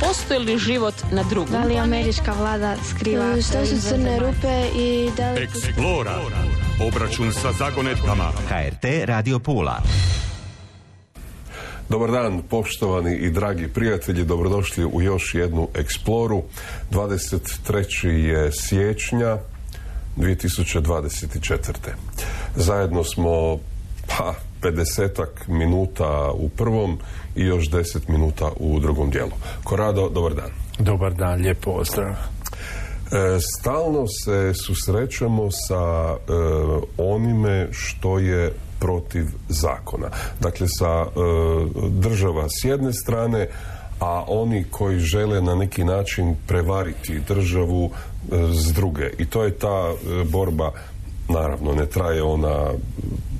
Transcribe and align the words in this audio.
Postoji 0.00 0.40
li 0.40 0.58
život 0.58 0.94
na 1.12 1.22
drugom? 1.22 1.52
Da 1.52 1.64
li 1.64 1.78
američka 1.78 2.32
vlada 2.32 2.76
skriva? 2.90 3.32
Što 3.42 3.66
su 3.66 3.88
crne 3.88 4.18
rupe 4.18 4.78
i 4.78 5.10
da 5.16 5.32
li... 5.32 5.42
Eksplora. 5.42 6.18
Obračun 6.88 7.32
sa 7.32 7.52
zagonetkama. 7.52 8.32
HRT 8.48 8.84
Radio 9.04 9.38
Pula. 9.38 9.82
Dobar 11.88 12.10
dan, 12.10 12.42
poštovani 12.42 13.16
i 13.16 13.30
dragi 13.30 13.68
prijatelji, 13.68 14.24
dobrodošli 14.24 14.84
u 14.84 15.02
još 15.02 15.34
jednu 15.34 15.68
eksploru. 15.74 16.42
23. 16.90 18.08
je 18.08 18.52
siječnja 18.52 19.38
2024. 20.16 21.72
Zajedno 22.56 23.04
smo 23.04 23.58
pa 24.06 24.34
50 24.62 25.18
minuta 25.48 26.30
u 26.34 26.48
prvom 26.48 26.98
i 27.36 27.42
još 27.42 27.70
10 27.70 28.08
minuta 28.08 28.50
u 28.60 28.80
drugom 28.80 29.10
dijelu. 29.10 29.30
Korado, 29.64 30.08
dobar 30.08 30.34
dan. 30.34 30.50
Dobar 30.78 31.14
dan, 31.14 31.40
lijep 31.40 31.60
pozdrav. 31.60 32.10
E, 32.10 33.38
stalno 33.40 34.06
se 34.24 34.52
susrećemo 34.54 35.50
sa 35.50 36.14
e, 36.16 36.16
onime 36.98 37.68
što 37.72 38.18
je 38.18 38.52
protiv 38.78 39.24
zakona. 39.48 40.08
Dakle, 40.40 40.66
sa 40.68 41.06
e, 41.06 41.08
država 41.90 42.46
s 42.48 42.64
jedne 42.64 42.92
strane, 42.92 43.48
a 44.00 44.24
oni 44.28 44.64
koji 44.70 44.98
žele 44.98 45.42
na 45.42 45.54
neki 45.54 45.84
način 45.84 46.36
prevariti 46.46 47.20
državu 47.28 47.90
s 48.52 48.72
druge. 48.72 49.10
I 49.18 49.26
to 49.26 49.44
je 49.44 49.50
ta 49.50 49.92
borba 50.30 50.72
naravno 51.28 51.72
ne 51.72 51.86
traje 51.86 52.22
ona 52.22 52.70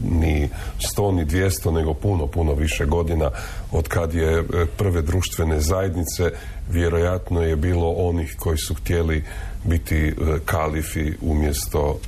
ni 0.03 0.49
sto 0.79 1.13
ni 1.13 1.25
dvijesto 1.25 1.71
nego 1.71 1.95
puno 1.95 2.27
puno 2.27 2.55
više 2.55 2.85
godina 2.85 3.31
od 3.73 3.89
kad 3.89 4.15
je 4.15 4.45
prve 4.77 5.03
društvene 5.03 5.61
zajednice 5.61 6.31
vjerojatno 6.71 7.43
je 7.43 7.57
bilo 7.57 7.91
onih 7.91 8.35
koji 8.39 8.59
su 8.59 8.75
htjeli 8.75 9.25
biti 9.65 10.15
kalifi 10.45 11.13
umjesto 11.21 11.99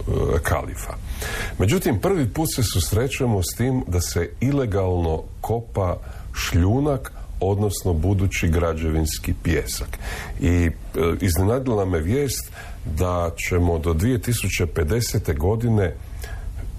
kalifa. 0.42 0.94
Međutim, 1.58 1.98
prvi 1.98 2.28
put 2.28 2.48
se 2.54 2.62
susrećemo 2.62 3.42
s 3.42 3.56
tim 3.56 3.84
da 3.86 4.00
se 4.00 4.30
ilegalno 4.40 5.22
kopa 5.40 5.96
šljunak 6.34 7.12
odnosno 7.40 7.92
budući 7.92 8.48
građevinski 8.48 9.34
pjesak. 9.42 9.98
I 10.40 10.70
iznenadila 11.20 11.84
me 11.84 12.00
vijest 12.00 12.50
da 12.84 13.30
ćemo 13.48 13.78
do 13.78 13.94
2050. 13.94 15.38
godine 15.38 15.94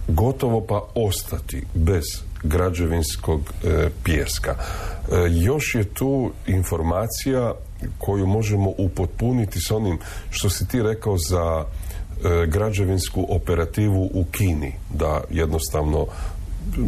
gotovo 0.10 0.62
pa 0.62 0.82
ostati 0.96 1.64
bez 1.74 2.04
građevinskog 2.44 3.42
e, 3.64 3.90
pjeska. 4.04 4.56
E, 4.56 5.16
još 5.30 5.76
je 5.76 5.84
tu 5.84 6.32
informacija 6.48 7.54
koju 7.98 8.28
možemo 8.28 8.74
upotpuniti 8.78 9.60
s 9.60 9.72
onim 9.72 10.00
što 10.30 10.50
si 10.50 10.68
ti 10.68 10.84
rekao 10.84 11.18
za 11.18 11.66
e, 11.66 12.46
građevinsku 12.48 13.26
operativu 13.30 14.10
u 14.14 14.26
Kini, 14.32 14.74
da 14.94 15.22
jednostavno 15.30 16.06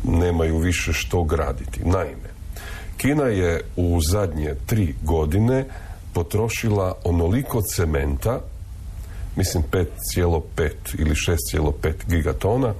nemaju 0.03 0.57
više 0.57 0.93
što 0.93 1.23
graditi. 1.23 1.79
Naime, 1.83 2.31
Kina 2.97 3.23
je 3.23 3.61
u 3.75 3.99
zadnje 4.11 4.55
tri 4.65 4.95
godine 5.03 5.65
potrošila 6.13 6.93
onoliko 7.03 7.61
cementa 7.61 8.39
mislim 9.35 9.63
5,5 9.71 10.71
ili 10.97 11.15
6,5 11.15 11.93
gigatona, 12.07 12.73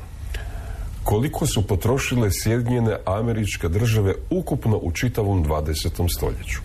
koliko 1.03 1.47
su 1.47 1.67
potrošile 1.67 2.31
Sjedinjene 2.31 2.97
američke 3.05 3.69
države 3.69 4.13
ukupno 4.29 4.77
u 4.77 4.91
čitavom 4.91 5.45
20. 5.45 6.15
stoljeću. 6.17 6.59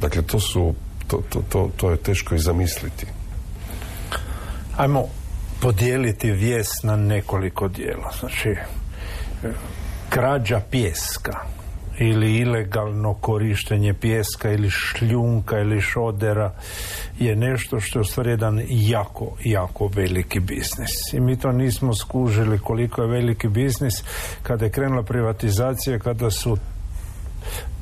Dakle, 0.00 0.22
to 0.22 0.40
su, 0.40 0.74
to, 1.06 1.22
to, 1.28 1.42
to, 1.48 1.70
to 1.76 1.90
je 1.90 1.96
teško 1.96 2.34
i 2.34 2.38
zamisliti. 2.38 3.06
Ajmo 4.76 5.04
podijeliti 5.60 6.30
vijest 6.30 6.84
na 6.84 6.96
nekoliko 6.96 7.68
dijela. 7.68 8.12
Znači, 8.20 8.56
krađa 10.08 10.60
pjeska 10.70 11.57
ili 11.98 12.36
ilegalno 12.36 13.14
korištenje 13.14 13.94
pjeska 13.94 14.50
ili 14.50 14.70
šljunka 14.70 15.58
ili 15.58 15.80
šodera 15.80 16.52
je 17.18 17.36
nešto 17.36 17.80
što 17.80 17.98
je 17.98 18.00
u 18.00 18.04
stvari 18.04 18.38
jako, 18.68 19.36
jako 19.44 19.90
veliki 19.94 20.40
biznis. 20.40 21.12
I 21.12 21.20
mi 21.20 21.38
to 21.38 21.52
nismo 21.52 21.94
skužili 21.94 22.58
koliko 22.58 23.02
je 23.02 23.08
veliki 23.08 23.48
biznis 23.48 24.04
kada 24.42 24.64
je 24.64 24.70
krenula 24.70 25.02
privatizacija, 25.02 25.98
kada 25.98 26.30
su 26.30 26.56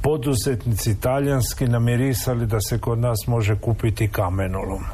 poduzetnici 0.03 0.91
italijanski 0.91 1.67
namirisali 1.67 2.47
da 2.47 2.61
se 2.61 2.79
kod 2.79 2.99
nas 2.99 3.27
može 3.27 3.57
kupiti 3.57 4.09
kamenolom. 4.09 4.85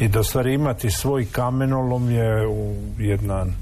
I 0.00 0.08
da 0.08 0.22
stvari 0.22 0.54
imati 0.54 0.90
svoj 0.90 1.26
kamenolom 1.32 2.10
je 2.10 2.48
jedan 2.98 3.54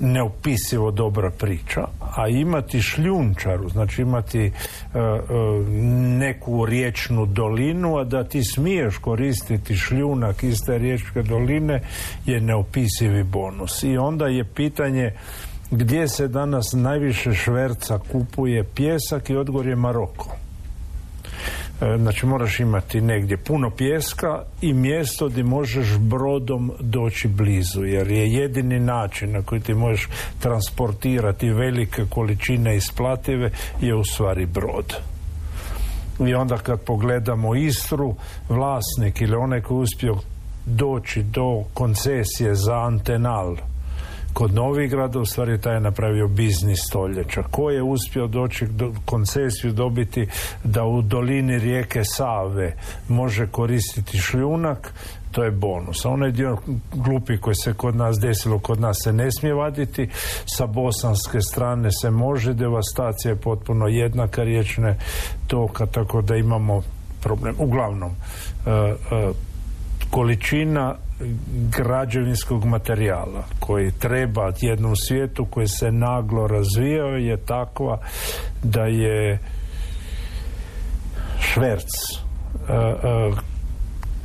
neopisivo 0.00 0.90
dobra 0.90 1.30
priča, 1.30 1.86
a 2.16 2.28
imati 2.28 2.82
šljunčaru, 2.82 3.68
znači 3.68 4.02
imati 4.02 4.40
e, 4.40 4.48
e, 4.48 4.52
neku 6.18 6.66
riječnu 6.66 7.26
dolinu, 7.26 7.96
a 7.96 8.04
da 8.04 8.24
ti 8.24 8.44
smiješ 8.44 8.98
koristiti 8.98 9.76
šljunak 9.76 10.42
iz 10.42 10.58
te 10.66 10.78
riječke 10.78 11.22
doline 11.22 11.80
je 12.26 12.40
neopisivi 12.40 13.22
bonus. 13.22 13.82
I 13.82 13.96
onda 13.96 14.26
je 14.26 14.44
pitanje 14.44 15.12
gdje 15.70 16.08
se 16.08 16.28
danas 16.28 16.72
najviše 16.72 17.34
šverca 17.34 17.98
kupuje 18.12 18.64
pjesak 18.64 19.30
i 19.30 19.36
odgovor 19.36 19.66
je 19.66 19.76
Maroko. 19.76 20.36
E, 21.80 21.98
znači 21.98 22.26
moraš 22.26 22.60
imati 22.60 23.00
negdje 23.00 23.36
puno 23.36 23.70
pjeska 23.70 24.42
i 24.60 24.72
mjesto 24.72 25.28
gdje 25.28 25.44
možeš 25.44 25.98
brodom 25.98 26.72
doći 26.80 27.28
blizu 27.28 27.84
jer 27.84 28.10
je 28.10 28.32
jedini 28.32 28.80
način 28.80 29.32
na 29.32 29.42
koji 29.42 29.60
ti 29.60 29.74
možeš 29.74 30.08
transportirati 30.40 31.50
velike 31.50 32.04
količine 32.10 32.76
isplative 32.76 33.50
je 33.80 33.94
u 33.94 34.04
stvari 34.04 34.46
brod. 34.46 34.94
I 36.28 36.34
onda 36.34 36.58
kad 36.58 36.80
pogledamo 36.80 37.54
Istru, 37.54 38.14
vlasnik 38.48 39.20
ili 39.20 39.36
onaj 39.36 39.60
koji 39.60 39.78
uspio 39.78 40.16
doći 40.66 41.22
do 41.22 41.64
koncesije 41.74 42.54
za 42.54 42.74
antenal 42.74 43.56
kod 44.40 44.54
Novigrada 44.54 45.18
u 45.18 45.24
stvari 45.24 45.60
taj 45.60 45.74
je 45.74 45.80
napravio 45.80 46.28
biznis 46.28 46.78
stoljeća. 46.88 47.42
Ko 47.42 47.70
je 47.70 47.82
uspio 47.82 48.26
doći 48.26 48.66
do 48.66 48.92
koncesiju 49.04 49.72
dobiti 49.72 50.26
da 50.64 50.84
u 50.84 51.02
dolini 51.02 51.58
rijeke 51.58 52.00
Save 52.04 52.74
može 53.08 53.46
koristiti 53.46 54.18
šljunak, 54.18 54.94
to 55.32 55.44
je 55.44 55.50
bonus. 55.50 56.04
A 56.04 56.08
onaj 56.08 56.30
dio 56.30 56.56
glupi 56.92 57.38
koji 57.38 57.54
se 57.54 57.74
kod 57.74 57.96
nas 57.96 58.18
desilo, 58.20 58.58
kod 58.58 58.80
nas 58.80 58.96
se 59.04 59.12
ne 59.12 59.32
smije 59.32 59.54
vaditi, 59.54 60.08
sa 60.46 60.66
bosanske 60.66 61.40
strane 61.40 61.88
se 61.92 62.10
može, 62.10 62.54
devastacija 62.54 63.32
je 63.32 63.40
potpuno 63.40 63.86
jednaka 63.86 64.42
riječne 64.42 64.98
toka, 65.46 65.86
tako 65.86 66.22
da 66.22 66.36
imamo 66.36 66.82
problem. 67.22 67.54
Uglavnom, 67.58 68.10
e, 68.66 68.70
e, 68.70 69.32
količina 70.10 70.94
građevinskog 71.76 72.64
materijala 72.64 73.44
koji 73.60 73.90
treba 73.90 74.52
jednom 74.60 74.96
svijetu 74.96 75.44
koji 75.44 75.68
se 75.68 75.92
naglo 75.92 76.46
razvijao 76.46 77.16
je 77.16 77.36
takva 77.36 77.98
da 78.62 78.82
je 78.82 79.38
šverc 81.40 81.90
e, 82.68 82.72
e, 82.72 83.32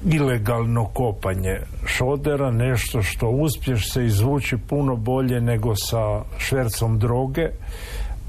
ilegalno 0.05 0.85
kopanje 0.85 1.59
šodera 1.85 2.51
nešto 2.51 3.01
što 3.01 3.29
uspješ 3.29 3.93
se 3.93 4.05
izvući 4.05 4.57
puno 4.57 4.95
bolje 4.95 5.41
nego 5.41 5.75
sa 5.75 6.21
švercom 6.37 6.99
droge 6.99 7.49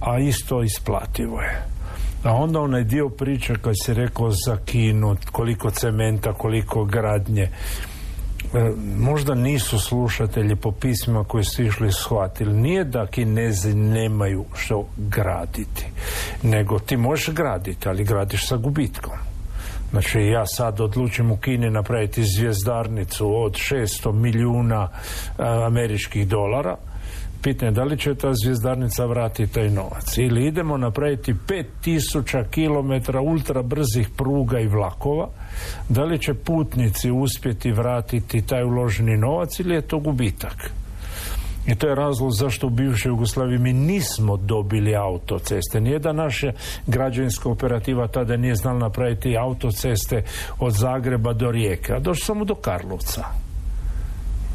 a 0.00 0.18
isto 0.18 0.62
isplativo 0.62 1.40
je 1.40 1.75
a 2.24 2.34
onda 2.34 2.60
onaj 2.60 2.84
dio 2.84 3.08
priče 3.08 3.54
kad 3.62 3.74
si 3.84 3.94
rekao 3.94 4.30
za 4.30 4.56
Kinu 4.64 5.16
koliko 5.32 5.70
cementa, 5.70 6.32
koliko 6.32 6.84
gradnje 6.84 7.50
E, 8.54 8.72
možda 8.98 9.34
nisu 9.34 9.78
slušatelji 9.78 10.56
po 10.56 10.72
pismima 10.72 11.24
koji 11.24 11.44
su 11.44 11.62
išli 11.62 11.92
shvatili. 11.92 12.52
Nije 12.52 12.84
da 12.84 13.06
kinezi 13.06 13.74
nemaju 13.74 14.44
što 14.54 14.88
graditi, 14.96 15.86
nego 16.42 16.78
ti 16.78 16.96
možeš 16.96 17.34
graditi, 17.34 17.88
ali 17.88 18.04
gradiš 18.04 18.48
sa 18.48 18.56
gubitkom. 18.56 19.12
Znači 19.90 20.20
ja 20.20 20.46
sad 20.46 20.80
odlučim 20.80 21.30
u 21.30 21.36
Kini 21.36 21.70
napraviti 21.70 22.24
zvijezdarnicu 22.24 23.42
od 23.42 23.52
600 23.52 24.12
milijuna 24.12 24.88
e, 24.88 25.42
američkih 25.66 26.28
dolara, 26.28 26.76
pitanje 27.46 27.72
da 27.72 27.84
li 27.84 27.98
će 27.98 28.14
ta 28.14 28.32
zvijezdarnica 28.34 29.04
vratiti 29.06 29.52
taj 29.52 29.70
novac 29.70 30.18
ili 30.18 30.46
idemo 30.46 30.76
napraviti 30.76 31.34
5000 31.84 32.44
km 32.50 33.18
ultra 33.18 33.62
brzih 33.62 34.08
pruga 34.16 34.60
i 34.60 34.66
vlakova 34.66 35.28
da 35.88 36.04
li 36.04 36.18
će 36.18 36.34
putnici 36.34 37.10
uspjeti 37.10 37.72
vratiti 37.72 38.46
taj 38.46 38.64
uloženi 38.64 39.16
novac 39.16 39.60
ili 39.60 39.74
je 39.74 39.80
to 39.82 39.98
gubitak 39.98 40.70
I 41.66 41.74
to 41.74 41.88
je 41.88 41.94
razlog 41.94 42.30
zašto 42.32 42.66
u 42.66 42.70
bivšoj 42.70 43.10
Jugoslaviji 43.10 43.58
mi 43.58 43.72
nismo 43.72 44.36
dobili 44.36 44.96
autoceste. 44.96 45.80
Nijedan 45.80 46.16
naša 46.16 46.52
građevinska 46.86 47.48
operativa 47.48 48.08
tada 48.08 48.36
nije 48.36 48.54
znala 48.54 48.78
napraviti 48.78 49.36
autoceste 49.36 50.22
od 50.58 50.72
Zagreba 50.72 51.32
do 51.32 51.50
Rijeke, 51.50 51.92
a 51.92 51.98
došli 51.98 52.24
samo 52.24 52.44
do 52.44 52.54
Karlovca. 52.54 53.45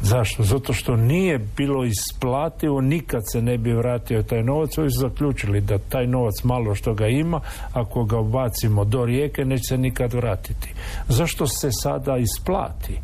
Zašto? 0.02 0.42
Zato 0.42 0.72
što 0.72 0.96
nije 0.96 1.38
bilo 1.56 1.84
isplativo, 1.84 2.80
nikad 2.80 3.22
se 3.32 3.42
ne 3.42 3.58
bi 3.58 3.72
vratio 3.72 4.22
taj 4.22 4.42
novac. 4.42 4.78
Ovi 4.78 4.90
su 4.90 5.00
zaključili 5.00 5.60
da 5.60 5.78
taj 5.78 6.06
novac 6.06 6.34
malo 6.44 6.74
što 6.74 6.94
ga 6.94 7.06
ima, 7.06 7.40
ako 7.72 8.04
ga 8.04 8.22
bacimo 8.22 8.84
do 8.84 9.04
rijeke, 9.04 9.44
neće 9.44 9.64
se 9.68 9.78
nikad 9.78 10.12
vratiti. 10.12 10.74
Zašto 11.08 11.46
se 11.46 11.68
sada 11.72 12.16
isplati? 12.16 13.00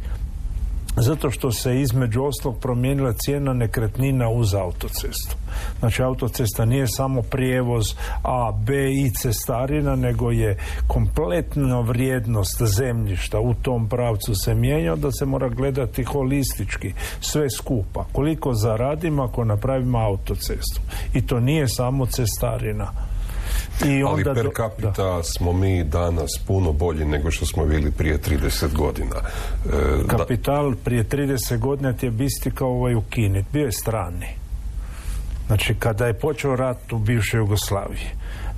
Zato 1.01 1.31
što 1.31 1.53
se 1.53 1.81
između 1.81 2.25
oslog 2.25 2.59
promijenila 2.61 3.13
cijena 3.13 3.53
nekretnina 3.53 4.29
uz 4.29 4.55
autocestu. 4.55 5.37
Znači 5.79 6.03
autocesta 6.03 6.65
nije 6.65 6.87
samo 6.87 7.23
prijevoz 7.23 7.85
A, 8.23 8.53
B 8.67 8.93
i 8.93 9.11
cestarina, 9.11 9.97
nego 9.97 10.31
je 10.31 10.59
kompletna 10.87 11.81
vrijednost 11.81 12.63
zemljišta 12.63 13.41
u 13.41 13.55
tom 13.55 13.89
pravcu 13.89 14.35
se 14.35 14.55
mijenja, 14.55 14.97
da 14.97 15.13
se 15.13 15.27
mora 15.27 15.49
gledati 15.49 16.05
holistički, 16.05 16.93
sve 17.21 17.51
skupa. 17.51 18.05
Koliko 18.13 18.55
zaradimo 18.55 19.23
ako 19.23 19.45
napravimo 19.45 19.99
autocestu. 19.99 20.81
I 21.15 21.27
to 21.27 21.41
nije 21.41 21.69
samo 21.69 22.07
cestarina 22.07 23.08
i 23.87 24.03
onda 24.03 24.31
Ali 24.31 24.43
per 24.43 24.51
capita 24.57 25.23
smo 25.23 25.53
mi 25.53 25.85
danas 25.85 26.31
puno 26.47 26.73
bolji 26.73 27.05
nego 27.05 27.31
što 27.31 27.47
smo 27.47 27.67
bili 27.67 27.91
prije 27.91 28.19
30 28.19 28.75
godina. 28.77 29.17
E, 29.67 30.07
Kapital 30.07 30.75
prije 30.85 31.05
30 31.05 31.59
godina 31.59 31.93
ti 31.93 32.07
je 32.07 32.11
bisti 32.11 32.51
kao 32.51 32.69
ovaj 32.69 32.95
u 32.95 33.03
Kini. 33.11 33.45
Bio 33.53 33.65
je 33.65 33.73
strani. 33.73 34.27
Znači, 35.47 35.75
kada 35.75 36.07
je 36.07 36.15
počeo 36.15 36.57
rat 36.57 36.93
u 36.93 36.99
bivšoj 36.99 37.39
Jugoslaviji, 37.39 38.07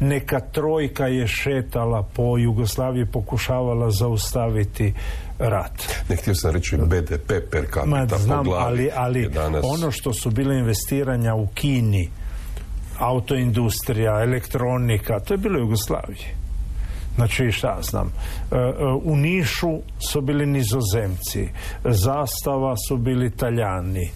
neka 0.00 0.40
trojka 0.40 1.06
je 1.06 1.26
šetala 1.26 2.02
po 2.02 2.38
Jugoslaviji, 2.38 3.06
pokušavala 3.06 3.90
zaustaviti 3.90 4.94
rat. 5.38 5.82
Ne 6.08 6.16
htio 6.16 6.34
sam 6.34 6.50
reći 6.50 6.76
BDP 6.76 7.28
per 7.50 7.64
capita 7.74 7.86
Ma, 7.86 8.06
znam, 8.18 8.48
ali, 8.48 8.90
ali 8.94 9.30
ono 9.62 9.90
što 9.90 10.12
su 10.12 10.30
bile 10.30 10.58
investiranja 10.58 11.34
u 11.34 11.46
Kini 11.46 12.10
autoindustrija, 13.00 14.22
elektronika, 14.22 15.20
to 15.20 15.34
je 15.34 15.38
bilo 15.38 15.58
u 15.58 15.62
Jugoslaviji. 15.62 16.40
Znači, 17.16 17.52
šta 17.52 17.78
znam, 17.82 18.12
e, 18.52 18.56
e, 18.56 18.84
u 19.04 19.16
Nišu 19.16 19.78
su 20.10 20.20
bili 20.20 20.46
nizozemci, 20.46 21.48
zastava 21.84 22.74
su 22.88 22.96
bili 22.96 23.26
italijani. 23.26 24.04
E, 24.04 24.10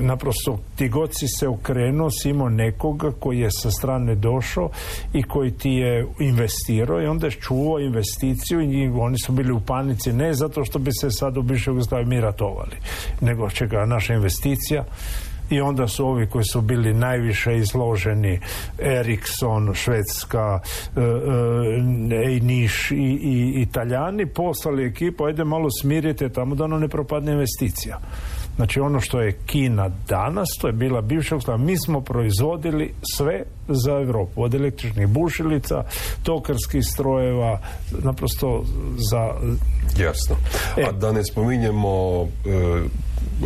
naprosto, 0.00 0.58
ti 0.76 0.88
god 0.88 1.10
si 1.12 1.28
se 1.28 1.48
okrenuo, 1.48 2.10
si 2.10 2.30
imao 2.30 2.48
nekoga 2.48 3.12
koji 3.20 3.38
je 3.38 3.50
sa 3.50 3.70
strane 3.70 4.14
došao 4.14 4.70
i 5.12 5.22
koji 5.22 5.50
ti 5.50 5.70
je 5.70 6.06
investirao 6.20 7.02
i 7.02 7.06
onda 7.06 7.26
je 7.26 7.30
čuvao 7.30 7.80
investiciju 7.80 8.60
i 8.60 8.88
oni 8.88 9.16
su 9.26 9.32
bili 9.32 9.52
u 9.52 9.60
panici 9.60 10.12
ne 10.12 10.34
zato 10.34 10.64
što 10.64 10.78
bi 10.78 10.90
se 11.00 11.10
sad 11.10 11.36
u 11.36 11.42
bivšoj 11.42 11.72
Jugoslaviji 11.72 12.08
mi 12.08 12.20
ratovali, 12.20 12.76
nego 13.20 13.50
čega 13.50 13.86
naša 13.86 14.14
investicija 14.14 14.84
i 15.52 15.60
onda 15.60 15.88
su 15.88 16.06
ovi 16.06 16.26
koji 16.26 16.44
su 16.44 16.60
bili 16.60 16.94
najviše 16.94 17.56
izloženi 17.56 18.40
Ericsson, 18.78 19.74
Švedska 19.74 20.60
e, 20.96 21.00
e, 21.00 22.40
Niš 22.40 22.90
i, 22.90 22.94
i 23.22 23.62
Italijani 23.62 24.26
poslali 24.26 24.86
ekipu, 24.86 25.24
ajde 25.24 25.44
malo 25.44 25.68
smirite 25.80 26.28
tamo 26.28 26.54
da 26.54 26.64
ono 26.64 26.78
ne 26.78 26.88
propadne 26.88 27.32
investicija. 27.32 27.98
Znači 28.56 28.80
ono 28.80 29.00
što 29.00 29.20
je 29.20 29.32
Kina 29.46 29.90
danas, 30.08 30.48
to 30.60 30.66
je 30.66 30.72
bila 30.72 31.00
bivša 31.00 31.56
mi 31.58 31.78
smo 31.78 32.00
proizvodili 32.00 32.94
sve 33.16 33.44
za 33.68 33.92
Europu, 33.92 34.42
od 34.42 34.54
električnih 34.54 35.06
bušilica, 35.06 35.84
tokarskih 36.22 36.84
strojeva, 36.84 37.60
naprosto 38.02 38.64
za... 39.10 39.30
Jasno. 40.04 40.36
E, 40.76 40.82
A 40.88 40.92
da 40.92 41.12
ne 41.12 41.24
spominjemo 41.24 42.22
e, 42.22 42.28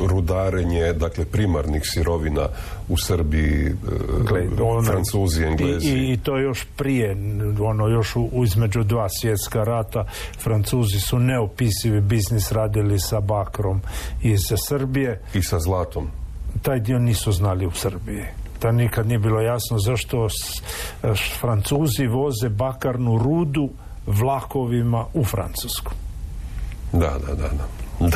rudarenje, 0.09 0.93
dakle 0.93 1.25
primarnih 1.25 1.83
sirovina 1.85 2.49
u 2.89 2.97
Srbiji, 2.99 3.67
e, 4.59 4.63
ono, 4.63 4.83
Francuzi, 4.83 5.45
Englezi. 5.45 5.89
I, 5.89 6.13
I, 6.13 6.17
to 6.17 6.39
još 6.39 6.67
prije, 6.77 7.17
ono 7.61 7.89
još 7.89 8.17
u, 8.17 8.45
između 8.45 8.83
dva 8.83 9.09
svjetska 9.21 9.65
rata, 9.65 10.05
Francuzi 10.39 11.01
su 11.01 11.19
neopisivi 11.19 12.01
biznis 12.01 12.53
radili 12.53 12.99
sa 12.99 13.21
bakrom 13.21 13.81
iz 14.23 14.41
Srbije. 14.69 15.21
I 15.35 15.43
sa 15.43 15.59
zlatom. 15.59 16.09
Taj 16.63 16.81
dio 16.81 16.99
nisu 16.99 17.33
znali 17.33 17.67
u 17.67 17.71
Srbiji. 17.71 18.25
Da 18.63 18.73
nikad 18.73 19.07
nije 19.07 19.19
bilo 19.19 19.41
jasno 19.41 19.79
zašto 19.79 20.29
Francuzi 21.41 22.07
voze 22.07 22.49
bakarnu 22.49 23.19
rudu 23.19 23.71
vlakovima 24.07 25.05
u 25.15 25.25
Francusku. 25.25 25.93
Da, 26.93 27.19
da, 27.27 27.35
da. 27.35 27.49
da. 27.49 27.86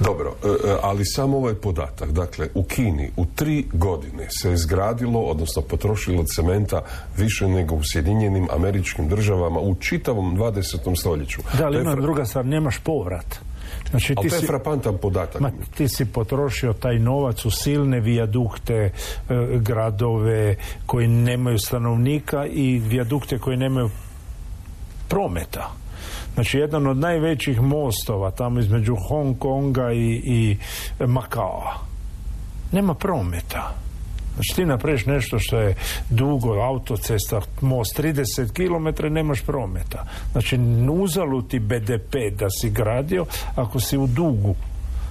Dobro, 0.00 0.34
e, 0.44 0.48
e, 0.48 0.76
ali 0.82 1.04
samo 1.04 1.36
ovaj 1.36 1.54
podatak. 1.54 2.12
Dakle, 2.12 2.48
u 2.54 2.62
Kini 2.62 3.10
u 3.16 3.24
tri 3.34 3.66
godine 3.72 4.26
se 4.42 4.52
izgradilo, 4.52 5.20
odnosno 5.20 5.62
potrošilo 5.62 6.24
cementa 6.24 6.80
više 7.16 7.48
nego 7.48 7.74
u 7.74 7.80
Sjedinjenim 7.84 8.48
američkim 8.50 9.08
državama 9.08 9.60
u 9.60 9.74
čitavom 9.74 10.36
20. 10.36 11.00
stoljeću. 11.00 11.42
Da, 11.58 11.66
ali 11.66 11.80
ima 11.80 11.94
druga 11.94 12.24
stvar, 12.24 12.46
nemaš 12.46 12.78
povrat. 12.78 13.38
Znači, 13.90 14.14
ti 14.14 14.28
to 14.28 14.34
je 14.34 14.40
si, 14.40 14.46
frapantan 14.46 14.98
podatak. 14.98 15.40
Ma, 15.40 15.50
ti 15.76 15.88
si 15.88 16.04
potrošio 16.04 16.72
taj 16.72 16.98
novac 16.98 17.44
u 17.44 17.50
silne 17.50 18.00
vijadukte, 18.00 18.74
e, 18.74 18.90
gradove 19.58 20.56
koji 20.86 21.08
nemaju 21.08 21.58
stanovnika 21.58 22.46
i 22.46 22.78
vijadukte 22.78 23.38
koji 23.38 23.56
nemaju 23.56 23.90
prometa. 25.08 25.72
Znači, 26.38 26.58
jedan 26.58 26.86
od 26.86 26.96
najvećih 26.96 27.60
mostova 27.60 28.30
tamo 28.30 28.60
između 28.60 28.96
Hong 29.08 29.38
Konga 29.38 29.92
i, 29.92 30.22
i 30.24 30.56
Makao. 31.06 31.62
Nema 32.72 32.94
prometa. 32.94 33.74
Znači 34.34 34.56
ti 34.56 34.64
napraviš 34.64 35.06
nešto 35.06 35.38
što 35.38 35.58
je 35.58 35.74
dugo, 36.10 36.52
autocesta, 36.52 37.40
most 37.60 38.00
30 38.00 38.52
km, 38.52 39.06
nemaš 39.14 39.42
prometa. 39.42 40.04
Znači 40.32 40.58
uzalu 40.90 41.42
ti 41.42 41.58
BDP 41.58 42.14
da 42.38 42.46
si 42.60 42.70
gradio 42.70 43.26
ako 43.56 43.80
si 43.80 43.98
u 43.98 44.06
dugu. 44.06 44.54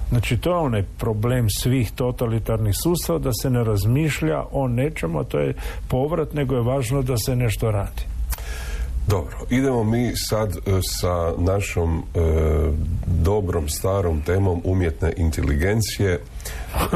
Znači 0.08 0.36
to 0.36 0.50
je 0.50 0.56
onaj 0.56 0.82
problem 0.98 1.46
svih 1.50 1.90
totalitarnih 1.90 2.74
sustava 2.82 3.18
da 3.18 3.30
se 3.42 3.50
ne 3.50 3.64
razmišlja 3.64 4.44
o 4.52 4.68
nečemu, 4.68 5.20
a 5.20 5.24
to 5.24 5.38
je 5.38 5.54
povrat, 5.88 6.34
nego 6.34 6.54
je 6.54 6.62
važno 6.62 7.02
da 7.02 7.16
se 7.16 7.36
nešto 7.36 7.70
radi. 7.70 8.17
Dobro, 9.08 9.36
idemo 9.50 9.84
mi 9.84 10.12
sad 10.16 10.56
e, 10.56 10.60
sa 11.00 11.32
našom 11.38 11.98
e, 11.98 12.20
dobrom 13.06 13.68
starom 13.68 14.22
temom 14.22 14.60
umjetne 14.64 15.12
inteligencije. 15.16 16.20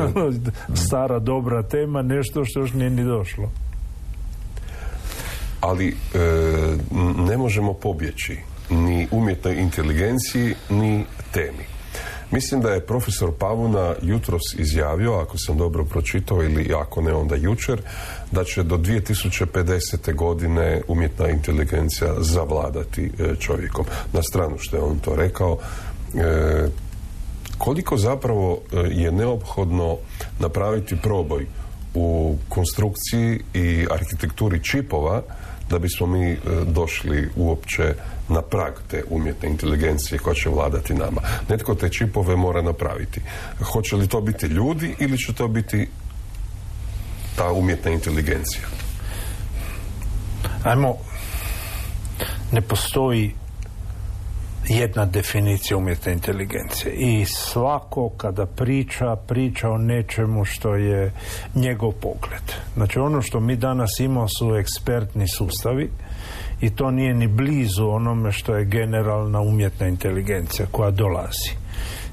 Stara 0.86 1.18
dobra 1.18 1.62
tema, 1.62 2.02
nešto 2.02 2.44
što 2.44 2.60
još 2.60 2.72
nije 2.72 2.90
ni 2.90 3.04
došlo. 3.04 3.50
Ali 5.60 5.88
e, 5.88 6.18
ne 7.28 7.36
možemo 7.36 7.74
pobjeći 7.74 8.38
ni 8.70 9.08
umjetnoj 9.10 9.54
inteligenciji, 9.54 10.54
ni 10.70 11.04
temi. 11.32 11.71
Mislim 12.32 12.60
da 12.60 12.70
je 12.70 12.86
profesor 12.86 13.32
Pavuna 13.38 13.94
jutros 14.02 14.42
izjavio, 14.58 15.12
ako 15.12 15.38
sam 15.38 15.58
dobro 15.58 15.84
pročitao 15.84 16.42
ili 16.42 16.74
ako 16.74 17.02
ne 17.02 17.14
onda 17.14 17.36
jučer, 17.36 17.80
da 18.30 18.44
će 18.44 18.62
do 18.62 18.76
2050. 18.76 20.14
godine 20.14 20.82
umjetna 20.88 21.28
inteligencija 21.28 22.14
zavladati 22.18 23.04
e, 23.18 23.36
čovjekom. 23.40 23.84
Na 24.12 24.22
stranu 24.22 24.56
što 24.58 24.76
je 24.76 24.82
on 24.82 24.98
to 24.98 25.16
rekao, 25.16 25.58
e, 26.14 26.68
koliko 27.58 27.96
zapravo 27.96 28.60
e, 28.72 28.76
je 28.76 29.12
neophodno 29.12 29.96
napraviti 30.38 30.96
proboj 31.02 31.46
u 31.94 32.36
konstrukciji 32.48 33.40
i 33.54 33.86
arhitekturi 33.90 34.64
čipova 34.64 35.22
da 35.72 35.78
bismo 35.78 36.06
mi 36.06 36.36
došli 36.66 37.28
uopće 37.36 37.94
na 38.28 38.42
prag 38.42 38.74
te 38.90 39.04
umjetne 39.10 39.48
inteligencije 39.48 40.18
koja 40.18 40.34
će 40.34 40.48
vladati 40.48 40.94
nama. 40.94 41.20
Netko 41.48 41.74
te 41.74 41.88
čipove 41.88 42.36
mora 42.36 42.62
napraviti. 42.62 43.20
Hoće 43.72 43.96
li 43.96 44.08
to 44.08 44.20
biti 44.20 44.46
ljudi 44.46 44.94
ili 44.98 45.18
će 45.18 45.32
to 45.32 45.48
biti 45.48 45.88
ta 47.36 47.52
umjetna 47.52 47.90
inteligencija? 47.90 48.62
Ajmo, 50.64 50.96
ne 52.52 52.60
postoji 52.60 53.34
jedna 54.78 55.04
definicija 55.06 55.76
umjetne 55.76 56.12
inteligencije 56.12 56.94
i 56.94 57.24
svako 57.24 58.08
kada 58.08 58.46
priča, 58.46 59.16
priča 59.16 59.70
o 59.70 59.78
nečemu 59.78 60.44
što 60.44 60.74
je 60.74 61.12
njegov 61.54 61.92
pogled. 61.92 62.52
Znači 62.74 62.98
ono 62.98 63.22
što 63.22 63.40
mi 63.40 63.56
danas 63.56 64.00
imamo 64.00 64.28
su 64.28 64.56
ekspertni 64.56 65.28
sustavi 65.28 65.90
i 66.60 66.70
to 66.70 66.90
nije 66.90 67.14
ni 67.14 67.26
blizu 67.26 67.88
onome 67.88 68.32
što 68.32 68.54
je 68.54 68.64
generalna 68.64 69.40
umjetna 69.40 69.88
inteligencija 69.88 70.66
koja 70.70 70.90
dolazi. 70.90 71.61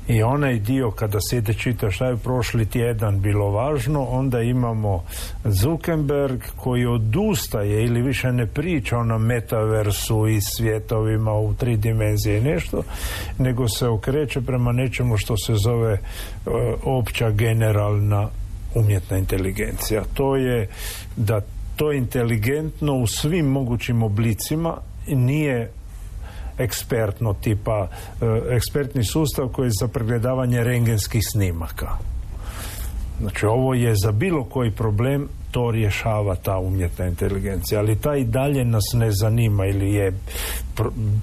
I 0.10 0.24
onaj 0.24 0.60
dio 0.60 0.92
kada 0.92 1.20
se 1.20 1.38
ide 1.38 1.54
čita 1.54 1.92
šta 1.92 2.06
je 2.06 2.18
prošli 2.18 2.66
tjedan 2.66 3.22
bilo 3.22 3.52
važno, 3.52 4.04
onda 4.04 4.42
imamo 4.42 5.04
Zuckerberg 5.44 6.42
koji 6.56 6.86
odustaje 6.86 7.86
ili 7.86 8.02
više 8.02 8.32
ne 8.32 8.46
priča 8.46 8.98
o 8.98 9.20
metaversu 9.20 10.28
i 10.28 10.42
svjetovima 10.42 11.34
u 11.34 11.54
tri 11.54 11.78
dimenzije 11.78 12.38
i 12.38 12.42
nešto, 12.42 12.84
nego 13.38 13.68
se 13.68 13.88
okreće 13.88 14.42
prema 14.42 14.72
nečemu 14.72 15.18
što 15.18 15.38
se 15.38 15.54
zove 15.56 15.94
e, 15.94 16.00
opća 16.84 17.32
generalna 17.32 18.30
umjetna 18.76 19.18
inteligencija. 19.18 20.04
To 20.14 20.36
je 20.36 20.68
da 21.16 21.42
to 21.76 21.92
inteligentno 21.92 22.94
u 22.96 23.08
svim 23.08 23.46
mogućim 23.46 24.04
oblicima 24.04 24.78
nije 25.08 25.72
ekspertno 26.60 27.34
tipa 27.34 27.88
e, 28.22 28.56
ekspertni 28.56 29.04
sustav 29.04 29.48
koji 29.48 29.68
je 29.68 29.72
za 29.80 29.88
pregledavanje 29.88 30.64
rengenskih 30.64 31.22
snimaka. 31.32 31.98
Znači 33.20 33.46
ovo 33.46 33.74
je 33.74 33.96
za 33.96 34.12
bilo 34.12 34.44
koji 34.44 34.72
problem 34.72 35.28
to 35.52 35.72
rješava 35.72 36.36
ta 36.36 36.58
umjetna 36.58 37.06
inteligencija, 37.08 37.80
ali 37.80 38.02
ta 38.02 38.16
i 38.16 38.26
dalje 38.26 38.66
nas 38.66 38.84
ne 38.94 39.12
zanima 39.12 39.66
ili 39.66 39.94
je 39.94 40.14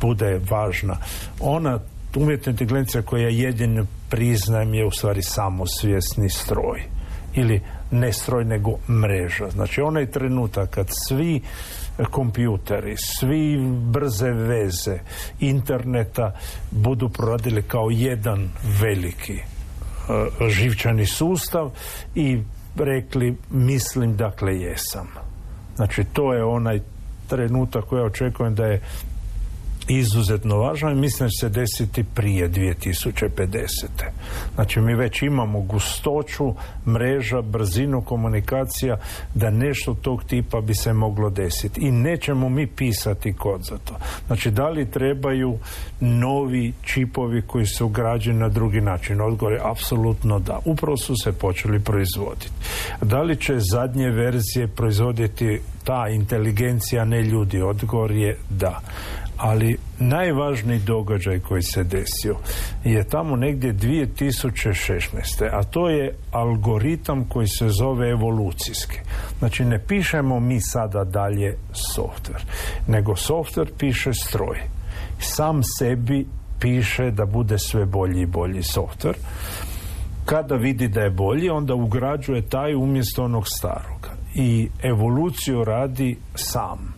bude 0.01 0.41
važna. 0.51 0.97
Ona 1.41 1.79
umjetna 2.17 2.51
inteligencija 2.51 3.03
koja 3.03 3.29
jedino 3.29 3.87
priznajem 4.11 4.75
je 4.75 4.87
u 4.87 4.91
stvari 4.91 5.23
samosvjesni 5.23 6.31
stroj 6.31 6.83
ili 7.35 7.61
ne 7.91 8.13
stroj 8.13 8.45
nego 8.45 8.79
mreža. 8.89 9.51
Znači 9.51 9.81
onaj 9.81 10.11
trenutak 10.11 10.71
kad 10.71 10.87
svi 11.09 11.41
kompjuteri, 12.05 12.97
svi 12.97 13.59
brze 13.93 14.31
veze 14.31 14.99
interneta 15.41 16.33
budu 16.71 17.09
proradili 17.09 17.63
kao 17.63 17.89
jedan 17.91 18.49
veliki 18.81 19.35
uh, 19.35 20.49
živčani 20.49 21.07
sustav 21.07 21.71
i 22.15 22.43
rekli 22.77 23.37
mislim 23.51 24.17
dakle 24.17 24.61
jesam. 24.61 25.09
Znači 25.77 26.05
to 26.05 26.35
je 26.35 26.45
onaj 26.45 26.81
trenutak 27.29 27.85
koji 27.85 28.01
ja 28.01 28.07
očekujem 28.07 28.55
da 28.55 28.67
je 28.67 28.81
izuzetno 29.89 30.57
važno 30.57 30.91
i 30.91 30.95
mislim 30.95 31.31
se 31.31 31.49
desiti 31.49 32.05
prije 32.15 32.51
2050. 32.51 33.67
Znači 34.55 34.81
mi 34.81 34.95
već 34.95 35.23
imamo 35.23 35.61
gustoću 35.61 36.55
mreža, 36.87 37.43
brzinu 37.43 38.03
komunikacija 38.03 38.97
da 39.35 39.51
nešto 39.51 39.95
tog 39.95 40.25
tipa 40.25 40.61
bi 40.61 40.75
se 40.75 40.93
moglo 40.93 41.31
desiti 41.31 41.81
i 41.81 41.91
nećemo 41.91 42.49
mi 42.49 42.67
pisati 42.67 43.33
kod 43.33 43.63
za 43.63 43.79
to. 43.79 43.97
Znači 44.27 44.51
da 44.51 44.69
li 44.69 44.91
trebaju 44.91 45.59
novi 46.01 46.73
čipovi 46.83 47.43
koji 47.43 47.67
su 47.67 47.87
ugrađeni 47.87 48.39
na 48.39 48.49
drugi 48.49 48.81
način? 48.81 49.21
Odgovor 49.21 49.53
je 49.53 49.61
apsolutno 49.71 50.39
da. 50.39 50.59
Upravo 50.65 50.97
su 50.97 51.15
se 51.25 51.33
počeli 51.33 51.81
proizvoditi. 51.81 52.51
Da 53.03 53.23
li 53.23 53.37
će 53.37 53.55
zadnje 53.73 54.11
verzije 54.11 54.69
proizvoditi 54.69 55.61
ta 55.85 56.09
inteligencija, 56.09 57.05
ne 57.05 57.23
ljudi? 57.23 57.63
Odgovor 57.63 58.11
je 58.11 58.37
da 58.51 58.81
ali 59.37 59.79
najvažniji 59.99 60.79
događaj 60.79 61.41
koji 61.41 61.63
se 61.63 61.85
desio 61.85 62.37
je 62.85 63.09
tamo 63.09 63.37
negdje 63.37 63.75
2016. 63.75 65.49
a 65.53 65.63
to 65.63 65.89
je 65.89 66.15
algoritam 66.31 67.25
koji 67.29 67.49
se 67.49 67.69
zove 67.69 68.11
evolucijski. 68.11 68.99
Znači 69.39 69.65
ne 69.65 69.79
pišemo 69.79 70.41
mi 70.41 70.61
sada 70.61 71.05
dalje 71.05 71.57
softver, 71.95 72.45
nego 72.89 73.17
softver 73.17 73.71
piše 73.79 74.15
stroj. 74.15 74.61
Sam 75.19 75.61
sebi 75.79 76.27
piše 76.61 77.11
da 77.11 77.27
bude 77.27 77.59
sve 77.59 77.87
bolji 77.87 78.21
i 78.21 78.27
bolji 78.27 78.63
softver. 78.63 79.15
Kada 80.25 80.55
vidi 80.55 80.89
da 80.89 81.01
je 81.01 81.11
bolji, 81.11 81.51
onda 81.51 81.75
ugrađuje 81.75 82.49
taj 82.49 82.75
umjesto 82.75 83.25
onog 83.25 83.45
starog. 83.49 84.09
I 84.35 84.69
evoluciju 84.83 85.65
radi 85.65 86.17
sam 86.35 86.96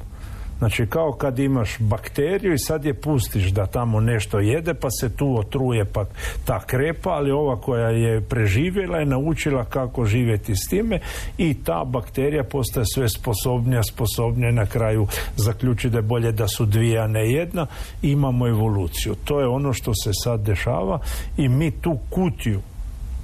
Znači 0.58 0.86
kao 0.86 1.12
kad 1.12 1.38
imaš 1.38 1.78
bakteriju 1.78 2.54
i 2.54 2.58
sad 2.58 2.84
je 2.84 2.94
pustiš 2.94 3.50
da 3.50 3.66
tamo 3.66 4.00
nešto 4.00 4.38
jede 4.40 4.74
pa 4.74 4.88
se 5.00 5.16
tu 5.16 5.38
otruje 5.38 5.84
pa 5.84 6.04
ta 6.44 6.60
krepa, 6.66 7.10
ali 7.10 7.30
ova 7.30 7.56
koja 7.60 7.88
je 7.88 8.20
preživjela 8.20 8.98
je 8.98 9.06
naučila 9.06 9.64
kako 9.64 10.04
živjeti 10.04 10.56
s 10.56 10.68
time 10.68 11.00
i 11.38 11.54
ta 11.64 11.84
bakterija 11.84 12.44
postaje 12.44 12.86
sve 12.94 13.08
sposobnija, 13.08 13.82
sposobnija 13.82 14.52
na 14.52 14.66
kraju 14.66 15.06
zaključi 15.36 15.90
da 15.90 15.98
je 15.98 16.02
bolje 16.02 16.32
da 16.32 16.48
su 16.48 16.66
dvije, 16.66 16.98
a 16.98 17.06
ne 17.06 17.32
jedna. 17.32 17.66
Imamo 18.02 18.48
evoluciju. 18.48 19.14
To 19.24 19.40
je 19.40 19.46
ono 19.46 19.72
što 19.72 19.94
se 19.94 20.10
sad 20.24 20.40
dešava 20.40 20.98
i 21.36 21.48
mi 21.48 21.70
tu 21.70 21.98
kutiju 22.10 22.60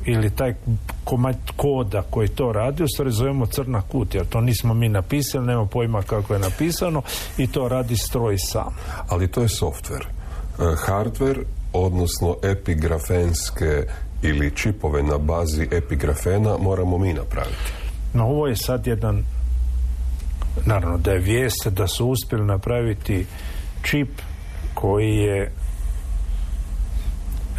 ili 0.06 0.30
taj 0.30 0.54
komad 1.04 1.36
koda 1.56 2.02
koji 2.10 2.28
to 2.28 2.52
radi 2.52 2.82
u 2.82 2.88
stvari 2.88 3.10
zovemo 3.12 3.46
crna 3.46 3.82
kutija 3.82 4.24
to 4.24 4.40
nismo 4.40 4.74
mi 4.74 4.88
napisali, 4.88 5.46
nema 5.46 5.66
pojma 5.66 6.02
kako 6.02 6.32
je 6.32 6.38
napisano 6.38 7.02
i 7.38 7.46
to 7.46 7.68
radi 7.68 7.96
stroj 7.96 8.38
sam. 8.38 8.76
Ali 9.08 9.28
to 9.28 9.42
je 9.42 9.48
softver. 9.48 10.00
E, 10.02 10.62
hardware 10.86 11.42
odnosno 11.72 12.36
epigrafenske 12.42 13.86
ili 14.22 14.50
čipove 14.50 15.02
na 15.02 15.18
bazi 15.18 15.68
epigrafena 15.70 16.58
moramo 16.58 16.98
mi 16.98 17.12
napraviti. 17.12 17.72
No 18.14 18.24
ovo 18.24 18.46
je 18.46 18.56
sad 18.56 18.86
jedan 18.86 19.24
naravno 20.66 20.98
da 20.98 21.12
je 21.12 21.18
vijest 21.18 21.68
da 21.68 21.86
su 21.86 22.06
uspjeli 22.08 22.44
napraviti 22.44 23.26
čip 23.82 24.08
koji 24.74 25.16
je 25.16 25.52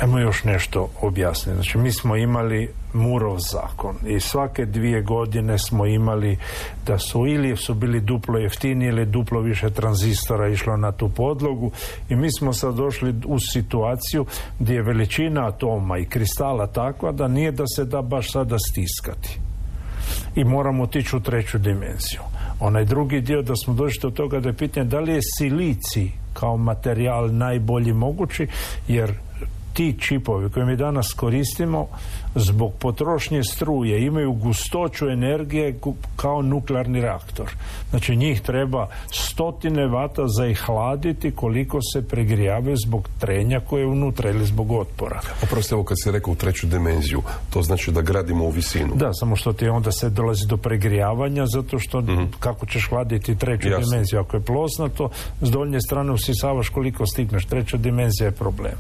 Emo 0.01 0.19
još 0.19 0.43
nešto 0.43 0.89
objasniti. 1.01 1.55
Znači, 1.55 1.77
mi 1.77 1.91
smo 1.91 2.15
imali 2.15 2.69
Murov 2.93 3.37
zakon 3.39 3.95
i 4.07 4.19
svake 4.19 4.65
dvije 4.65 5.01
godine 5.01 5.57
smo 5.59 5.85
imali 5.85 6.37
da 6.85 6.99
su 6.99 7.27
ili 7.27 7.57
su 7.57 7.73
bili 7.73 8.01
duplo 8.01 8.37
jeftini 8.37 8.85
ili 8.85 9.05
duplo 9.05 9.39
više 9.39 9.69
tranzistora 9.69 10.47
išlo 10.47 10.77
na 10.77 10.91
tu 10.91 11.09
podlogu 11.09 11.71
i 12.09 12.15
mi 12.15 12.31
smo 12.31 12.53
sad 12.53 12.75
došli 12.75 13.15
u 13.25 13.39
situaciju 13.39 14.25
gdje 14.59 14.73
je 14.73 14.81
veličina 14.81 15.47
atoma 15.47 15.97
i 15.97 16.05
kristala 16.05 16.67
takva 16.67 17.11
da 17.11 17.27
nije 17.27 17.51
da 17.51 17.63
se 17.75 17.85
da 17.85 18.01
baš 18.01 18.31
sada 18.31 18.57
stiskati. 18.59 19.39
I 20.35 20.43
moramo 20.43 20.83
otići 20.83 21.15
u 21.15 21.19
treću 21.19 21.57
dimenziju. 21.57 22.21
Onaj 22.59 22.85
drugi 22.85 23.21
dio 23.21 23.41
da 23.41 23.55
smo 23.55 23.73
došli 23.73 23.99
do 24.01 24.09
toga 24.09 24.39
da 24.39 24.49
je 24.49 24.57
pitanje 24.57 24.85
da 24.85 24.99
li 24.99 25.13
je 25.13 25.19
silici 25.37 26.11
kao 26.33 26.57
materijal 26.57 27.35
najbolji 27.35 27.93
mogući 27.93 28.47
jer 28.87 29.13
ti 29.75 29.96
čipovi 30.00 30.50
koje 30.50 30.65
mi 30.65 30.75
danas 30.75 31.13
koristimo 31.13 31.88
zbog 32.36 32.72
potrošnje 32.79 33.44
struje 33.44 34.05
imaju 34.05 34.32
gustoću 34.34 35.10
energije 35.10 35.79
kao 36.15 36.41
nuklearni 36.41 37.01
reaktor. 37.01 37.51
Znači 37.89 38.15
njih 38.15 38.41
treba 38.41 38.88
stotine 39.12 39.88
vata 39.88 40.27
za 40.27 40.46
ih 40.46 40.62
hladiti 40.65 41.32
koliko 41.32 41.79
se 41.94 42.08
pregrijavaju 42.08 42.75
zbog 42.88 43.10
trenja 43.20 43.60
koje 43.60 43.82
je 43.82 43.88
unutra 43.88 44.29
ili 44.29 44.46
zbog 44.46 44.72
otpora. 44.72 45.22
Oprosti, 45.44 45.74
ovo 45.74 45.84
kad 45.84 45.98
si 46.03 46.12
rekao 46.12 46.32
u 46.34 46.36
treću 46.36 46.67
dimenziju, 46.67 47.22
to 47.50 47.62
znači 47.62 47.91
da 47.91 48.01
gradimo 48.01 48.46
u 48.46 48.50
visinu. 48.50 48.96
Da, 48.96 49.13
samo 49.13 49.36
što 49.36 49.53
ti 49.53 49.67
onda 49.67 49.91
se 49.91 50.10
dolazi 50.10 50.48
do 50.48 50.58
pregrijavanja 50.58 51.46
zato 51.46 51.79
što 51.79 52.01
mhm. 52.01 52.24
kako 52.39 52.65
ćeš 52.65 52.89
hladiti 52.89 53.38
treću 53.38 53.70
dimenziju. 53.70 54.20
Ako 54.20 54.38
je 54.38 54.44
plosnato, 54.44 55.10
s 55.41 55.50
donje 55.50 55.82
strane 55.82 56.12
usisavaš 56.12 56.70
koliko 56.70 57.05
stigneš. 57.05 57.46
Treća 57.46 57.77
dimenzija 57.77 58.25
je 58.25 58.32
problem 58.32 58.75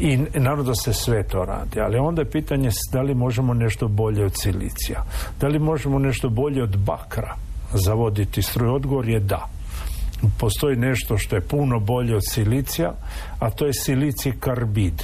i 0.00 0.16
naravno 0.34 0.64
da 0.64 0.74
se 0.74 0.92
sve 0.92 1.22
to 1.22 1.44
radi, 1.44 1.80
ali 1.80 1.98
onda 1.98 2.22
je 2.22 2.30
pitanje 2.30 2.70
da 2.92 3.02
li 3.02 3.14
možemo 3.14 3.54
nešto 3.54 3.88
bolje 3.88 4.24
od 4.24 4.32
silicija, 4.34 5.04
da 5.40 5.48
li 5.48 5.58
možemo 5.58 5.98
nešto 5.98 6.28
bolje 6.28 6.62
od 6.62 6.76
bakra 6.76 7.36
zavoditi 7.72 8.42
struju, 8.42 8.74
odgovor 8.74 9.08
je 9.08 9.20
da. 9.20 9.48
Postoji 10.38 10.76
nešto 10.76 11.18
što 11.18 11.36
je 11.36 11.40
puno 11.40 11.80
bolje 11.80 12.16
od 12.16 12.22
silicija, 12.28 12.92
a 13.38 13.50
to 13.50 13.66
je 13.66 13.72
silici 13.72 14.32
karbid. 14.40 15.02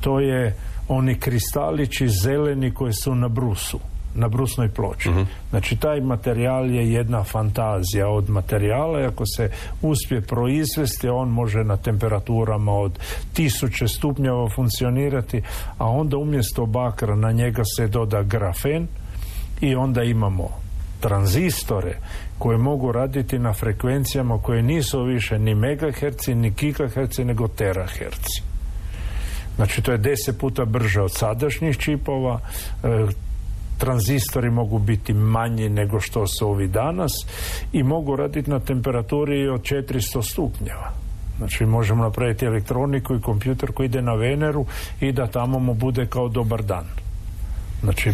To 0.00 0.20
je 0.20 0.56
oni 0.88 1.14
kristalići 1.14 2.08
zeleni 2.08 2.74
koji 2.74 2.92
su 2.92 3.14
na 3.14 3.28
brusu 3.28 3.78
na 4.14 4.28
brusnoj 4.28 4.68
ploči. 4.68 5.10
Mhm. 5.10 5.22
Znači 5.50 5.76
taj 5.76 6.00
materijal 6.00 6.70
je 6.70 6.92
jedna 6.92 7.24
fantazija 7.24 8.08
od 8.08 8.30
materijala 8.30 9.00
i 9.00 9.04
ako 9.04 9.24
se 9.26 9.50
uspije 9.82 10.20
proizvesti 10.20 11.08
on 11.08 11.28
može 11.28 11.64
na 11.64 11.76
temperaturama 11.76 12.72
od 12.72 12.98
tisuće 13.32 13.88
stupnjeva 13.88 14.48
funkcionirati, 14.54 15.42
a 15.78 15.86
onda 15.86 16.16
umjesto 16.16 16.66
bakra 16.66 17.16
na 17.16 17.32
njega 17.32 17.62
se 17.76 17.88
doda 17.88 18.22
grafen 18.22 18.86
i 19.60 19.74
onda 19.74 20.02
imamo 20.02 20.48
tranzistore 21.00 21.96
koje 22.38 22.58
mogu 22.58 22.92
raditi 22.92 23.38
na 23.38 23.52
frekvencijama 23.52 24.38
koje 24.38 24.62
nisu 24.62 25.02
više 25.02 25.38
ni 25.38 25.54
megaherci, 25.54 26.34
ni 26.34 26.50
gigaherci, 26.50 27.24
nego 27.24 27.48
teraherci. 27.48 28.42
Znači 29.56 29.82
to 29.82 29.92
je 29.92 29.98
deset 29.98 30.38
puta 30.38 30.64
brže 30.64 31.02
od 31.02 31.12
sadašnjih 31.14 31.78
čipova, 31.78 32.40
e, 32.82 33.06
tranzistori 33.82 34.50
mogu 34.50 34.78
biti 34.78 35.12
manji 35.12 35.68
nego 35.68 36.00
što 36.00 36.26
su 36.26 36.48
ovi 36.48 36.68
danas 36.68 37.12
i 37.72 37.82
mogu 37.82 38.16
raditi 38.16 38.50
na 38.50 38.60
temperaturi 38.60 39.48
od 39.48 39.62
400 39.62 40.30
stupnjeva. 40.30 40.92
Znači 41.38 41.66
možemo 41.66 42.04
napraviti 42.04 42.44
elektroniku 42.44 43.14
i 43.14 43.20
kompjuter 43.20 43.72
koji 43.72 43.86
ide 43.86 44.02
na 44.02 44.14
Veneru 44.14 44.66
i 45.00 45.12
da 45.12 45.26
tamo 45.26 45.58
mu 45.58 45.74
bude 45.74 46.06
kao 46.06 46.28
dobar 46.28 46.62
dan. 46.62 46.84
Znači 47.82 48.12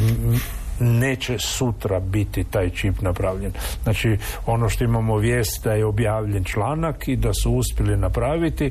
neće 0.80 1.38
sutra 1.38 2.00
biti 2.00 2.44
taj 2.44 2.70
čip 2.70 3.00
napravljen. 3.00 3.52
Znači 3.82 4.18
ono 4.46 4.68
što 4.68 4.84
imamo 4.84 5.16
vijest 5.16 5.64
da 5.64 5.72
je 5.72 5.84
objavljen 5.84 6.44
članak 6.44 7.08
i 7.08 7.16
da 7.16 7.34
su 7.34 7.52
uspjeli 7.52 7.96
napraviti 7.96 8.70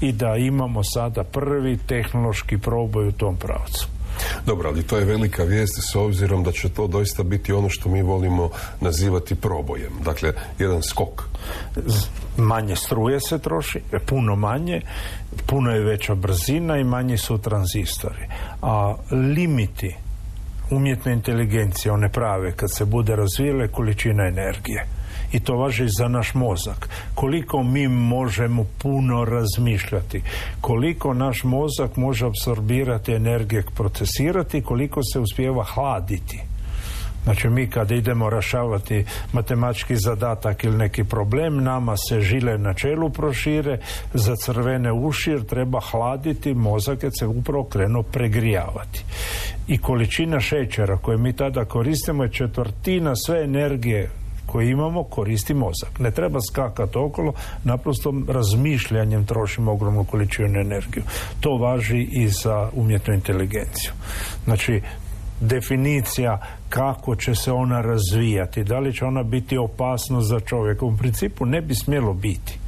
i 0.00 0.12
da 0.12 0.36
imamo 0.36 0.80
sada 0.84 1.24
prvi 1.24 1.78
tehnološki 1.86 2.58
proboj 2.58 3.08
u 3.08 3.12
tom 3.12 3.36
pravcu. 3.36 3.97
Dobro, 4.46 4.68
ali 4.68 4.82
to 4.82 4.98
je 4.98 5.04
velika 5.04 5.42
vijest 5.42 5.78
s 5.92 5.96
obzirom 5.96 6.42
da 6.44 6.52
će 6.52 6.68
to 6.68 6.86
doista 6.86 7.22
biti 7.22 7.52
ono 7.52 7.68
što 7.68 7.88
mi 7.88 8.02
volimo 8.02 8.50
nazivati 8.80 9.34
probojem. 9.34 9.92
Dakle, 10.04 10.32
jedan 10.58 10.82
skok. 10.82 11.22
Manje 12.36 12.76
struje 12.76 13.20
se 13.20 13.38
troši, 13.38 13.80
puno 14.06 14.36
manje, 14.36 14.80
puno 15.46 15.70
je 15.70 15.84
veća 15.84 16.14
brzina 16.14 16.76
i 16.76 16.84
manji 16.84 17.18
su 17.18 17.38
tranzistori. 17.38 18.28
A 18.62 18.94
limiti 19.10 19.96
umjetne 20.70 21.12
inteligencije, 21.12 21.92
one 21.92 22.08
prave, 22.08 22.52
kad 22.52 22.74
se 22.74 22.84
bude 22.84 23.16
razvijele, 23.16 23.68
količina 23.68 24.24
energije. 24.24 24.97
I 25.32 25.40
to 25.40 25.56
važi 25.56 25.86
za 25.98 26.08
naš 26.08 26.34
mozak. 26.34 26.88
Koliko 27.14 27.62
mi 27.62 27.88
možemo 27.88 28.66
puno 28.78 29.24
razmišljati, 29.24 30.22
koliko 30.60 31.14
naš 31.14 31.44
mozak 31.44 31.96
može 31.96 32.26
apsorbirati 32.26 33.12
energije, 33.12 33.64
procesirati, 33.76 34.62
koliko 34.62 35.00
se 35.02 35.20
uspijeva 35.20 35.64
hladiti. 35.64 36.40
Znači 37.24 37.48
mi 37.48 37.66
kad 37.66 37.90
idemo 37.90 38.30
rašavati 38.30 39.04
matematički 39.32 39.96
zadatak 39.96 40.64
ili 40.64 40.76
neki 40.76 41.04
problem, 41.04 41.64
nama 41.64 41.96
se 41.96 42.20
žile 42.20 42.58
na 42.58 42.74
čelu 42.74 43.10
prošire, 43.10 43.78
za 44.14 44.36
crvene 44.36 44.92
uši 44.92 45.36
treba 45.48 45.80
hladiti 45.80 46.54
mozak 46.54 47.02
jer 47.02 47.12
se 47.18 47.26
upravo 47.26 47.64
krenu 47.64 48.02
pregrijavati. 48.02 49.04
I 49.66 49.78
količina 49.78 50.40
šećera 50.40 50.96
koju 50.96 51.18
mi 51.18 51.32
tada 51.32 51.64
koristimo 51.64 52.22
je 52.22 52.32
četvrtina 52.32 53.16
sve 53.16 53.44
energije 53.44 54.10
koje 54.48 54.70
imamo 54.70 55.02
koristi 55.04 55.54
mozak. 55.54 55.98
Ne 55.98 56.10
treba 56.10 56.38
skakati 56.40 56.98
okolo, 56.98 57.32
naprosto 57.64 58.12
razmišljanjem 58.28 59.26
trošimo 59.26 59.72
ogromnu 59.72 60.04
količinu 60.04 60.60
energiju. 60.60 61.02
To 61.40 61.56
važi 61.56 62.08
i 62.10 62.28
za 62.28 62.70
umjetnu 62.74 63.14
inteligenciju. 63.14 63.92
Znači, 64.44 64.82
definicija 65.40 66.40
kako 66.68 67.16
će 67.16 67.34
se 67.34 67.52
ona 67.52 67.80
razvijati, 67.80 68.64
da 68.64 68.78
li 68.78 68.92
će 68.92 69.04
ona 69.04 69.22
biti 69.22 69.58
opasnost 69.58 70.28
za 70.28 70.40
čovjeka. 70.40 70.84
U 70.84 70.96
principu 70.96 71.46
ne 71.46 71.60
bi 71.60 71.74
smjelo 71.74 72.14
biti. 72.14 72.58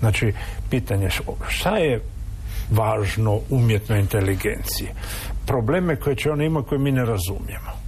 Znači, 0.00 0.32
pitanje 0.70 1.08
šta 1.48 1.76
je 1.76 2.00
važno 2.70 3.40
umjetnoj 3.50 4.00
inteligenciji? 4.00 4.88
Probleme 5.46 5.96
koje 5.96 6.16
će 6.16 6.30
ona 6.30 6.44
imati 6.44 6.68
koje 6.68 6.78
mi 6.78 6.92
ne 6.92 7.04
razumijemo. 7.04 7.81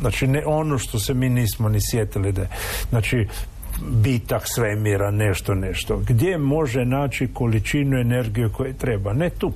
Znači, 0.00 0.26
ne 0.26 0.42
ono 0.46 0.78
što 0.78 0.98
se 0.98 1.14
mi 1.14 1.28
nismo 1.28 1.68
ni 1.68 1.78
sjetili 1.90 2.32
da 2.32 2.42
je. 2.42 2.48
Znači, 2.90 3.26
bitak 3.82 4.42
svemira, 4.44 5.10
nešto, 5.10 5.54
nešto. 5.54 5.96
Gdje 6.06 6.38
može 6.38 6.84
naći 6.84 7.28
količinu 7.34 8.00
energije 8.00 8.48
koje 8.48 8.72
treba? 8.72 9.12
Ne 9.12 9.30
tu. 9.30 9.52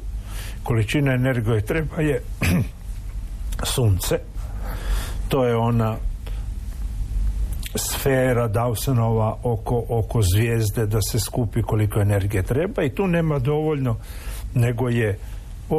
Količina 0.62 1.12
energije 1.12 1.60
treba 1.60 2.02
je 2.02 2.22
sunce. 3.74 4.18
To 5.28 5.44
je 5.44 5.56
ona 5.56 5.96
sfera 7.74 8.48
Dawsonova 8.48 9.34
oko, 9.42 9.84
oko 9.88 10.22
zvijezde 10.22 10.86
da 10.86 11.02
se 11.02 11.20
skupi 11.20 11.62
koliko 11.62 12.00
energije 12.00 12.42
treba 12.42 12.82
i 12.82 12.94
tu 12.94 13.06
nema 13.06 13.38
dovoljno 13.38 13.96
nego 14.54 14.88
je 14.88 15.18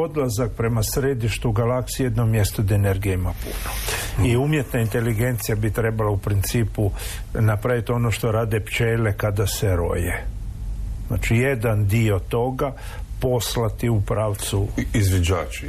odlazak 0.00 0.52
prema 0.56 0.82
središtu 0.82 1.52
galaksije 1.52 2.06
jedno 2.06 2.26
mjesto 2.26 2.62
gdje 2.62 2.74
energije 2.74 3.14
ima 3.14 3.32
puno. 3.32 4.28
I 4.28 4.36
umjetna 4.36 4.80
inteligencija 4.80 5.56
bi 5.56 5.70
trebala 5.70 6.10
u 6.10 6.18
principu 6.18 6.90
napraviti 7.34 7.92
ono 7.92 8.10
što 8.10 8.32
rade 8.32 8.60
pčele 8.60 9.12
kada 9.16 9.46
se 9.46 9.76
roje. 9.76 10.24
Znači 11.08 11.36
jedan 11.36 11.86
dio 11.86 12.18
toga 12.18 12.72
poslati 13.24 13.88
u 13.88 14.00
pravcu 14.00 14.66
izviđači 14.94 15.66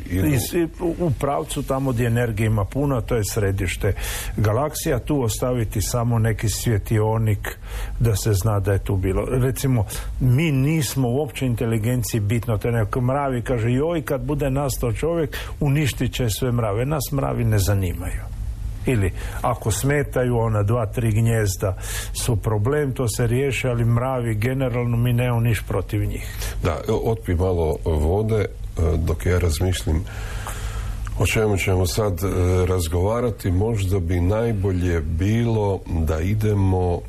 u 1.00 1.12
pravcu 1.20 1.64
tamo 1.64 1.92
gdje 1.92 2.08
energije 2.08 2.48
ima 2.48 2.66
puno 2.66 3.02
to 3.02 3.16
je 3.16 3.24
središte 3.34 3.94
galaksija 4.38 5.00
tu 5.00 5.22
ostaviti 5.22 5.82
samo 5.82 6.20
neki 6.20 6.50
svjetionik 6.50 7.58
da 8.00 8.16
se 8.16 8.34
zna 8.34 8.60
da 8.60 8.74
je 8.74 8.84
tu 8.84 8.96
bilo. 8.96 9.26
Recimo 9.26 9.86
mi 10.20 10.52
nismo 10.52 11.10
uopće 11.10 11.46
inteligenciji 11.46 12.20
bitno 12.20 12.58
te 12.58 12.72
neko 12.72 13.02
mravi 13.02 13.42
kaže 13.42 13.72
joj 13.72 14.02
kad 14.02 14.22
bude 14.22 14.50
nastao 14.50 14.94
čovjek 14.94 15.38
uništit 15.60 16.14
će 16.14 16.30
sve 16.30 16.52
mrave. 16.52 16.86
Nas 16.86 17.12
mravi 17.12 17.44
ne 17.44 17.60
zanimaju 17.60 18.35
ili 18.86 19.12
ako 19.42 19.72
smetaju 19.72 20.38
ona 20.38 20.64
dva, 20.64 20.86
tri 20.86 21.12
gnjezda 21.12 21.78
su 22.14 22.36
problem, 22.36 22.94
to 22.94 23.08
se 23.08 23.28
riješi, 23.28 23.68
ali 23.68 23.86
mravi 23.86 24.36
generalno 24.36 24.98
mi 24.98 25.14
nemamo 25.14 25.40
niš 25.40 25.62
protiv 25.68 26.06
njih. 26.06 26.56
Da, 26.64 26.82
otpi 27.04 27.36
malo 27.36 27.76
vode 27.86 28.40
e, 28.42 28.48
dok 28.98 29.26
ja 29.26 29.40
razmišljam 29.40 30.04
o 31.20 31.26
čemu 31.26 31.58
ćemo 31.58 31.88
sad 31.88 32.14
e, 32.24 32.66
razgovarati. 32.66 33.52
Možda 33.52 34.00
bi 34.00 34.22
najbolje 34.22 35.02
bilo 35.02 35.80
da 35.88 36.20
idemo 36.20 37.02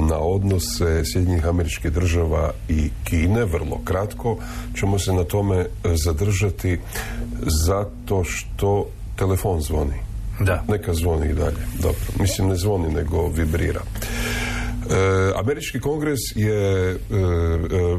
na 0.00 0.18
odnose 0.18 1.02
Sjedinjenih 1.04 1.46
američkih 1.46 1.92
država 1.92 2.50
i 2.68 2.90
Kine, 3.04 3.44
vrlo 3.44 3.80
kratko 3.84 4.36
ćemo 4.78 4.98
se 4.98 5.12
na 5.12 5.24
tome 5.24 5.56
e, 5.56 5.66
zadržati 6.04 6.78
zato 7.66 8.24
što 8.24 8.86
telefon 9.16 9.60
zvoni. 9.60 10.13
Da. 10.40 10.64
Neka 10.68 10.94
zvoni 10.94 11.30
i 11.30 11.34
dalje. 11.34 11.66
Dobro. 11.82 12.00
Mislim, 12.20 12.48
ne 12.48 12.56
zvoni, 12.56 12.88
nego 12.88 13.28
vibrira. 13.28 13.80
E, 13.80 15.32
Američki 15.36 15.80
kongres 15.80 16.20
je 16.34 16.90
e, 16.90 16.94
e, 16.94 16.98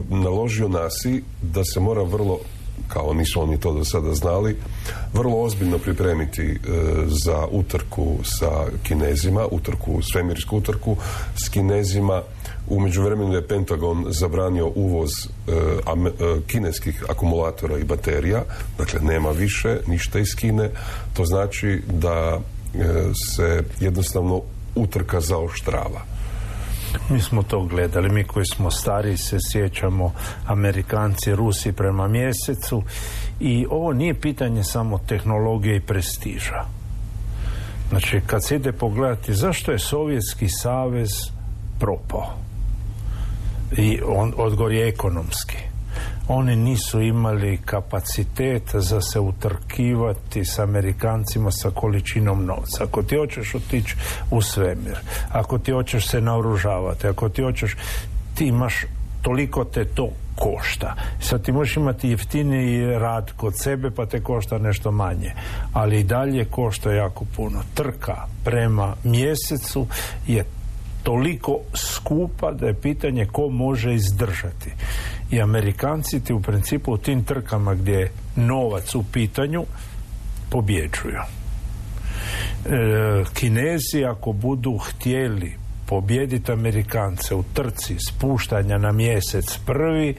naložio 0.10 0.68
nasi 0.68 1.24
da 1.42 1.64
se 1.64 1.80
mora 1.80 2.04
vrlo 2.04 2.40
kao 2.88 3.14
nisu 3.14 3.42
oni 3.42 3.60
to 3.60 3.74
do 3.74 3.86
sada 3.86 4.14
znali, 4.14 4.58
vrlo 5.14 5.42
ozbiljno 5.42 5.78
pripremiti 5.78 6.60
za 7.08 7.48
utrku 7.52 8.18
sa 8.24 8.66
kinezima, 8.84 9.48
utrku, 9.52 10.02
svemirsku 10.02 10.58
utrku 10.58 10.98
s 11.46 11.50
kinezima 11.50 12.22
u 12.68 12.80
međuvremenu 12.80 13.34
je 13.34 13.48
Pentagon 13.48 14.06
zabranio 14.10 14.72
uvoz 14.76 15.12
e, 15.48 15.52
e, 15.52 16.42
kineskih 16.48 17.04
akumulatora 17.10 17.78
i 17.78 17.84
baterija, 17.84 18.44
dakle 18.78 19.00
nema 19.00 19.32
više 19.32 19.78
ništa 19.88 20.20
iz 20.20 20.36
Kine. 20.36 20.70
To 21.14 21.26
znači 21.26 21.82
da 21.88 22.40
e, 22.40 22.40
se 23.36 23.64
jednostavno 23.80 24.42
utrka 24.76 25.22
zaoštrava. 25.22 26.02
Mi 27.10 27.22
smo 27.22 27.44
to 27.44 27.66
gledali, 27.66 28.10
mi 28.10 28.24
koji 28.24 28.46
smo 28.46 28.72
stari 28.72 29.18
se 29.18 29.38
sjećamo 29.52 30.14
Amerikanci, 30.46 31.36
Rusi 31.36 31.72
prema 31.72 32.08
mjesecu 32.08 32.84
i 33.40 33.66
ovo 33.70 33.94
nije 33.94 34.22
pitanje 34.22 34.64
samo 34.64 35.00
tehnologije 35.08 35.76
i 35.76 35.80
prestiža. 35.80 36.66
Znači, 37.90 38.22
kad 38.28 38.46
se 38.46 38.56
ide 38.56 38.72
pogledati 38.72 39.34
zašto 39.34 39.72
je 39.72 39.80
Sovjetski 39.80 40.50
savez 40.50 41.10
propao 41.80 42.46
i 43.78 44.00
on, 44.06 44.34
odgovor 44.38 44.72
je 44.72 44.88
ekonomski 44.88 45.58
oni 46.28 46.56
nisu 46.56 47.02
imali 47.02 47.58
kapacitet 47.66 48.64
za 48.74 49.02
se 49.02 49.20
utrkivati 49.20 50.46
s 50.46 50.60
Amerikancima 50.60 51.52
sa 51.52 51.70
količinom 51.70 52.46
novca. 52.46 52.84
Ako 52.84 53.04
ti 53.04 53.16
hoćeš 53.18 53.56
otići 53.56 53.96
u 54.32 54.42
svemir, 54.42 54.98
ako 55.32 55.58
ti 55.58 55.72
hoćeš 55.72 56.08
se 56.08 56.22
naoružavati, 56.22 57.08
ako 57.08 57.30
ti 57.30 57.42
hoćeš, 57.42 57.76
ti 58.36 58.46
imaš 58.46 58.86
toliko 59.22 59.64
te 59.66 59.86
to 59.86 60.10
košta. 60.36 60.96
Sad 61.20 61.42
ti 61.42 61.52
možeš 61.52 61.78
imati 61.78 62.10
jeftiniji 62.10 62.86
rad 62.86 63.32
kod 63.32 63.54
sebe 63.58 63.92
pa 63.92 64.06
te 64.06 64.22
košta 64.22 64.58
nešto 64.58 64.92
manje. 64.92 65.34
Ali 65.74 66.00
i 66.00 66.04
dalje 66.04 66.46
košta 66.46 66.92
jako 66.92 67.26
puno. 67.36 67.62
Trka 67.74 68.16
prema 68.44 68.96
mjesecu 69.04 69.88
je 70.28 70.46
toliko 71.06 71.60
skupa 71.74 72.52
da 72.52 72.68
je 72.68 72.74
pitanje 72.74 73.26
ko 73.26 73.50
može 73.50 73.94
izdržati. 73.94 74.72
I 75.32 75.42
Amerikanci 75.42 76.24
ti 76.24 76.34
u 76.34 76.42
principu 76.42 76.94
u 76.94 76.98
tim 76.98 77.24
trkama 77.24 77.74
gdje 77.74 77.94
je 77.94 78.12
novac 78.36 78.96
u 78.96 79.04
pitanju 79.14 79.66
pobjeđuju. 80.50 81.20
E, 82.66 83.24
kinezi 83.34 84.06
ako 84.06 84.32
budu 84.32 84.78
htjeli 84.78 85.66
pobijediti 85.86 86.52
Amerikance 86.52 87.36
u 87.36 87.44
trci 87.54 87.96
spuštanja 88.10 88.78
na 88.78 88.92
mjesec 88.92 89.58
prvi, 89.66 90.16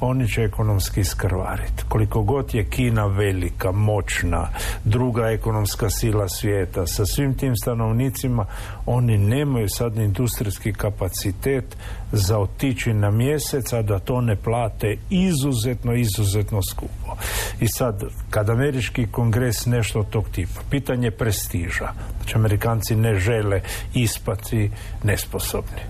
oni 0.00 0.28
će 0.28 0.42
ekonomski 0.42 1.04
skrvariti. 1.04 1.84
Koliko 1.88 2.22
god 2.22 2.54
je 2.54 2.64
Kina 2.64 3.06
velika, 3.06 3.72
moćna, 3.72 4.48
druga 4.84 5.30
ekonomska 5.30 5.90
sila 5.90 6.28
svijeta, 6.28 6.86
sa 6.86 7.06
svim 7.06 7.34
tim 7.34 7.56
stanovnicima, 7.56 8.46
oni 8.86 9.18
nemaju 9.18 9.68
sad 9.68 9.96
industrijski 9.96 10.72
kapacitet 10.72 11.76
za 12.12 12.38
otići 12.38 12.92
na 12.92 13.10
mjesec, 13.10 13.72
a 13.72 13.82
da 13.82 13.98
to 13.98 14.20
ne 14.20 14.36
plate 14.36 14.96
izuzetno, 15.10 15.94
izuzetno 15.94 16.60
skupo. 16.70 17.16
I 17.60 17.68
sad, 17.68 18.02
kad 18.30 18.50
američki 18.50 19.06
kongres 19.06 19.66
nešto 19.66 20.00
od 20.00 20.10
tog 20.10 20.28
tipa, 20.28 20.60
pitanje 20.70 21.10
prestiža, 21.10 21.88
znači 22.16 22.36
Amerikanci 22.36 22.96
ne 22.96 23.14
žele 23.14 23.60
ispati 23.94 24.70
nesposobni. 25.04 25.80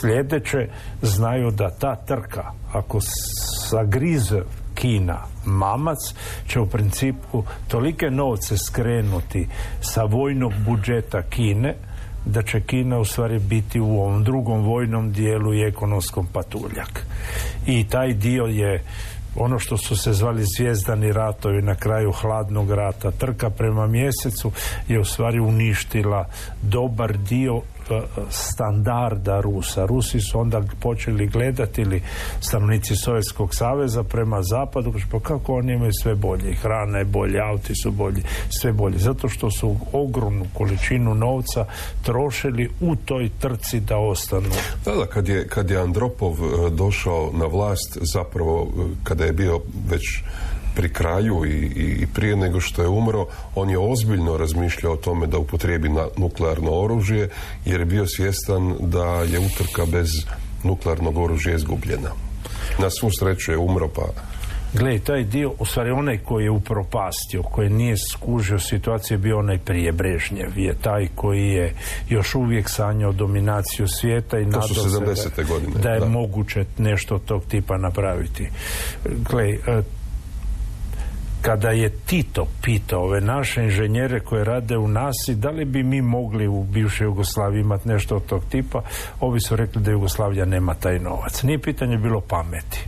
Sljedeće, 0.00 0.68
znaju 1.02 1.50
da 1.50 1.70
ta 1.70 1.96
trka, 1.96 2.52
ako 2.72 2.98
sagrize 3.68 4.40
Kina 4.74 5.18
mamac, 5.44 5.98
će 6.48 6.60
u 6.60 6.66
principu 6.66 7.44
tolike 7.68 8.10
novce 8.10 8.58
skrenuti 8.58 9.48
sa 9.80 10.04
vojnog 10.04 10.52
budžeta 10.66 11.22
Kine, 11.22 11.74
da 12.24 12.42
će 12.42 12.60
Kina 12.60 12.98
u 12.98 13.04
stvari 13.04 13.38
biti 13.38 13.80
u 13.80 14.00
ovom 14.00 14.24
drugom 14.24 14.62
vojnom 14.62 15.12
dijelu 15.12 15.54
i 15.54 15.62
ekonomskom 15.62 16.26
patuljak. 16.32 17.06
I 17.66 17.88
taj 17.88 18.14
dio 18.14 18.44
je 18.44 18.82
ono 19.36 19.58
što 19.58 19.76
su 19.76 19.96
se 19.96 20.12
zvali 20.12 20.44
zvijezdani 20.56 21.12
ratovi 21.12 21.62
na 21.62 21.74
kraju 21.74 22.12
hladnog 22.12 22.70
rata, 22.70 23.10
trka 23.10 23.50
prema 23.50 23.86
mjesecu 23.86 24.52
je 24.88 25.00
u 25.00 25.04
stvari 25.04 25.40
uništila 25.40 26.28
dobar 26.62 27.16
dio 27.16 27.60
standarda 28.30 29.40
Rusa. 29.40 29.86
Rusi 29.86 30.20
su 30.20 30.40
onda 30.40 30.62
počeli 30.80 31.26
gledati 31.26 31.82
ili 31.82 32.02
stanovnici 32.40 32.96
Sovjetskog 32.96 33.54
saveza 33.54 34.02
prema 34.04 34.42
zapadu, 34.42 34.94
pa 35.10 35.20
kako 35.20 35.54
oni 35.54 35.72
imaju 35.72 35.92
sve 36.02 36.14
bolje, 36.14 36.54
hrana 36.54 36.98
je 36.98 37.04
bolje, 37.04 37.40
auti 37.40 37.74
su 37.82 37.90
bolji, 37.90 38.22
sve 38.60 38.72
bolje. 38.72 38.98
Zato 38.98 39.28
što 39.28 39.50
su 39.50 39.76
ogromnu 39.92 40.44
količinu 40.54 41.14
novca 41.14 41.64
trošili 42.02 42.70
u 42.80 42.96
toj 42.96 43.30
trci 43.40 43.80
da 43.80 43.96
ostanu. 43.96 44.48
Da, 44.84 44.94
da, 44.94 45.06
kad 45.06 45.28
je, 45.28 45.48
kad 45.48 45.70
je 45.70 45.80
Andropov 45.80 46.32
e, 46.32 46.70
došao 46.70 47.30
na 47.32 47.46
vlast, 47.46 47.98
zapravo 48.00 48.62
e, 48.62 48.82
kada 49.04 49.24
je 49.24 49.32
bio 49.32 49.60
već 49.90 50.22
pri 50.74 50.88
kraju 50.92 51.44
i, 51.44 51.50
i, 51.76 52.06
prije 52.14 52.36
nego 52.36 52.60
što 52.60 52.82
je 52.82 52.88
umro, 52.88 53.26
on 53.54 53.70
je 53.70 53.78
ozbiljno 53.78 54.36
razmišljao 54.36 54.92
o 54.92 54.96
tome 54.96 55.26
da 55.26 55.38
upotrijebi 55.38 55.88
na 55.88 56.06
nuklearno 56.16 56.70
oružje, 56.70 57.28
jer 57.64 57.80
je 57.80 57.86
bio 57.86 58.06
svjestan 58.06 58.74
da 58.80 59.06
je 59.06 59.38
utrka 59.38 59.86
bez 59.92 60.08
nuklearnog 60.64 61.18
oružja 61.18 61.54
izgubljena. 61.54 62.10
Na 62.78 62.90
svu 62.90 63.10
sreću 63.18 63.52
je 63.52 63.58
umro, 63.58 63.88
pa 63.88 64.02
Gle, 64.72 64.98
taj 64.98 65.24
dio, 65.24 65.52
u 65.58 65.64
stvari 65.64 65.90
onaj 65.90 66.18
koji 66.18 66.44
je 66.44 66.50
upropastio, 66.50 67.42
koji 67.42 67.70
nije 67.70 67.94
skužio 68.12 68.58
situaciju, 68.58 69.14
je 69.14 69.18
bio 69.18 69.38
onaj 69.38 69.58
prije 69.58 69.92
Brežnjev, 69.92 70.58
je 70.58 70.74
taj 70.74 71.08
koji 71.14 71.48
je 71.48 71.74
još 72.08 72.34
uvijek 72.34 72.68
sanjao 72.68 73.12
dominaciju 73.12 73.88
svijeta 73.88 74.38
i 74.38 74.44
nadao 74.44 74.68
se 74.68 75.32
da, 75.36 75.42
godine, 75.42 75.72
da 75.82 75.90
je 75.90 76.04
moguće 76.04 76.64
nešto 76.78 77.18
tog 77.18 77.44
tipa 77.44 77.76
napraviti. 77.76 78.48
Gle, 79.30 79.56
kada 81.42 81.70
je 81.70 81.90
Tito 81.90 82.46
pitao 82.62 83.02
ove 83.02 83.20
naše 83.20 83.62
inženjere 83.62 84.20
koje 84.20 84.44
rade 84.44 84.76
u 84.76 84.88
nasi 84.88 85.34
da 85.34 85.50
li 85.50 85.64
bi 85.64 85.82
mi 85.82 86.02
mogli 86.02 86.48
u 86.48 86.62
bivšoj 86.64 87.04
Jugoslaviji 87.04 87.60
imati 87.60 87.88
nešto 87.88 88.16
od 88.16 88.26
tog 88.26 88.44
tipa, 88.50 88.82
ovi 89.20 89.40
su 89.40 89.56
rekli 89.56 89.82
da 89.82 89.90
Jugoslavija 89.90 90.44
nema 90.44 90.74
taj 90.74 90.98
novac. 90.98 91.42
Nije 91.42 91.58
pitanje 91.58 91.96
bilo 91.96 92.20
pameti, 92.20 92.84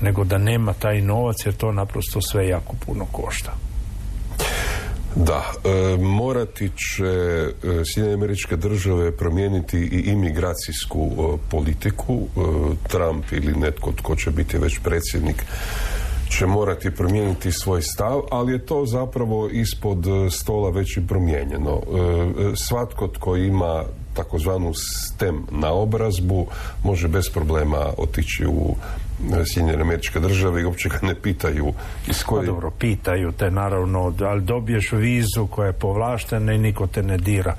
nego 0.00 0.24
da 0.24 0.38
nema 0.38 0.72
taj 0.72 1.00
novac 1.00 1.36
jer 1.46 1.54
to 1.54 1.72
naprosto 1.72 2.20
sve 2.20 2.48
jako 2.48 2.74
puno 2.86 3.04
košta. 3.12 3.52
Da, 5.16 5.52
e, 5.64 5.96
morati 5.96 6.68
će 6.68 7.06
e, 8.02 8.14
američke 8.14 8.56
države 8.56 9.16
promijeniti 9.16 9.78
i 9.78 10.10
imigracijsku 10.10 11.10
e, 11.12 11.50
politiku. 11.50 12.14
E, 12.14 12.40
Trump 12.88 13.24
ili 13.32 13.54
netko 13.54 13.92
tko 13.92 14.16
će 14.16 14.30
biti 14.30 14.58
već 14.58 14.78
predsjednik 14.78 15.44
će 16.38 16.46
morati 16.46 16.90
promijeniti 16.90 17.52
svoj 17.52 17.82
stav, 17.82 18.22
ali 18.30 18.52
je 18.52 18.66
to 18.66 18.86
zapravo 18.86 19.48
ispod 19.48 20.06
e, 20.06 20.30
stola 20.30 20.70
već 20.70 20.96
i 20.96 21.06
promijenjeno. 21.06 21.70
E, 21.70 21.98
e, 22.52 22.56
svatko 22.56 23.08
tko 23.08 23.36
ima 23.36 23.84
takozvanu 24.14 24.72
STEM 24.74 25.46
naobrazbu 25.50 26.46
može 26.84 27.08
bez 27.08 27.30
problema 27.34 27.86
otići 27.96 28.46
u 28.46 28.74
Sjedinjene 29.44 29.82
američke 29.82 30.20
države 30.20 30.62
i 30.62 30.64
uopće 30.64 30.88
ga 30.88 30.98
ne 31.02 31.14
pitaju 31.14 31.72
iz 32.08 32.22
pa 32.22 32.26
koje... 32.26 32.46
dobro, 32.46 32.70
pitaju 32.70 33.32
te 33.32 33.50
naravno, 33.50 34.12
ali 34.20 34.42
dobiješ 34.42 34.92
vizu 34.92 35.46
koja 35.46 35.66
je 35.66 35.72
povlaštena 35.72 36.52
i 36.52 36.58
niko 36.58 36.86
te 36.86 37.02
ne 37.02 37.18
dira. 37.18 37.56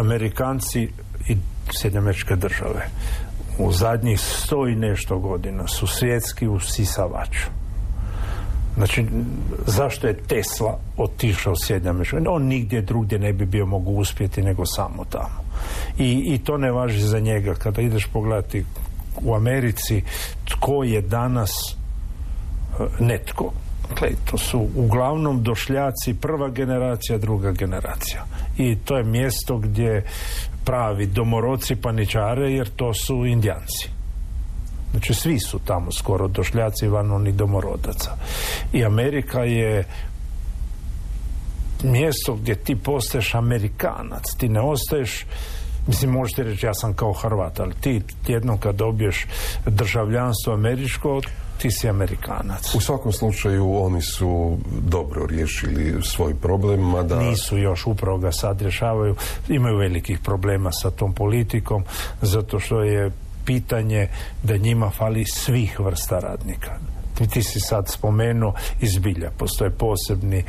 Amerikanci 0.00 0.88
i 1.28 1.36
Sjedinjene 1.70 2.04
američke 2.04 2.36
države 2.36 2.88
u 3.58 3.72
zadnjih 3.72 4.20
sto 4.20 4.68
i 4.68 4.74
nešto 4.74 5.18
godina 5.18 5.68
su 5.68 5.86
svjetski 5.86 6.46
usisavač 6.46 7.36
Znači, 8.76 9.06
zašto 9.66 10.06
je 10.06 10.16
Tesla 10.16 10.78
otišao 10.96 11.52
u 11.52 11.56
Sjedinjene 11.56 12.04
On 12.28 12.42
nigdje 12.42 12.82
drugdje 12.82 13.18
ne 13.18 13.32
bi 13.32 13.46
bio 13.46 13.66
mogu 13.66 13.92
uspjeti 13.92 14.42
nego 14.42 14.66
samo 14.66 15.04
tamo. 15.04 15.44
I, 15.98 16.34
I 16.34 16.38
to 16.38 16.58
ne 16.58 16.70
važi 16.70 17.00
za 17.00 17.20
njega. 17.20 17.54
Kada 17.54 17.82
ideš 17.82 18.06
pogledati 18.06 18.64
u 19.22 19.34
Americi 19.34 20.02
tko 20.44 20.84
je 20.84 21.00
danas 21.00 21.50
e, 21.70 23.04
netko. 23.04 23.52
Dakle, 23.88 24.08
to 24.30 24.38
su 24.38 24.68
uglavnom 24.76 25.42
došljaci 25.42 26.14
prva 26.20 26.48
generacija, 26.48 27.18
druga 27.18 27.52
generacija. 27.52 28.24
I 28.58 28.76
to 28.76 28.96
je 28.96 29.04
mjesto 29.04 29.58
gdje 29.58 30.04
pravi 30.64 31.06
domoroci 31.06 31.76
paničare 31.76 32.52
jer 32.52 32.68
to 32.76 32.94
su 32.94 33.24
indijanci. 33.26 33.93
Znači 34.94 35.14
svi 35.14 35.40
su 35.40 35.58
tamo 35.58 35.92
skoro 35.92 36.28
došljaci 36.28 36.88
van 36.88 37.12
onih 37.12 37.34
domorodaca. 37.34 38.16
I 38.72 38.84
Amerika 38.84 39.40
je 39.40 39.84
mjesto 41.82 42.34
gdje 42.34 42.54
ti 42.54 42.76
postaješ 42.76 43.34
Amerikanac, 43.34 44.24
ti 44.38 44.48
ne 44.48 44.60
ostaješ 44.60 45.26
Mislim, 45.86 46.10
možete 46.10 46.42
reći, 46.42 46.66
ja 46.66 46.74
sam 46.74 46.94
kao 46.94 47.12
Hrvat, 47.12 47.60
ali 47.60 47.74
ti 47.80 48.02
jednom 48.28 48.58
kad 48.58 48.74
dobiješ 48.74 49.26
državljanstvo 49.66 50.54
američko, 50.54 51.20
ti 51.58 51.70
si 51.70 51.88
Amerikanac. 51.88 52.74
U 52.74 52.80
svakom 52.80 53.12
slučaju 53.12 53.76
oni 53.76 54.02
su 54.02 54.58
dobro 54.80 55.26
riješili 55.26 56.02
svoj 56.02 56.34
problem, 56.34 56.80
mada... 56.80 57.20
Nisu 57.20 57.58
još, 57.58 57.86
upravo 57.86 58.18
ga 58.18 58.32
sad 58.32 58.62
rješavaju. 58.62 59.16
Imaju 59.48 59.76
velikih 59.76 60.18
problema 60.18 60.72
sa 60.72 60.90
tom 60.90 61.12
politikom, 61.12 61.84
zato 62.22 62.60
što 62.60 62.82
je 62.82 63.10
pitanje 63.44 64.08
da 64.42 64.56
njima 64.56 64.90
fali 64.90 65.24
svih 65.24 65.80
vrsta 65.80 66.18
radnika. 66.18 66.78
Ti, 67.14 67.26
ti 67.26 67.42
si 67.42 67.60
sad 67.60 67.88
spomenuo 67.88 68.54
izbilja, 68.80 69.30
postoje 69.38 69.70
posebni 69.70 70.38
e, 70.38 70.44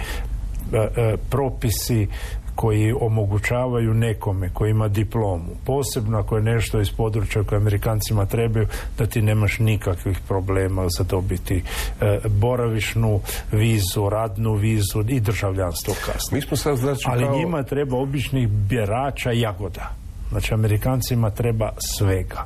e, 0.74 1.18
propisi 1.30 2.08
koji 2.56 2.94
omogućavaju 3.02 3.94
nekome 3.94 4.50
koji 4.54 4.72
ima 4.72 4.88
diplomu, 4.88 5.56
posebno 5.66 6.20
ako 6.20 6.36
je 6.36 6.44
nešto 6.44 6.82
iz 6.82 6.92
područja 6.92 7.44
koje 7.44 7.58
Amerikancima 7.58 8.26
trebaju, 8.26 8.68
da 8.98 9.06
ti 9.06 9.22
nemaš 9.22 9.60
nikakvih 9.60 10.20
problema 10.28 10.90
za 10.98 11.04
dobiti 11.04 11.64
e, 12.02 12.20
boravišnu 12.30 13.20
vizu, 13.52 14.10
radnu 14.10 14.54
vizu 14.54 15.04
i 15.08 15.20
državljanstvo 15.20 15.94
kasnije. 16.06 16.38
Mi 16.38 16.48
smo 16.48 16.58
sad 16.58 16.78
znači 16.78 17.04
Ali 17.08 17.38
njima 17.38 17.64
treba 17.64 17.98
običnih 17.98 18.48
bjerača 18.48 19.32
jagoda. 19.32 20.05
Znači, 20.30 20.54
Amerikancima 20.54 21.30
treba 21.30 21.70
svega. 21.98 22.46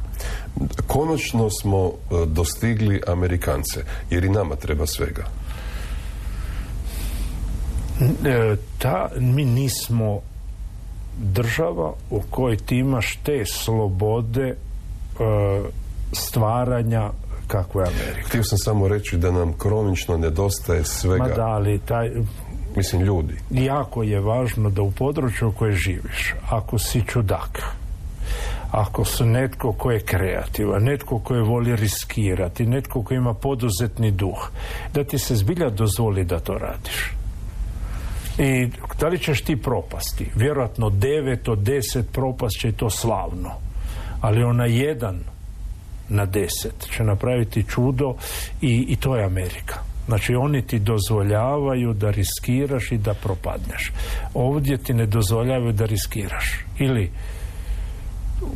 Konačno 0.87 1.49
smo 1.49 1.87
e, 1.87 2.25
dostigli 2.25 3.01
Amerikance, 3.07 3.83
jer 4.09 4.23
i 4.23 4.29
nama 4.29 4.55
treba 4.55 4.85
svega. 4.85 5.23
E, 8.25 8.55
ta, 8.77 9.09
mi 9.19 9.45
nismo 9.45 10.19
država 11.17 11.93
u 12.09 12.21
kojoj 12.29 12.57
ti 12.57 12.75
imaš 12.77 13.19
te 13.23 13.45
slobode 13.45 14.47
e, 14.47 14.55
stvaranja 16.13 17.11
kako 17.47 17.81
je 17.81 17.87
Amerika. 17.87 18.27
Htio 18.27 18.43
sam 18.43 18.57
samo 18.57 18.87
reći 18.87 19.17
da 19.17 19.31
nam 19.31 19.53
kronično 19.53 20.17
nedostaje 20.17 20.83
svega. 20.83 21.23
Ma 21.23 21.29
da, 21.29 21.45
ali 21.45 21.79
taj, 21.79 22.09
Mislim, 22.79 23.01
ljudi. 23.01 23.33
Jako 23.51 24.03
je 24.03 24.19
važno 24.19 24.69
da 24.69 24.81
u 24.81 24.91
području 24.91 25.47
u 25.47 25.51
kojoj 25.51 25.75
živiš, 25.75 26.33
ako 26.49 26.77
si 26.79 27.01
čudak, 27.07 27.75
ako 28.71 29.05
su 29.05 29.25
netko 29.25 29.73
ko 29.73 29.91
je 29.91 29.99
kreativan, 29.99 30.83
netko 30.83 31.19
koji 31.19 31.41
voli 31.41 31.75
riskirati, 31.75 32.65
netko 32.65 33.03
koji 33.03 33.17
ima 33.17 33.33
poduzetni 33.33 34.11
duh, 34.11 34.51
da 34.93 35.03
ti 35.03 35.19
se 35.19 35.35
zbilja 35.35 35.69
dozvoli 35.69 36.23
da 36.23 36.39
to 36.39 36.53
radiš. 36.53 37.11
I 38.37 38.69
da 38.99 39.07
li 39.07 39.19
ćeš 39.19 39.41
ti 39.41 39.55
propasti? 39.55 40.31
Vjerojatno 40.35 40.89
devet 40.89 41.47
od 41.47 41.59
deset 41.59 42.11
propast 42.11 42.59
će 42.59 42.71
to 42.71 42.89
slavno. 42.89 43.51
Ali 44.21 44.43
ona 44.43 44.65
jedan 44.65 45.19
na 46.09 46.25
deset 46.25 46.87
će 46.95 47.03
napraviti 47.03 47.63
čudo 47.63 48.15
i, 48.61 48.85
i 48.87 48.95
to 48.95 49.15
je 49.15 49.25
Amerika. 49.25 49.88
Znači 50.09 50.35
oni 50.35 50.61
ti 50.61 50.79
dozvoljavaju 50.79 51.93
da 51.93 52.09
riskiraš 52.09 52.91
i 52.91 52.97
da 52.97 53.13
propadneš. 53.13 53.91
Ovdje 54.33 54.77
ti 54.77 54.93
ne 54.93 55.05
dozvoljavaju 55.05 55.73
da 55.73 55.85
riskiraš. 55.85 56.65
Ili 56.79 57.11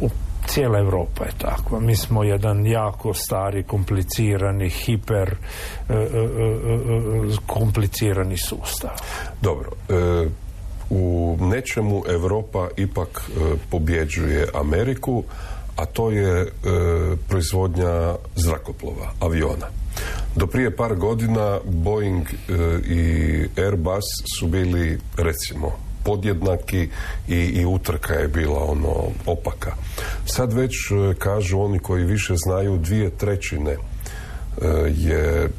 u 0.01 0.09
cijela 0.47 0.79
Europa 0.79 1.25
je 1.25 1.31
takva. 1.37 1.79
Mi 1.79 1.95
smo 1.95 2.23
jedan 2.23 2.65
jako 2.65 3.13
stari, 3.13 3.63
komplicirani, 3.63 4.69
hiper 4.69 5.35
e, 5.89 5.93
e, 5.93 5.97
e, 5.97 6.07
komplicirani 7.47 8.37
sustav. 8.37 8.91
Dobro. 9.41 9.71
u 10.89 11.37
nečemu 11.41 12.03
Europa 12.07 12.67
ipak 12.77 13.31
pobjeđuje 13.69 14.47
Ameriku, 14.53 15.23
a 15.75 15.85
to 15.85 16.11
je 16.11 16.51
proizvodnja 17.27 18.15
zrakoplova, 18.35 19.11
aviona. 19.19 19.82
Do 20.35 20.47
prije 20.47 20.75
par 20.75 20.95
godina 20.95 21.59
Boeing 21.65 22.27
i 22.87 23.45
Airbus 23.57 24.03
su 24.39 24.47
bili 24.47 24.99
recimo 25.17 25.71
podjednaki 26.03 26.89
i, 27.27 27.35
i 27.35 27.65
utrka 27.65 28.13
je 28.13 28.27
bila 28.27 28.63
ono 28.63 29.03
opaka. 29.25 29.71
Sad 30.25 30.53
već 30.53 30.71
e, 30.71 31.13
kažu 31.17 31.59
oni 31.59 31.79
koji 31.79 32.05
više 32.05 32.33
znaju 32.35 32.77
dvije 32.77 33.09
trećine 33.09 33.71
e, 33.71 33.77
je 34.97 35.49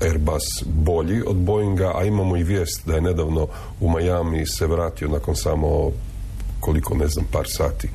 Airbus 0.00 0.42
bolji 0.66 1.22
od 1.26 1.36
Boeinga, 1.36 1.92
a 1.94 2.04
imamo 2.04 2.36
i 2.36 2.42
vijest 2.42 2.86
da 2.86 2.94
je 2.94 3.00
nedavno 3.00 3.48
u 3.80 3.90
Miami 3.90 4.46
se 4.46 4.66
vratio 4.66 5.08
nakon 5.08 5.36
samo 5.36 5.90
koliko 6.60 6.94
ne 6.94 7.08
znam 7.08 7.26
par 7.32 7.44
sati 7.48 7.88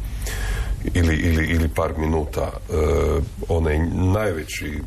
ili, 0.93 1.15
ili, 1.15 1.45
ili 1.45 1.69
par 1.69 1.97
minuta 1.97 2.51
e, 2.51 2.73
onaj 3.47 3.79
najveći 3.89 4.81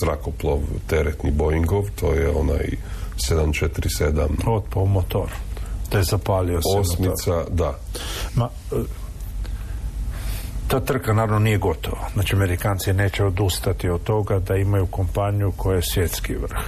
zrakoplov 0.00 0.60
teretni 0.86 1.30
Boeingov 1.30 1.84
to 1.94 2.12
je 2.12 2.30
onaj 2.30 2.66
747 3.30 4.28
otpao 4.46 4.86
motor. 4.86 5.30
Da 5.90 5.98
je 5.98 6.04
zapalio 6.04 6.60
se 6.62 6.78
Osmica, 6.78 7.44
da. 7.50 7.78
Ma, 8.34 8.48
e, 8.72 8.76
ta 10.72 10.80
trka 10.80 11.12
naravno 11.12 11.38
nije 11.38 11.58
gotova. 11.58 12.08
Znači, 12.12 12.36
Amerikanci 12.36 12.92
neće 12.92 13.24
odustati 13.24 13.88
od 13.88 14.02
toga 14.02 14.38
da 14.38 14.56
imaju 14.56 14.86
kompaniju 14.86 15.52
koja 15.56 15.76
je 15.76 15.82
svjetski 15.82 16.34
vrh. 16.34 16.64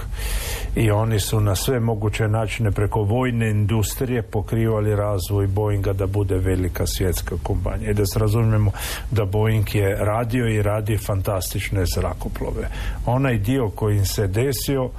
I 0.75 0.91
oni 0.91 1.19
su 1.19 1.39
na 1.39 1.55
sve 1.55 1.79
moguće 1.79 2.27
načine 2.27 2.71
preko 2.71 3.01
vojne 3.01 3.49
industrije 3.49 4.21
pokrivali 4.21 4.95
razvoj 4.95 5.47
Boeinga 5.47 5.93
da 5.93 6.07
bude 6.07 6.37
velika 6.37 6.87
svjetska 6.87 7.35
kompanija. 7.43 7.91
I 7.91 7.93
da 7.93 8.05
se 8.05 8.19
razumijemo 8.19 8.71
da 9.11 9.25
Boeing 9.25 9.75
je 9.75 9.95
radio 9.95 10.47
i 10.47 10.61
radi 10.61 10.97
fantastične 10.97 11.85
zrakoplove. 11.95 12.69
Onaj 13.05 13.37
dio 13.37 13.69
koji 13.69 14.05
se 14.05 14.27
desio 14.27 14.89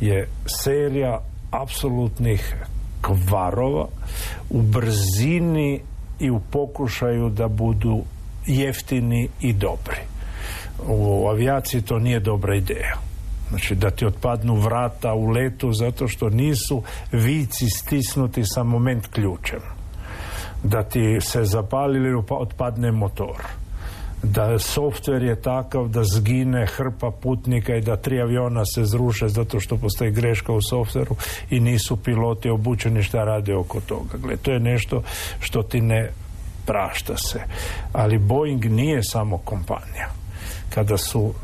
je 0.00 0.28
serija 0.46 1.20
apsolutnih 1.50 2.54
kvarova 3.02 3.86
u 4.50 4.62
brzini 4.62 5.80
i 6.20 6.30
u 6.30 6.40
pokušaju 6.50 7.28
da 7.28 7.48
budu 7.48 8.02
jeftini 8.46 9.28
i 9.40 9.52
dobri. 9.52 10.00
U 10.88 11.28
avijaciji 11.28 11.82
to 11.82 11.98
nije 11.98 12.20
dobra 12.20 12.56
ideja. 12.56 12.96
Znači 13.48 13.74
da 13.74 13.90
ti 13.90 14.06
otpadnu 14.06 14.54
vrata 14.54 15.14
u 15.14 15.26
letu 15.26 15.72
zato 15.72 16.08
što 16.08 16.28
nisu 16.28 16.82
vici 17.12 17.66
stisnuti 17.68 18.42
sa 18.44 18.62
moment 18.62 19.06
ključem. 19.06 19.60
Da 20.62 20.82
ti 20.82 21.18
se 21.20 21.44
zapali 21.44 21.98
ili 21.98 22.22
otpadne 22.30 22.92
motor 22.92 23.36
da 24.24 24.58
softver 24.58 25.22
je 25.22 25.42
takav 25.42 25.88
da 25.88 26.04
zgine 26.04 26.66
hrpa 26.66 27.10
putnika 27.10 27.76
i 27.76 27.80
da 27.80 27.96
tri 27.96 28.20
aviona 28.20 28.64
se 28.64 28.84
zruše 28.84 29.28
zato 29.28 29.60
što 29.60 29.76
postoji 29.76 30.10
greška 30.10 30.52
u 30.52 30.62
softveru 30.62 31.16
i 31.50 31.60
nisu 31.60 31.96
piloti 31.96 32.50
obučeni 32.50 33.02
šta 33.02 33.24
rade 33.24 33.54
oko 33.56 33.80
toga. 33.80 34.18
Gle, 34.22 34.36
to 34.36 34.52
je 34.52 34.60
nešto 34.60 35.02
što 35.40 35.62
ti 35.62 35.80
ne 35.80 36.10
prašta 36.66 37.16
se. 37.16 37.40
Ali 37.92 38.18
Boeing 38.18 38.64
nije 38.64 39.02
samo 39.02 39.38
kompanija. 39.38 40.08
Kada 40.74 40.96
su 40.96 41.34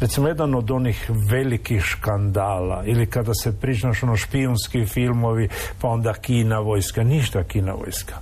recimo 0.00 0.28
jedan 0.28 0.54
od 0.54 0.70
onih 0.70 1.10
velikih 1.30 1.82
škandala 1.82 2.82
ili 2.86 3.06
kada 3.06 3.34
se 3.34 3.60
pričaš 3.60 4.02
ono 4.02 4.16
špijunski 4.16 4.86
filmovi 4.86 5.48
pa 5.80 5.88
onda 5.88 6.12
Kina 6.12 6.58
vojska, 6.58 7.04
ništa 7.04 7.44
Kina 7.44 7.72
vojska 7.72 8.14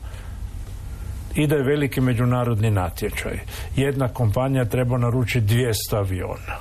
ide 1.35 1.57
veliki 1.57 2.01
međunarodni 2.01 2.71
natječaj. 2.71 3.39
Jedna 3.77 4.09
kompanija 4.09 4.65
treba 4.65 4.99
naručiti 4.99 5.47
200 5.47 5.97
aviona. 5.97 6.57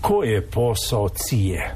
Koji 0.00 0.30
je 0.30 0.46
posao 0.46 1.08
cije? 1.08 1.74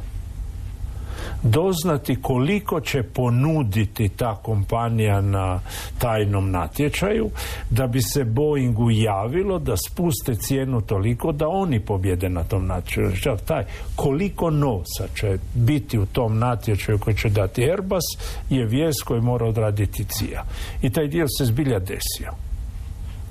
Doznati 1.42 2.22
koliko 2.22 2.80
će 2.80 3.02
ponuditi 3.02 4.08
ta 4.08 4.34
kompanija 4.42 5.20
na 5.20 5.60
tajnom 5.98 6.50
natječaju 6.50 7.30
da 7.70 7.86
bi 7.86 8.02
se 8.02 8.24
Boeingu 8.24 8.90
javilo 8.90 9.58
da 9.58 9.76
spuste 9.76 10.34
cijenu 10.34 10.80
toliko 10.80 11.32
da 11.32 11.48
oni 11.48 11.80
pobjede 11.80 12.28
na 12.28 12.44
tom 12.44 12.66
natječaju. 12.66 13.36
Taj 13.46 13.64
koliko 13.96 14.50
novca 14.50 15.04
će 15.14 15.38
biti 15.54 15.98
u 15.98 16.06
tom 16.06 16.38
natječaju 16.38 16.98
koji 16.98 17.16
će 17.16 17.28
dati 17.28 17.70
Airbus 17.70 18.04
je 18.50 18.66
vijest 18.66 19.02
koji 19.02 19.20
mora 19.20 19.46
odraditi 19.46 20.04
CIA. 20.04 20.44
I 20.82 20.90
taj 20.90 21.06
dio 21.06 21.26
se 21.38 21.44
zbilja 21.44 21.78
desio. 21.78 22.51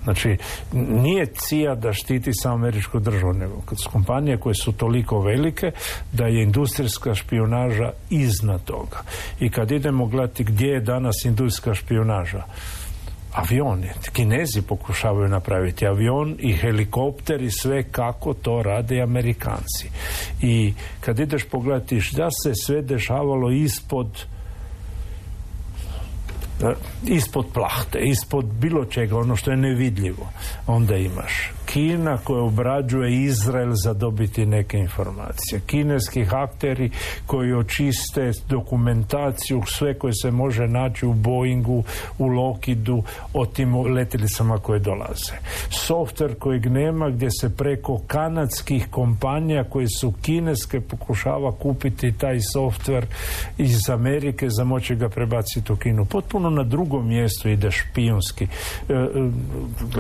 Znači, 0.04 0.38
nije 0.74 1.26
cija 1.26 1.76
da 1.76 1.94
štiti 1.94 2.34
samo 2.34 2.56
američku 2.56 3.00
državu, 3.00 3.34
nego 3.34 3.62
kad 3.66 3.78
su 3.82 3.90
kompanije 3.90 4.38
koje 4.38 4.56
su 4.56 4.72
toliko 4.72 5.20
velike 5.20 5.72
da 6.12 6.26
je 6.26 6.44
industrijska 6.44 7.16
špionaža 7.16 7.92
iznad 8.10 8.64
toga. 8.64 9.04
I 9.40 9.50
kad 9.50 9.72
idemo 9.72 10.06
gledati 10.06 10.44
gdje 10.44 10.68
je 10.68 10.80
danas 10.80 11.26
industrijska 11.26 11.74
špionaža, 11.74 12.44
avioni, 13.34 13.90
kinezi 14.14 14.62
pokušavaju 14.62 15.28
napraviti 15.28 15.88
avion 15.88 16.36
i 16.40 16.54
helikopter 16.54 17.42
i 17.42 17.52
sve 17.52 17.84
kako 17.84 18.34
to 18.34 18.64
rade 18.64 19.02
Amerikanci. 19.02 19.90
I 20.42 20.74
kad 21.00 21.20
ideš 21.20 21.44
pogledati 21.44 22.02
šta 22.02 22.28
se 22.44 22.52
sve 22.66 22.82
dešavalo 22.82 23.52
ispod 23.52 24.26
ispod 27.08 27.46
plahte, 27.54 28.00
ispod 28.00 28.46
bilo 28.46 28.86
čega, 28.86 29.18
ono 29.18 29.36
što 29.36 29.52
je 29.52 29.58
nevidljivo, 29.58 30.30
onda 30.68 30.98
imaš 30.98 31.52
Kina 31.74 32.18
koja 32.18 32.44
obrađuje 32.44 33.24
Izrael 33.24 33.72
za 33.84 33.94
dobiti 33.94 34.46
neke 34.46 34.78
informacije. 34.78 35.62
Kineski 35.66 36.26
akteri 36.32 36.90
koji 37.26 37.54
očiste 37.54 38.32
dokumentaciju, 38.50 39.62
sve 39.66 40.00
koje 40.00 40.14
se 40.14 40.32
može 40.32 40.68
naći 40.68 41.06
u 41.06 41.14
Boeingu, 41.14 41.84
u 42.18 42.28
Lockheedu, 42.28 43.04
o 43.34 43.46
tim 43.46 43.76
letjelicama 43.76 44.58
koje 44.58 44.80
dolaze. 44.80 45.34
Software 45.70 46.36
kojeg 46.40 46.66
nema 46.66 47.10
gdje 47.10 47.30
se 47.32 47.56
preko 47.56 48.02
kanadskih 48.08 48.88
kompanija 48.90 49.64
koje 49.64 49.88
su 50.00 50.14
kineske 50.22 50.82
pokušava 50.82 51.52
kupiti 51.52 52.12
taj 52.12 52.38
software 52.56 53.06
iz 53.58 53.90
Amerike 53.90 54.50
za 54.50 54.64
moći 54.64 54.96
ga 54.96 55.10
prebaciti 55.10 55.74
u 55.74 55.76
Kinu. 55.76 56.06
Potpuno 56.06 56.50
na 56.50 56.64
drugom 56.64 57.08
mjestu 57.08 57.50
ide 57.50 57.72
špijunski. 57.72 58.44
E, 58.44 58.94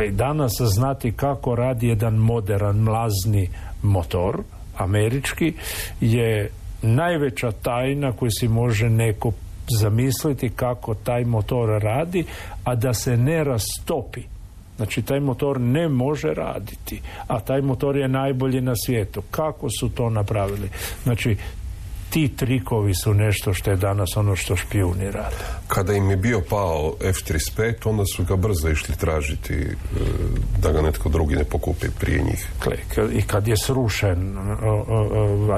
e, 0.03 0.11
danas 0.11 0.51
znati 0.59 1.11
kako 1.11 1.55
radi 1.61 1.87
jedan 1.87 2.15
modern 2.15 2.77
mlazni 2.77 3.49
motor 3.83 4.43
američki 4.77 5.53
je 6.01 6.49
najveća 6.81 7.51
tajna 7.51 8.11
koju 8.11 8.31
si 8.39 8.47
može 8.47 8.89
neko 8.89 9.31
zamisliti 9.79 10.49
kako 10.49 10.93
taj 10.93 11.25
motor 11.25 11.81
radi, 11.81 12.25
a 12.63 12.75
da 12.75 12.93
se 12.93 13.17
ne 13.17 13.43
rastopi. 13.43 14.21
Znači, 14.77 15.01
taj 15.01 15.19
motor 15.19 15.61
ne 15.61 15.89
može 15.89 16.33
raditi, 16.33 17.01
a 17.27 17.39
taj 17.39 17.61
motor 17.61 17.97
je 17.97 18.07
najbolji 18.07 18.61
na 18.61 18.73
svijetu. 18.85 19.21
Kako 19.31 19.69
su 19.79 19.89
to 19.89 20.09
napravili? 20.09 20.69
Znači, 21.03 21.37
ti 22.11 22.27
trikovi 22.35 22.95
su 22.95 23.13
nešto 23.13 23.53
što 23.53 23.71
je 23.71 23.77
danas 23.77 24.17
ono 24.17 24.35
što 24.35 24.55
špijuni 24.55 25.11
rade. 25.11 25.35
Kada 25.67 25.93
im 25.93 26.09
je 26.09 26.17
bio 26.17 26.41
pao 26.49 26.93
F-35, 27.01 27.73
onda 27.85 28.03
su 28.15 28.23
ga 28.23 28.35
brzo 28.35 28.69
išli 28.69 28.95
tražiti 28.95 29.53
e, 29.53 29.75
da 30.61 30.71
ga 30.71 30.81
netko 30.81 31.09
drugi 31.09 31.35
ne 31.35 31.43
pokupi 31.43 31.87
prije 31.99 32.23
njih. 32.23 32.47
I 33.13 33.21
kad 33.21 33.47
je 33.47 33.57
srušen 33.57 34.37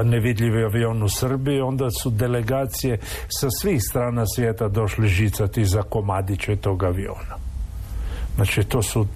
nevidljivi 0.04 0.64
avion 0.64 1.02
u 1.02 1.08
Srbiji, 1.08 1.60
onda 1.60 1.90
su 1.90 2.10
delegacije 2.10 2.98
sa 3.28 3.48
svih 3.60 3.82
strana 3.90 4.24
svijeta 4.26 4.68
došli 4.68 5.08
žicati 5.08 5.64
za 5.64 5.82
komadiće 5.82 6.56
tog 6.56 6.82
aviona. 6.82 7.36
Znači, 8.36 8.64
to 8.64 8.82
su 8.82 9.06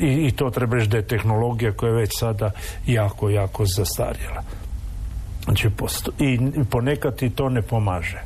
i, 0.00 0.26
i 0.26 0.30
to 0.30 0.50
treba 0.50 0.76
reći 0.76 0.88
da 0.88 0.96
je 0.96 1.06
tehnologija 1.06 1.72
koja 1.72 1.90
je 1.90 1.96
već 1.96 2.18
sada 2.18 2.50
jako, 2.86 3.30
jako 3.30 3.64
zastarjela. 3.66 4.42
Znači, 5.46 5.70
i 6.18 6.38
ponekad 6.70 7.16
ti 7.16 7.30
to 7.30 7.48
ne 7.48 7.62
pomaže. 7.62 8.22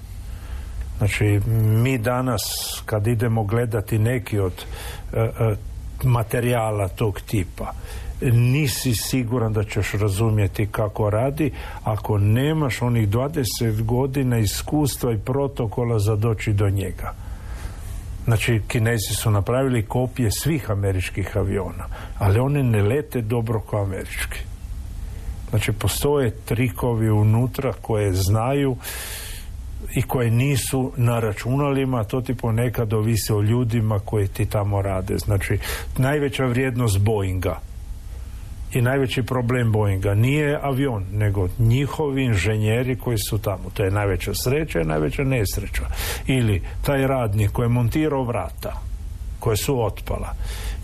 Znači, 0.98 1.40
mi 1.54 1.98
danas 1.98 2.42
kad 2.87 3.06
idemo 3.06 3.44
gledati 3.44 3.98
neki 3.98 4.38
od 4.38 4.52
e, 5.12 5.20
e, 5.20 5.54
materijala 6.04 6.88
tog 6.88 7.20
tipa, 7.20 7.72
nisi 8.33 8.92
siguran 8.94 9.52
da 9.52 9.64
ćeš 9.64 9.92
razumjeti 9.92 10.66
kako 10.66 11.11
radi 11.11 11.52
ako 11.85 12.18
nemaš 12.18 12.83
onih 12.83 13.09
20 13.09 13.83
godina 13.83 14.38
iskustva 14.38 15.12
i 15.12 15.18
protokola 15.18 15.98
za 15.98 16.16
doći 16.16 16.52
do 16.52 16.70
njega. 16.70 17.14
Znači, 18.24 18.62
Kinezi 18.68 19.14
su 19.14 19.30
napravili 19.30 19.87
kopije 19.87 20.30
svih 20.30 20.70
američkih 20.70 21.37
aviona, 21.37 21.85
ali 22.18 22.40
one 22.40 22.62
ne 22.62 22.83
lete 22.83 23.20
dobro 23.20 23.61
kao 23.61 23.83
američki. 23.83 24.49
Znači, 25.50 25.72
postoje 25.72 26.30
trikovi 26.30 27.10
unutra 27.10 27.72
koje 27.72 28.12
znaju 28.12 28.76
i 29.94 30.02
koje 30.02 30.30
nisu 30.30 30.92
na 30.96 31.20
računalima, 31.20 32.04
to 32.04 32.20
ti 32.20 32.34
ponekad 32.34 32.92
ovisi 32.92 33.32
o 33.32 33.42
ljudima 33.42 33.98
koji 33.98 34.28
ti 34.28 34.46
tamo 34.46 34.82
rade. 34.82 35.18
Znači, 35.18 35.58
najveća 35.98 36.44
vrijednost 36.44 36.98
Boeinga 36.98 37.60
i 38.72 38.82
najveći 38.82 39.22
problem 39.22 39.72
Boeinga 39.72 40.14
nije 40.14 40.58
avion, 40.62 41.04
nego 41.12 41.48
njihovi 41.58 42.24
inženjeri 42.24 42.96
koji 42.96 43.18
su 43.18 43.38
tamo. 43.38 43.70
To 43.74 43.84
je 43.84 43.90
najveća 43.90 44.34
sreća 44.34 44.80
i 44.80 44.84
najveća 44.84 45.22
nesreća. 45.22 45.86
Ili 46.26 46.62
taj 46.82 47.06
radnik 47.06 47.50
koji 47.50 47.64
je 47.64 47.68
montirao 47.68 48.24
vrata, 48.24 48.80
koje 49.40 49.56
su 49.56 49.84
otpala 49.84 50.34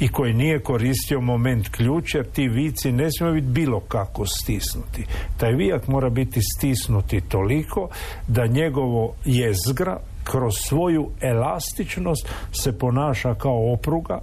i 0.01 0.09
koji 0.09 0.35
nije 0.35 0.61
koristio 0.61 1.21
moment 1.21 1.69
ključ 1.69 2.15
jer 2.15 2.31
ti 2.31 2.49
vici 2.49 2.93
ne 2.93 3.09
smiju 3.19 3.35
biti 3.35 3.47
bilo 3.47 3.81
kako 3.81 4.27
stisnuti. 4.27 5.05
Taj 5.37 5.53
vijak 5.53 5.89
mora 5.89 6.11
biti 6.11 6.41
stisnuti 6.57 7.21
toliko 7.21 7.89
da 8.29 8.47
njegovo 8.47 9.15
jezgra 9.25 9.99
kroz 10.25 10.55
svoju 10.57 11.11
elastičnost 11.21 12.29
se 12.53 12.79
ponaša 12.79 13.35
kao 13.35 13.73
opruga 13.73 14.19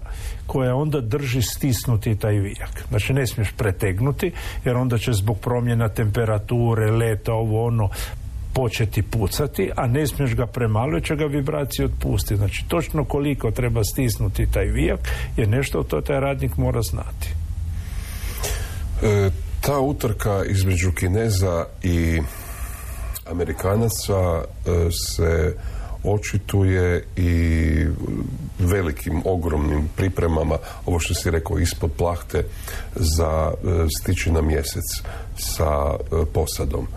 koja 0.48 0.76
onda 0.76 1.02
drži 1.02 1.42
stisnuti 1.42 2.16
taj 2.16 2.34
vijak. 2.34 2.86
Znači 2.90 3.14
ne 3.14 3.28
smiješ 3.28 3.52
pretegnuti 3.58 4.32
jer 4.66 4.76
onda 4.76 4.98
će 4.98 5.14
zbog 5.14 5.40
promjena 5.40 5.90
temperature, 5.90 6.92
leta, 6.92 7.34
ovo 7.34 7.66
ono 7.66 7.90
početi 8.54 9.02
pucati, 9.02 9.72
a 9.76 9.88
ne 9.88 10.08
smiješ 10.08 10.36
ga 10.36 10.48
premalo 10.48 11.00
će 11.00 11.16
ga 11.16 11.26
vibracije 11.26 11.86
otpustiti. 11.86 12.38
Znači 12.38 12.66
točno 12.68 13.06
koliko 13.06 13.52
treba 13.52 13.84
stisnuti 13.84 14.52
taj 14.52 14.66
vijak 14.66 15.00
je 15.38 15.48
nešto 15.48 15.84
to 15.84 16.02
taj 16.02 16.20
radnik 16.20 16.58
mora 16.58 16.82
znati. 16.82 17.30
E, 19.04 19.30
ta 19.62 19.80
utrka 19.80 20.44
između 20.46 20.92
Kineza 20.92 21.66
i 21.84 22.22
Amerikanaca 23.26 24.42
e, 24.42 24.44
se 24.92 25.56
očituje 26.04 27.06
i 27.16 27.86
velikim, 28.60 29.22
ogromnim 29.26 29.90
pripremama, 29.96 30.58
ovo 30.86 31.00
što 31.00 31.14
si 31.14 31.32
rekao, 31.32 31.60
ispod 31.60 31.92
plahte 31.98 32.44
za 32.96 33.52
e, 33.52 33.86
stići 34.00 34.32
na 34.32 34.42
mjesec 34.42 34.84
sa 35.38 35.96
e, 35.96 36.26
posadom. 36.34 36.88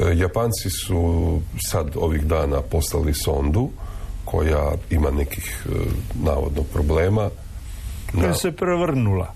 E, 0.00 0.16
Japanci 0.16 0.70
su 0.70 1.40
sad 1.70 1.96
ovih 1.96 2.24
dana 2.24 2.60
poslali 2.60 3.14
sondu 3.14 3.70
koja 4.24 4.72
ima 4.90 5.10
nekih 5.10 5.66
navodno 6.14 6.62
problema. 6.62 7.30
Koja 8.14 8.34
se 8.34 8.52
prevrnula. 8.52 9.34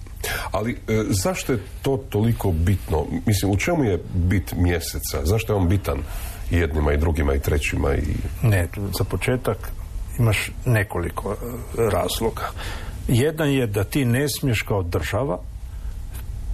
Ali 0.50 0.78
zašto 1.08 1.52
je 1.52 1.62
to 1.82 1.96
toliko 2.08 2.50
bitno? 2.52 3.06
Mislim, 3.26 3.52
u 3.52 3.56
čemu 3.56 3.84
je 3.84 4.02
bit 4.14 4.54
mjeseca? 4.56 5.24
Zašto 5.24 5.52
je 5.52 5.56
on 5.56 5.68
bitan 5.68 5.98
jednima 6.50 6.92
i 6.92 6.96
drugima 6.96 7.34
i 7.34 7.40
trećima 7.40 7.94
i... 7.94 8.02
Ne, 8.42 8.68
za 8.98 9.04
početak 9.04 9.58
imaš 10.18 10.50
nekoliko 10.64 11.32
e, 11.32 11.36
razloga. 11.90 12.50
Jedan 13.08 13.50
je 13.50 13.66
da 13.66 13.84
ti 13.84 14.04
ne 14.04 14.28
smiješ 14.28 14.62
kao 14.62 14.82
država 14.82 15.38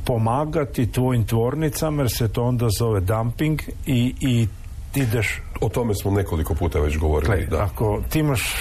pomagati 0.04 0.92
tvojim 0.92 1.26
tvornicama 1.26 2.02
jer 2.02 2.10
se 2.10 2.28
to 2.28 2.44
onda 2.44 2.68
zove 2.78 3.00
dumping 3.00 3.60
i, 3.86 4.14
i 4.20 4.48
ideš... 4.94 5.42
O 5.60 5.68
tome 5.68 5.94
smo 5.94 6.10
nekoliko 6.10 6.54
puta 6.54 6.78
već 6.78 6.98
govorili. 6.98 7.46
da. 7.46 7.62
Ako 7.62 8.02
ti 8.10 8.18
imaš 8.18 8.54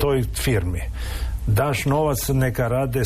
toj 0.00 0.22
firmi 0.34 0.80
daš 1.48 1.84
novac 1.84 2.28
neka 2.28 2.68
rade 2.68 3.02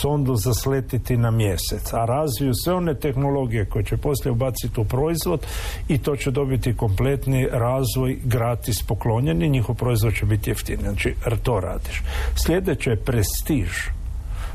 sondu 0.00 0.36
zasletiti 0.36 1.16
na 1.16 1.30
mjesec, 1.30 1.92
a 1.92 2.04
razviju 2.04 2.54
sve 2.54 2.74
one 2.74 2.94
tehnologije 2.94 3.64
koje 3.64 3.84
će 3.84 3.96
poslije 3.96 4.32
ubaciti 4.32 4.80
u 4.80 4.84
proizvod 4.84 5.46
i 5.88 5.98
to 5.98 6.16
će 6.16 6.30
dobiti 6.30 6.76
kompletni 6.76 7.48
razvoj 7.52 8.18
gratis 8.24 8.82
poklonjeni, 8.82 9.48
njihov 9.48 9.74
proizvod 9.74 10.14
će 10.14 10.26
biti 10.26 10.50
jeftiniji. 10.50 10.84
Znači, 10.84 11.14
to 11.42 11.60
radiš. 11.60 12.02
Sljedeće 12.46 12.90
je 12.90 12.96
prestiž. 12.96 13.70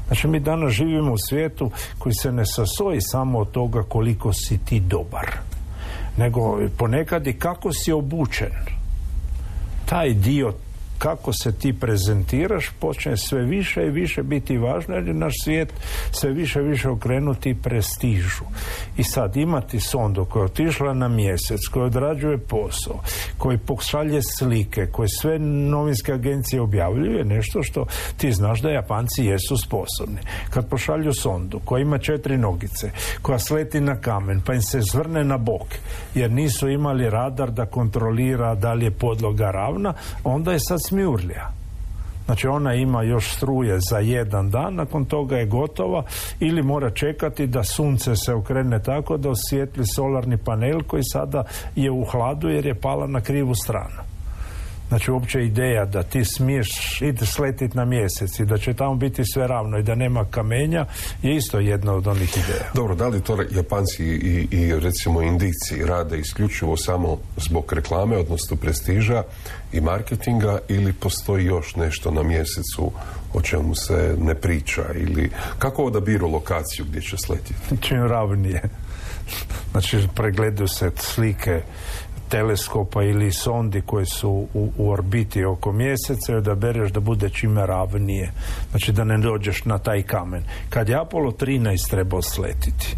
Znači, 0.07 0.27
mi 0.27 0.39
danas 0.39 0.73
živimo 0.73 1.13
u 1.13 1.17
svijetu 1.29 1.71
koji 1.97 2.13
se 2.13 2.31
ne 2.31 2.45
sastoji 2.45 3.01
samo 3.01 3.39
od 3.39 3.51
toga 3.51 3.83
koliko 3.83 4.33
si 4.33 4.57
ti 4.65 4.79
dobar, 4.79 5.31
nego 6.17 6.59
ponekad 6.77 7.27
i 7.27 7.33
kako 7.33 7.73
si 7.73 7.91
obučen. 7.91 8.51
Taj 9.85 10.13
dio 10.13 10.53
kako 10.97 11.33
se 11.33 11.51
ti 11.51 11.73
prezentiraš 11.79 12.71
počne 12.79 13.17
sve 13.17 13.41
više 13.41 13.85
i 13.85 13.89
više 13.89 14.23
biti 14.23 14.57
važno 14.57 14.95
jer 14.95 15.07
je 15.07 15.13
naš 15.13 15.33
svijet 15.43 15.73
sve 16.11 16.31
više 16.31 16.59
i 16.59 16.67
više 16.67 16.89
okrenuti 16.89 17.55
prestižu. 17.63 18.43
I 18.97 19.03
sad 19.03 19.37
imati 19.37 19.79
sondu 19.79 20.25
koja 20.25 20.41
je 20.41 20.45
otišla 20.45 20.93
na 20.93 21.07
mjesec, 21.07 21.59
koja 21.71 21.85
odrađuje 21.85 22.37
posao, 22.37 22.99
koji 23.37 23.57
pošalje 23.57 24.19
slike, 24.39 24.85
koje 24.91 25.07
sve 25.21 25.39
novinske 25.39 26.13
agencije 26.13 26.61
objavljuju 26.61 27.17
je 27.17 27.25
nešto 27.25 27.63
što 27.63 27.85
ti 28.17 28.31
znaš 28.31 28.61
da 28.61 28.69
Japanci 28.69 29.25
jesu 29.25 29.57
sposobni. 29.57 30.19
Kad 30.49 30.69
pošalju 30.69 31.13
sondu 31.13 31.59
koja 31.65 31.81
ima 31.81 31.97
četiri 31.97 32.37
nogice, 32.37 32.91
koja 33.21 33.39
sleti 33.39 33.81
na 33.81 34.01
kamen, 34.01 34.41
pa 34.45 34.53
im 34.53 34.61
se 34.61 34.81
zvrne 34.81 35.23
na 35.23 35.37
bok, 35.37 35.67
jer 36.15 36.31
nisu 36.31 36.69
imali 36.69 37.09
radar 37.09 37.51
da 37.51 37.65
kontrolira 37.65 38.55
da 38.55 38.73
li 38.73 38.85
je 38.85 38.91
podloga 38.91 39.51
ravna, 39.51 39.93
onda 40.23 40.51
je 40.51 40.59
sad 40.59 40.79
smjurlja. 40.87 41.47
Znači 42.25 42.47
ona 42.47 42.73
ima 42.73 43.03
još 43.03 43.35
struje 43.35 43.77
za 43.89 43.99
jedan 43.99 44.49
dan, 44.49 44.75
nakon 44.75 45.05
toga 45.05 45.37
je 45.37 45.45
gotova 45.45 46.03
ili 46.39 46.63
mora 46.63 46.89
čekati 46.89 47.47
da 47.47 47.63
sunce 47.63 48.15
se 48.15 48.33
okrene 48.33 48.83
tako 48.83 49.17
da 49.17 49.29
osvijetli 49.29 49.85
solarni 49.85 50.37
panel 50.37 50.81
koji 50.87 51.03
sada 51.03 51.43
je 51.75 51.91
u 51.91 52.03
hladu 52.03 52.49
jer 52.49 52.65
je 52.65 52.79
pala 52.81 53.07
na 53.07 53.21
krivu 53.21 53.55
stranu. 53.55 54.14
Znači 54.87 55.11
uopće 55.11 55.45
ideja 55.45 55.85
da 55.85 56.03
ti 56.03 56.25
smiješ 56.25 57.01
iti 57.01 57.25
sletit 57.25 57.73
na 57.73 57.85
mjesec 57.85 58.39
i 58.39 58.45
da 58.45 58.57
će 58.57 58.73
tamo 58.73 58.95
biti 58.95 59.23
sve 59.33 59.47
ravno 59.47 59.77
i 59.77 59.83
da 59.83 59.95
nema 59.95 60.25
kamenja 60.25 60.85
je 61.21 61.35
isto 61.35 61.59
jedna 61.59 61.93
od 61.93 62.07
onih 62.07 62.37
ideja. 62.37 62.71
Dobro, 62.73 62.95
da 62.95 63.07
li 63.07 63.21
to 63.21 63.37
Japanci 63.51 64.03
i, 64.05 64.47
i 64.51 64.79
recimo 64.79 65.21
Indici 65.21 65.85
rade 65.85 66.19
isključivo 66.19 66.77
samo 66.77 67.17
zbog 67.37 67.73
reklame, 67.73 68.17
odnosno 68.17 68.57
prestiža 68.57 69.23
i 69.71 69.81
marketinga 69.81 70.59
ili 70.67 70.93
postoji 70.93 71.45
još 71.45 71.75
nešto 71.75 72.11
na 72.11 72.23
mjesecu 72.23 72.91
o 73.33 73.41
čemu 73.41 73.75
se 73.75 74.15
ne 74.19 74.35
priča 74.35 74.83
ili 74.95 75.31
kako 75.59 75.83
odabiru 75.83 76.27
lokaciju 76.27 76.85
gdje 76.85 77.01
će 77.01 77.17
sletiti? 77.17 77.77
Čim 77.81 78.03
ravnije. 78.07 78.61
Znači 79.71 80.07
pregledaju 80.15 80.67
se 80.67 80.91
slike 80.97 81.61
teleskopa 82.29 83.03
ili 83.03 83.31
sondi 83.31 83.81
koji 83.81 84.05
su 84.05 84.29
u, 84.53 84.71
u 84.77 84.91
orbiti 84.91 85.45
oko 85.45 85.71
mjeseca 85.71 86.39
da 86.39 86.55
bereš 86.55 86.91
da 86.91 86.99
bude 86.99 87.29
čime 87.29 87.65
ravnije. 87.65 88.31
Znači 88.71 88.91
da 88.91 89.03
ne 89.03 89.17
dođeš 89.17 89.65
na 89.65 89.77
taj 89.77 90.03
kamen. 90.03 90.43
Kad 90.69 90.89
je 90.89 90.95
Apollo 90.95 91.31
13 91.31 91.89
trebao 91.89 92.21
sletiti 92.21 92.95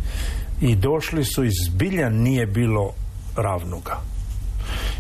i 0.62 0.76
došli 0.76 1.24
su 1.24 1.44
iz 1.44 1.54
zbilja 1.70 2.10
nije 2.10 2.46
bilo 2.46 2.94
ravnoga 3.36 4.17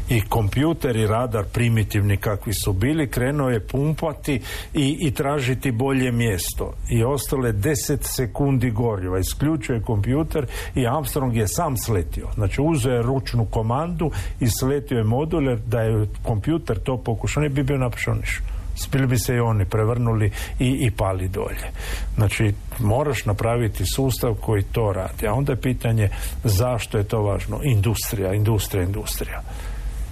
i 0.09 0.21
kompjuter 0.21 0.95
i 0.95 1.07
radar 1.07 1.45
primitivni 1.53 2.17
kakvi 2.17 2.53
su 2.53 2.73
bili 2.73 3.07
krenuo 3.07 3.49
je 3.49 3.67
pumpati 3.67 4.41
i, 4.73 4.97
i 5.01 5.11
tražiti 5.11 5.71
bolje 5.71 6.11
mjesto 6.11 6.73
i 6.89 7.03
ostale 7.03 7.53
10 7.53 7.97
sekundi 8.01 8.71
goriva 8.71 9.19
isključuje 9.19 9.81
kompjuter 9.81 10.45
i 10.75 10.87
Armstrong 10.87 11.35
je 11.35 11.47
sam 11.47 11.77
sletio 11.77 12.27
znači 12.35 12.61
uzeo 12.61 12.93
je 12.93 13.01
ručnu 13.01 13.45
komandu 13.45 14.11
i 14.39 14.47
sletio 14.59 14.97
je 14.97 15.03
modul 15.03 15.55
da 15.65 15.81
je 15.81 16.07
kompjuter 16.23 16.79
to 16.79 16.97
pokušao 16.97 17.43
ne 17.43 17.49
bi 17.49 17.63
bio 17.63 17.77
napišao 17.77 18.13
ništa 18.13 18.57
spili 18.77 19.07
bi 19.07 19.17
se 19.17 19.35
i 19.35 19.39
oni 19.39 19.65
prevrnuli 19.65 20.31
i, 20.59 20.77
i 20.81 20.91
pali 20.91 21.27
dolje. 21.27 21.71
Znači, 22.15 22.53
moraš 22.79 23.25
napraviti 23.25 23.85
sustav 23.85 24.33
koji 24.33 24.63
to 24.63 24.93
radi. 24.95 25.27
A 25.27 25.33
onda 25.33 25.51
je 25.51 25.61
pitanje 25.61 26.09
zašto 26.43 26.97
je 26.97 27.03
to 27.03 27.21
važno? 27.21 27.59
Industrija, 27.63 28.33
industrija, 28.33 28.83
industrija. 28.83 29.41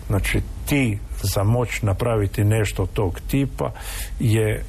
Znači 0.07 0.41
ti 0.65 0.99
za 1.21 1.43
moć 1.43 1.81
napraviti 1.81 2.43
nešto 2.43 2.85
tog 2.85 3.19
tipa 3.27 3.71
je 4.19 4.63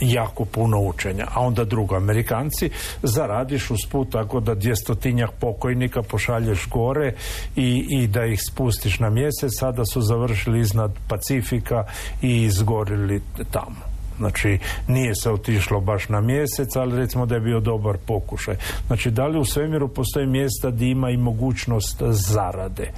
jako 0.00 0.44
puno 0.44 0.80
učenja. 0.80 1.26
A 1.34 1.40
onda 1.40 1.64
drugo, 1.64 1.96
Amerikanci 1.96 2.70
zaradiš 3.02 3.70
usput 3.70 4.10
tako 4.10 4.40
da 4.40 4.54
dvjestotinjak 4.54 5.30
pokojnika 5.40 6.02
pošalješ 6.02 6.68
gore 6.68 7.14
i, 7.56 7.86
i 7.90 8.06
da 8.06 8.24
ih 8.24 8.40
spustiš 8.50 8.98
na 8.98 9.10
mjesec, 9.10 9.50
sada 9.58 9.84
su 9.84 10.00
završili 10.00 10.60
iznad 10.60 10.92
Pacifika 11.08 11.84
i 12.22 12.42
izgorili 12.42 13.22
tamo. 13.50 13.90
Znači, 14.18 14.58
nije 14.88 15.14
se 15.14 15.30
otišlo 15.30 15.80
baš 15.80 16.08
na 16.08 16.20
mjesec, 16.20 16.76
ali 16.76 16.96
recimo 16.96 17.26
da 17.26 17.34
je 17.34 17.40
bio 17.40 17.60
dobar 17.60 17.96
pokušaj. 18.06 18.56
Znači, 18.86 19.10
da 19.10 19.26
li 19.26 19.38
u 19.38 19.44
svemiru 19.44 19.88
postoji 19.88 20.26
mjesta 20.26 20.70
gdje 20.70 20.90
ima 20.90 21.10
i 21.10 21.16
mogućnost 21.16 22.02
zarade? 22.02 22.90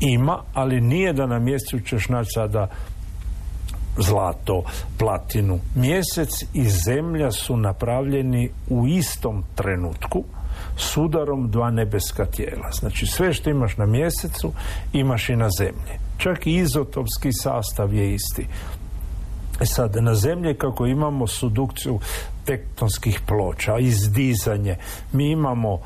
Ima, 0.00 0.38
ali 0.54 0.80
nije 0.80 1.12
da 1.12 1.26
na 1.26 1.38
mjesecu 1.38 1.80
ćeš 1.80 2.08
naći 2.08 2.30
sada 2.34 2.68
zlato, 3.96 4.62
platinu. 4.98 5.60
Mjesec 5.74 6.44
i 6.54 6.68
zemlja 6.68 7.30
su 7.30 7.56
napravljeni 7.56 8.50
u 8.68 8.86
istom 8.86 9.44
trenutku 9.54 10.24
sudarom 10.76 11.50
dva 11.50 11.70
nebeska 11.70 12.24
tijela. 12.26 12.70
Znači 12.72 13.06
sve 13.06 13.32
što 13.32 13.50
imaš 13.50 13.76
na 13.76 13.86
mjesecu 13.86 14.52
imaš 14.92 15.28
i 15.28 15.36
na 15.36 15.48
zemlji. 15.58 15.98
Čak 16.18 16.46
i 16.46 16.54
izotopski 16.54 17.32
sastav 17.32 17.94
je 17.94 18.14
isti. 18.14 18.46
E 19.60 19.66
sad, 19.66 19.96
na 19.96 20.14
zemlji 20.14 20.54
kako 20.54 20.86
imamo 20.86 21.26
sudukciju 21.26 22.00
tektonskih 22.44 23.20
ploča, 23.26 23.78
izdizanje, 23.78 24.76
mi 25.12 25.30
imamo 25.30 25.80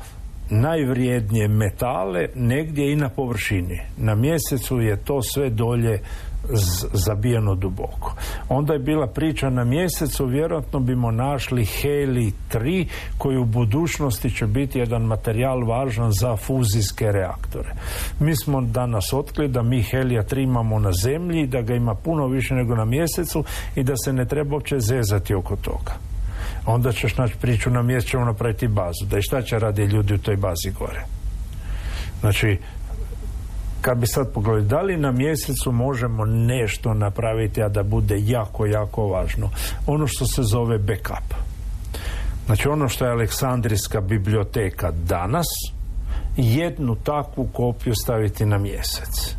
najvrijednije 0.49 1.47
metale 1.47 2.27
negdje 2.35 2.91
i 2.91 2.95
na 2.95 3.09
površini. 3.09 3.79
Na 3.97 4.15
mjesecu 4.15 4.79
je 4.81 4.97
to 4.97 5.21
sve 5.21 5.49
dolje 5.49 5.99
zabijeno 6.93 7.55
duboko. 7.55 8.15
Onda 8.49 8.73
je 8.73 8.79
bila 8.79 9.07
priča 9.07 9.49
na 9.49 9.63
mjesecu, 9.63 10.25
vjerojatno 10.25 10.79
bimo 10.79 11.11
našli 11.11 11.65
heli 11.65 12.33
3 12.53 12.87
koji 13.17 13.37
u 13.37 13.45
budućnosti 13.45 14.29
će 14.29 14.47
biti 14.47 14.79
jedan 14.79 15.01
materijal 15.01 15.67
važan 15.67 16.11
za 16.11 16.35
fuzijske 16.35 17.11
reaktore. 17.11 17.69
Mi 18.19 18.35
smo 18.35 18.61
danas 18.61 19.13
otkrili 19.13 19.51
da 19.51 19.63
mi 19.63 19.83
helija 19.83 20.23
3 20.23 20.43
imamo 20.43 20.79
na 20.79 20.91
zemlji, 20.91 21.47
da 21.47 21.61
ga 21.61 21.75
ima 21.75 21.95
puno 21.95 22.27
više 22.27 22.55
nego 22.55 22.75
na 22.75 22.85
mjesecu 22.85 23.43
i 23.75 23.83
da 23.83 23.93
se 24.05 24.13
ne 24.13 24.25
treba 24.25 24.55
uopće 24.55 24.79
zezati 24.79 25.35
oko 25.35 25.55
toga. 25.55 26.14
Onda 26.65 26.91
ćeš 26.91 27.17
naći 27.17 27.35
priču 27.41 27.69
na 27.69 27.81
mjesecu 27.81 28.11
ćemo 28.11 28.25
napraviti 28.25 28.67
bazu. 28.67 29.05
Da 29.09 29.17
i 29.17 29.21
šta 29.21 29.41
će 29.41 29.59
radi 29.59 29.81
ljudi 29.81 30.13
u 30.13 30.17
toj 30.17 30.35
bazi 30.35 30.71
gore? 30.79 31.05
Znači, 32.19 32.57
kad 33.81 33.97
bi 33.97 34.07
sad 34.07 34.33
pogledali, 34.33 34.65
da 34.65 34.81
li 34.81 34.97
na 34.97 35.11
mjesecu 35.11 35.71
možemo 35.71 36.25
nešto 36.25 36.93
napraviti, 36.93 37.63
a 37.63 37.69
da 37.69 37.83
bude 37.83 38.15
jako, 38.19 38.65
jako 38.65 39.07
važno? 39.07 39.49
Ono 39.87 40.07
što 40.07 40.25
se 40.25 40.41
zove 40.43 40.77
backup. 40.77 41.33
Znači 42.45 42.67
ono 42.67 42.89
što 42.89 43.05
je 43.05 43.11
Aleksandrijska 43.11 44.01
biblioteka 44.01 44.91
danas, 44.91 45.45
jednu 46.37 46.95
takvu 46.95 47.47
kopiju 47.53 47.93
staviti 48.03 48.45
na 48.45 48.57
mjesec. 48.57 49.35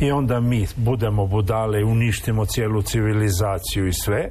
I 0.00 0.10
onda 0.10 0.40
mi 0.40 0.66
budemo 0.76 1.26
budale 1.26 1.84
uništimo 1.84 2.46
cijelu 2.46 2.82
civilizaciju 2.82 3.86
i 3.86 3.92
sve, 3.92 4.30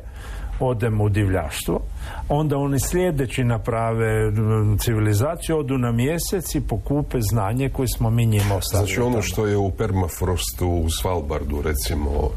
odemo 0.65 1.03
u 1.03 1.09
divljaštvo, 1.09 1.81
onda 2.29 2.57
oni 2.57 2.79
sljedeći 2.79 3.43
naprave 3.43 4.31
civilizaciju, 4.79 5.57
odu 5.57 5.77
na 5.77 5.91
mjesec 5.91 6.55
i 6.55 6.61
pokupe 6.61 7.17
znanje 7.31 7.69
koje 7.69 7.87
smo 7.87 8.09
mi 8.09 8.25
njima 8.25 8.55
ostavili. 8.55 8.87
Znači 8.87 9.01
ono 9.01 9.21
što 9.21 9.45
je 9.45 9.57
u 9.57 9.71
permafrostu 9.71 10.67
u 10.67 10.89
Svalbardu 10.89 11.61
recimo 11.61 12.29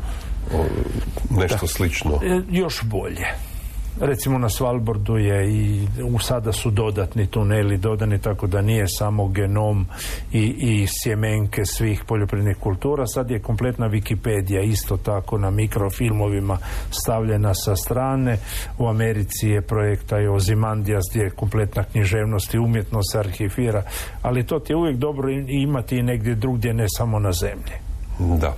nešto 1.31 1.67
slično. 1.67 2.21
E, 2.23 2.41
još 2.51 2.83
bolje 2.83 3.54
recimo 4.01 4.39
na 4.39 4.49
Svalbordu 4.49 5.17
je 5.17 5.53
i 5.53 5.89
u 6.05 6.19
sada 6.19 6.53
su 6.53 6.71
dodatni 6.71 7.27
tuneli 7.27 7.77
dodani 7.77 8.19
tako 8.19 8.47
da 8.47 8.63
nije 8.63 8.85
samo 8.89 9.29
genom 9.29 9.87
i, 10.33 10.55
i 10.59 10.87
sjemenke 11.03 11.65
svih 11.65 12.05
poljoprivrednih 12.07 12.57
kultura. 12.57 13.07
Sad 13.07 13.31
je 13.31 13.43
kompletna 13.43 13.89
Wikipedija 13.89 14.71
isto 14.71 14.97
tako 14.97 15.39
na 15.39 15.51
mikrofilmovima 15.51 16.59
stavljena 16.91 17.55
sa 17.55 17.77
strane. 17.77 18.39
U 18.79 18.89
Americi 18.89 19.49
je 19.49 19.63
projekta 19.63 20.21
i 20.21 20.29
Ozimandijas 20.29 21.05
gdje 21.11 21.21
je 21.21 21.31
kompletna 21.31 21.85
književnost 21.85 22.55
i 22.55 22.59
umjetnost 22.59 23.15
arhivira 23.17 23.83
ali 24.23 24.47
to 24.47 24.59
ti 24.59 24.73
je 24.73 24.77
uvijek 24.77 24.97
dobro 24.97 25.29
imati 25.49 25.97
i 25.97 26.03
negdje 26.03 26.35
drugdje 26.35 26.75
ne 26.75 26.87
samo 26.89 27.19
na 27.19 27.33
zemlji. 27.33 27.75
Da 28.19 28.57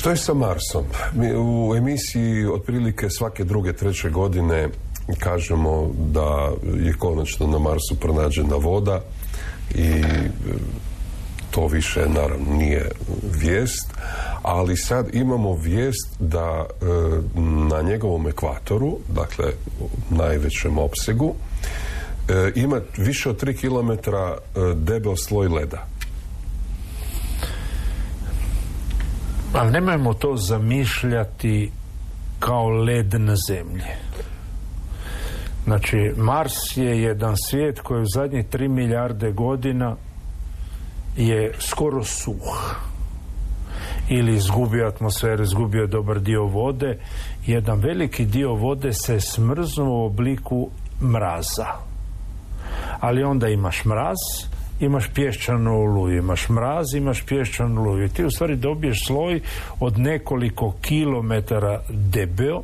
što 0.00 0.10
je 0.10 0.16
sa 0.16 0.34
Marsom? 0.34 0.84
Mi 1.14 1.32
u 1.36 1.74
emisiji 1.76 2.46
otprilike 2.46 3.10
svake 3.10 3.44
druge, 3.44 3.72
treće 3.72 4.10
godine 4.10 4.68
kažemo 5.18 5.90
da 6.12 6.50
je 6.84 6.92
konačno 6.92 7.46
na 7.46 7.58
Marsu 7.58 7.96
pronađena 8.00 8.56
voda 8.56 9.00
i 9.74 9.82
e, 9.82 10.30
to 11.50 11.66
više 11.66 12.08
naravno 12.08 12.56
nije 12.56 12.90
vijest, 13.40 13.92
ali 14.42 14.76
sad 14.76 15.14
imamo 15.14 15.54
vijest 15.54 16.08
da 16.18 16.66
e, 16.66 16.84
na 17.68 17.82
njegovom 17.82 18.28
ekvatoru, 18.28 18.98
dakle 19.08 19.52
najvećem 20.10 20.78
opsegu, 20.78 21.34
e, 22.28 22.52
ima 22.54 22.80
više 22.96 23.30
od 23.30 23.42
3 23.42 23.60
km 23.60 24.10
debel 24.84 25.16
sloj 25.16 25.48
leda. 25.48 25.86
Ali 29.52 29.70
nemojmo 29.70 30.14
to 30.14 30.36
zamišljati 30.36 31.70
kao 32.38 32.68
led 32.68 33.14
na 33.20 33.34
zemlji. 33.48 33.84
Znači, 35.64 36.12
Mars 36.16 36.76
je 36.76 37.02
jedan 37.02 37.36
svijet 37.36 37.80
koji 37.80 38.02
u 38.02 38.12
zadnjih 38.14 38.46
tri 38.46 38.68
milijarde 38.68 39.32
godina 39.32 39.96
je 41.16 41.52
skoro 41.58 42.04
suh. 42.04 42.76
Ili 44.08 44.34
izgubio 44.34 44.86
atmosferu, 44.86 45.42
izgubio 45.42 45.86
dobar 45.86 46.20
dio 46.20 46.44
vode. 46.44 46.98
Jedan 47.46 47.78
veliki 47.80 48.24
dio 48.24 48.54
vode 48.54 48.92
se 48.92 49.20
smrznuo 49.20 50.02
u 50.02 50.06
obliku 50.06 50.70
mraza. 51.02 51.66
Ali 53.00 53.22
onda 53.22 53.48
imaš 53.48 53.84
mraz, 53.84 54.16
imaš 54.80 55.08
pješčanu 55.14 55.80
oluju, 55.80 56.18
imaš 56.18 56.48
mraz, 56.48 56.94
imaš 56.94 57.22
pješčanu 57.22 57.80
oluju. 57.80 58.08
Ti 58.08 58.24
u 58.24 58.30
stvari 58.30 58.56
dobiješ 58.56 59.06
sloj 59.06 59.40
od 59.80 59.98
nekoliko 59.98 60.74
kilometara 60.80 61.80
debeo, 61.88 62.62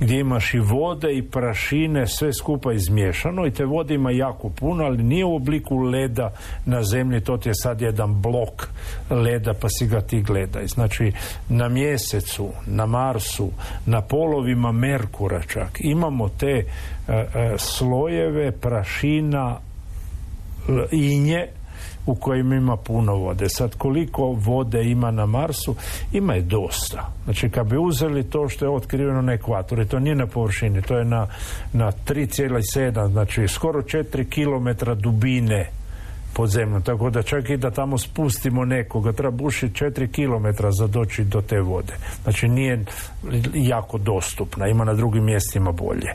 gdje 0.00 0.20
imaš 0.20 0.54
i 0.54 0.58
vode 0.58 1.12
i 1.12 1.22
prašine, 1.22 2.06
sve 2.06 2.32
skupa 2.32 2.72
izmiješano 2.72 3.46
i 3.46 3.50
te 3.50 3.64
vode 3.64 3.94
ima 3.94 4.10
jako 4.10 4.48
puno, 4.48 4.84
ali 4.84 5.02
nije 5.02 5.24
u 5.24 5.36
obliku 5.36 5.76
leda 5.76 6.32
na 6.66 6.82
zemlji, 6.82 7.20
to 7.20 7.36
ti 7.36 7.48
je 7.48 7.54
sad 7.54 7.80
jedan 7.80 8.22
blok 8.22 8.68
leda 9.10 9.54
pa 9.54 9.68
si 9.68 9.86
ga 9.86 10.00
ti 10.00 10.22
gledaj. 10.22 10.66
Znači, 10.66 11.12
na 11.48 11.68
mjesecu, 11.68 12.48
na 12.66 12.86
Marsu, 12.86 13.50
na 13.86 14.00
polovima 14.00 14.72
Merkura 14.72 15.42
čak, 15.42 15.78
imamo 15.80 16.28
te 16.28 16.46
e, 16.56 16.64
e, 17.08 17.54
slojeve 17.58 18.52
prašina 18.52 19.58
inje 20.90 21.46
u 22.06 22.14
kojim 22.14 22.52
ima 22.52 22.76
puno 22.76 23.14
vode. 23.14 23.48
Sad 23.48 23.74
koliko 23.74 24.24
vode 24.24 24.84
ima 24.84 25.10
na 25.10 25.26
Marsu? 25.26 25.74
Ima 26.12 26.34
je 26.34 26.42
dosta. 26.42 27.10
Znači 27.24 27.50
kad 27.50 27.66
bi 27.66 27.76
uzeli 27.78 28.30
to 28.30 28.48
što 28.48 28.64
je 28.64 28.70
otkriveno 28.70 29.22
na 29.22 29.32
ekvatoru, 29.32 29.84
to 29.84 29.98
nije 29.98 30.14
na 30.14 30.26
površini, 30.26 30.82
to 30.82 30.98
je 30.98 31.04
na, 31.04 31.26
na 31.72 31.92
3,7, 31.92 33.10
znači 33.10 33.48
skoro 33.48 33.82
4 33.82 34.24
km 34.28 34.90
dubine 35.00 35.70
pod 36.34 36.48
zemljom, 36.48 36.82
tako 36.82 37.10
da 37.10 37.22
čak 37.22 37.50
i 37.50 37.56
da 37.56 37.70
tamo 37.70 37.98
spustimo 37.98 38.64
nekoga, 38.64 39.12
treba 39.12 39.30
bušiti 39.30 39.84
4 39.84 40.06
km 40.12 40.66
za 40.70 40.86
doći 40.86 41.24
do 41.24 41.40
te 41.40 41.60
vode. 41.60 41.92
Znači 42.22 42.48
nije 42.48 42.84
jako 43.54 43.98
dostupna, 43.98 44.68
ima 44.68 44.84
na 44.84 44.94
drugim 44.94 45.24
mjestima 45.24 45.72
bolje. 45.72 46.14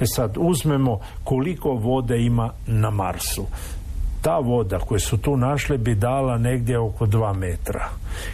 E 0.00 0.06
sad, 0.06 0.34
uzmemo 0.38 0.98
koliko 1.24 1.70
vode 1.70 2.22
ima 2.22 2.50
na 2.66 2.90
Marsu 2.90 3.46
ta 4.28 4.38
voda 4.38 4.78
koju 4.78 5.00
su 5.00 5.18
tu 5.18 5.36
našli 5.36 5.78
bi 5.78 5.94
dala 5.94 6.38
negdje 6.38 6.78
oko 6.78 7.06
dva 7.06 7.32
metra. 7.32 7.88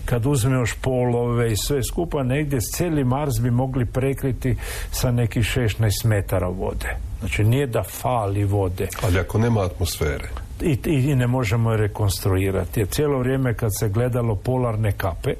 Kad 0.04 0.26
uzmeš 0.26 0.74
polove 0.80 1.52
i 1.52 1.56
sve 1.56 1.82
skupa, 1.82 2.22
negdje 2.22 2.60
cijeli 2.60 3.04
Mars 3.04 3.40
bi 3.40 3.50
mogli 3.50 3.86
prekriti 3.86 4.56
sa 4.90 5.10
nekih 5.10 5.42
16 5.42 6.06
metara 6.06 6.48
vode. 6.48 6.96
Znači 7.20 7.44
nije 7.44 7.66
da 7.66 7.82
fali 7.82 8.44
vode. 8.44 8.88
Ali 9.02 9.18
ako 9.18 9.38
nema 9.38 9.60
atmosfere? 9.64 10.43
I, 10.62 10.78
i, 10.84 11.14
ne 11.14 11.26
možemo 11.26 11.70
je 11.70 11.76
rekonstruirati. 11.76 12.80
Jer 12.80 12.88
cijelo 12.88 13.18
vrijeme 13.18 13.54
kad 13.54 13.78
se 13.78 13.88
gledalo 13.88 14.34
polarne 14.34 14.92
kape, 14.92 15.34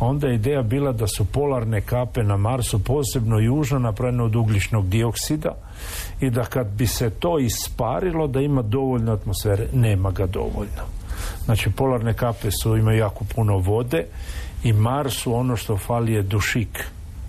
onda 0.00 0.28
je 0.28 0.34
ideja 0.34 0.62
bila 0.62 0.92
da 0.92 1.06
su 1.06 1.24
polarne 1.24 1.80
kape 1.80 2.22
na 2.22 2.36
Marsu 2.36 2.84
posebno 2.84 3.38
južno 3.38 3.78
napravljene 3.78 4.24
od 4.24 4.36
ugljičnog 4.36 4.88
dioksida 4.88 5.54
i 6.20 6.30
da 6.30 6.44
kad 6.44 6.66
bi 6.66 6.86
se 6.86 7.10
to 7.10 7.38
isparilo 7.38 8.26
da 8.26 8.40
ima 8.40 8.62
dovoljno 8.62 9.12
atmosfere, 9.12 9.66
nema 9.72 10.10
ga 10.10 10.26
dovoljno. 10.26 10.82
Znači 11.44 11.70
polarne 11.70 12.14
kape 12.14 12.50
su, 12.62 12.76
imaju 12.76 12.98
jako 12.98 13.24
puno 13.34 13.58
vode 13.58 14.04
i 14.64 14.72
Marsu 14.72 15.34
ono 15.34 15.56
što 15.56 15.76
fali 15.76 16.12
je 16.12 16.22
dušik 16.22 16.84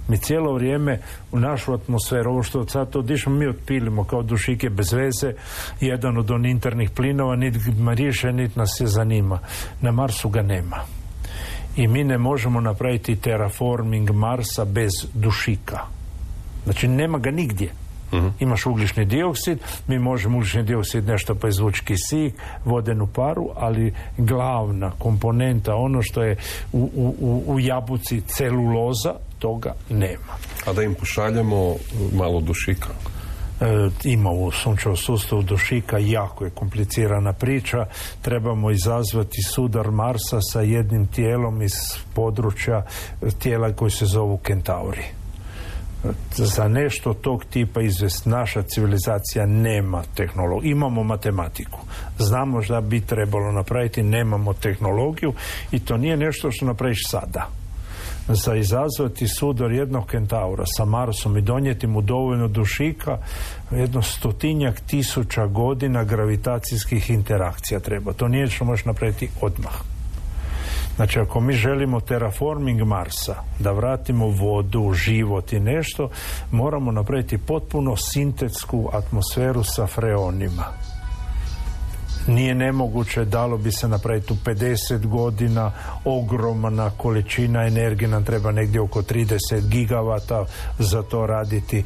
Mi 0.10 0.18
cijelo 0.18 0.54
vrijeme 0.54 1.00
u 1.32 1.40
našu 1.40 1.74
atmosferu, 1.74 2.32
ovo 2.32 2.44
što 2.44 2.68
sad 2.68 2.90
to 2.90 3.02
dišemo, 3.02 3.36
mi 3.36 3.48
otpilimo 3.48 4.04
kao 4.04 4.24
dušike 4.24 4.70
bez 4.70 4.94
veze, 4.94 5.34
jedan 5.82 6.18
od 6.18 6.32
on 6.32 6.46
internih 6.46 6.90
plinova, 6.90 7.36
niti 7.36 7.60
riješe, 7.96 8.32
niti 8.32 8.60
nas 8.60 8.80
je 8.80 8.88
zanima. 8.88 9.40
Na 9.82 9.92
Marsu 9.92 10.30
ga 10.30 10.42
nema. 10.42 10.78
I 11.76 11.88
mi 11.88 12.04
ne 12.04 12.18
možemo 12.18 12.62
napraviti 12.62 13.16
terraforming 13.16 14.12
Marsa 14.12 14.66
bez 14.66 14.92
dušika. 15.14 15.80
Znači 16.66 16.88
nema 16.88 17.18
ga 17.18 17.32
nigdje. 17.32 17.72
Imaš 18.40 18.66
ugljični 18.66 19.06
dioksid, 19.06 19.60
mi 19.88 20.00
možemo 20.00 20.38
ugljični 20.38 20.64
dioksid 20.64 21.08
nešto 21.08 21.36
proizvući 21.36 21.84
kisik, 21.84 22.34
vodenu 22.66 23.08
paru, 23.08 23.50
ali 23.56 23.94
glavna 24.18 24.92
komponenta, 24.98 25.76
ono 25.76 26.02
što 26.02 26.24
je 26.24 26.36
u, 26.74 26.90
u, 26.96 27.44
u 27.48 27.60
jabuci 27.60 28.22
celuloza, 28.22 29.16
toga 29.40 29.74
nema. 29.90 30.34
A 30.66 30.74
da 30.74 30.84
im 30.84 30.96
pošaljemo 30.96 31.76
malo 32.14 32.42
dušika? 32.42 32.90
E, 33.62 33.90
ima 34.04 34.30
u 34.30 34.52
sunčevom 34.52 34.98
sustavu 34.98 35.42
dušika 35.42 35.98
jako 35.98 36.46
je 36.46 36.52
komplicirana 36.52 37.34
priča 37.34 37.86
trebamo 38.22 38.72
izazvati 38.72 39.42
sudar 39.42 39.92
Marsa 39.92 40.42
sa 40.52 40.62
jednim 40.62 41.08
tijelom 41.08 41.62
iz 41.62 41.74
područja 42.14 42.86
tijela 43.40 43.74
koji 43.74 43.92
se 43.92 44.06
zovu 44.06 44.38
Kentauri 44.38 45.04
za 46.36 46.68
nešto 46.68 47.14
tog 47.14 47.46
tipa 47.46 47.82
izvest 47.82 48.26
naša 48.26 48.62
civilizacija 48.62 49.46
nema 49.46 50.04
tehnologiju. 50.16 50.72
Imamo 50.72 51.04
matematiku. 51.04 51.80
Znamo 52.18 52.62
šta 52.62 52.82
bi 52.82 53.02
trebalo 53.02 53.52
napraviti, 53.52 54.04
nemamo 54.04 54.54
tehnologiju 54.54 55.34
i 55.72 55.80
to 55.80 55.98
nije 55.98 56.18
nešto 56.18 56.52
što 56.52 56.66
napraviš 56.66 57.00
sada. 57.10 57.59
Za 58.32 58.56
izazvati 58.56 59.28
sudar 59.28 59.72
jednog 59.72 60.06
kentaura 60.06 60.64
sa 60.66 60.86
Marsom 60.86 61.38
i 61.38 61.42
donijeti 61.42 61.88
mu 61.88 62.02
dovoljno 62.02 62.48
dušika, 62.48 63.18
jedno 63.72 64.02
stotinjak 64.02 64.80
tisuća 64.80 65.48
godina 65.48 66.04
gravitacijskih 66.04 67.10
interakcija 67.10 67.80
treba. 67.80 68.14
To 68.14 68.28
nije 68.28 68.48
što 68.48 68.66
možeš 68.66 68.86
napraviti 68.86 69.30
odmah. 69.42 69.74
Znači, 70.96 71.20
ako 71.20 71.40
mi 71.40 71.54
želimo 71.54 72.00
terraforming 72.00 72.82
Marsa, 72.82 73.36
da 73.60 73.72
vratimo 73.72 74.28
vodu, 74.28 74.94
život 74.94 75.54
i 75.54 75.60
nešto, 75.60 76.10
moramo 76.52 76.92
napraviti 76.92 77.38
potpuno 77.38 77.96
sintetsku 77.96 78.90
atmosferu 78.94 79.64
sa 79.64 79.88
freonima. 79.88 80.66
Nije 82.30 82.56
nemoguće, 82.56 83.26
dalo 83.26 83.58
bi 83.58 83.72
se 83.72 83.88
napraviti 83.88 84.34
u 84.34 84.36
50 84.36 85.06
godina, 85.08 85.72
ogromna 86.06 86.90
količina 86.98 87.68
energije, 87.68 88.08
nam 88.08 88.26
treba 88.26 88.52
negdje 88.52 88.82
oko 88.82 89.02
30 89.02 89.68
gigavata 89.68 90.46
za 90.80 91.04
to 91.04 91.26
raditi. 91.26 91.84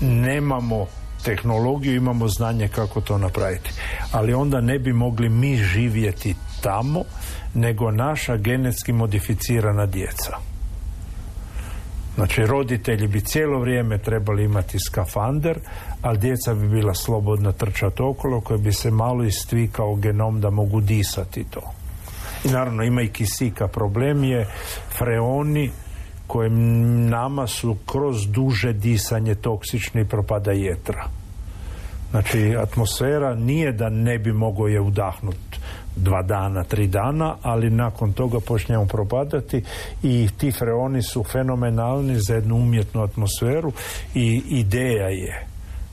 Nemamo 0.00 0.86
tehnologiju, 1.24 1.94
imamo 1.94 2.28
znanje 2.28 2.68
kako 2.68 3.00
to 3.00 3.18
napraviti. 3.18 3.70
Ali 4.12 4.34
onda 4.34 4.60
ne 4.60 4.78
bi 4.78 4.92
mogli 4.92 5.28
mi 5.28 5.56
živjeti 5.56 6.34
tamo, 6.62 7.04
nego 7.54 7.90
naša 7.90 8.36
genetski 8.36 8.92
modificirana 8.92 9.86
djeca. 9.86 10.57
Znači, 12.18 12.46
roditelji 12.46 13.06
bi 13.06 13.20
cijelo 13.20 13.60
vrijeme 13.60 13.98
trebali 13.98 14.44
imati 14.44 14.78
skafander, 14.78 15.58
ali 16.02 16.18
djeca 16.18 16.54
bi 16.54 16.68
bila 16.68 16.94
slobodno 16.94 17.52
trčati 17.52 18.02
okolo, 18.02 18.40
koje 18.40 18.58
bi 18.58 18.72
se 18.72 18.90
malo 18.90 19.24
istvikao 19.24 19.94
genom 19.94 20.40
da 20.40 20.50
mogu 20.50 20.80
disati 20.80 21.44
to. 21.50 21.60
I 22.44 22.48
naravno 22.48 22.82
ima 22.82 23.02
i 23.02 23.08
kisika. 23.08 23.68
Problem 23.68 24.24
je 24.24 24.46
freoni 24.98 25.70
koje 26.26 26.50
nama 27.10 27.46
su 27.46 27.76
kroz 27.86 28.26
duže 28.26 28.72
disanje 28.72 29.34
toksični 29.34 30.04
propada 30.04 30.52
jetra. 30.52 31.04
Znači, 32.10 32.56
atmosfera 32.56 33.34
nije 33.34 33.72
da 33.72 33.88
ne 33.88 34.18
bi 34.18 34.32
mogao 34.32 34.66
je 34.66 34.80
udahnuti 34.80 35.58
dva 35.98 36.22
dana, 36.22 36.64
tri 36.64 36.86
dana, 36.86 37.36
ali 37.42 37.70
nakon 37.70 38.12
toga 38.12 38.40
počnemo 38.40 38.86
propadati 38.86 39.62
i 40.02 40.28
ti 40.38 40.52
freoni 40.52 41.02
su 41.02 41.24
fenomenalni 41.24 42.20
za 42.20 42.34
jednu 42.34 42.56
umjetnu 42.56 43.02
atmosferu 43.02 43.72
i 44.14 44.42
ideja 44.48 45.08
je 45.08 45.46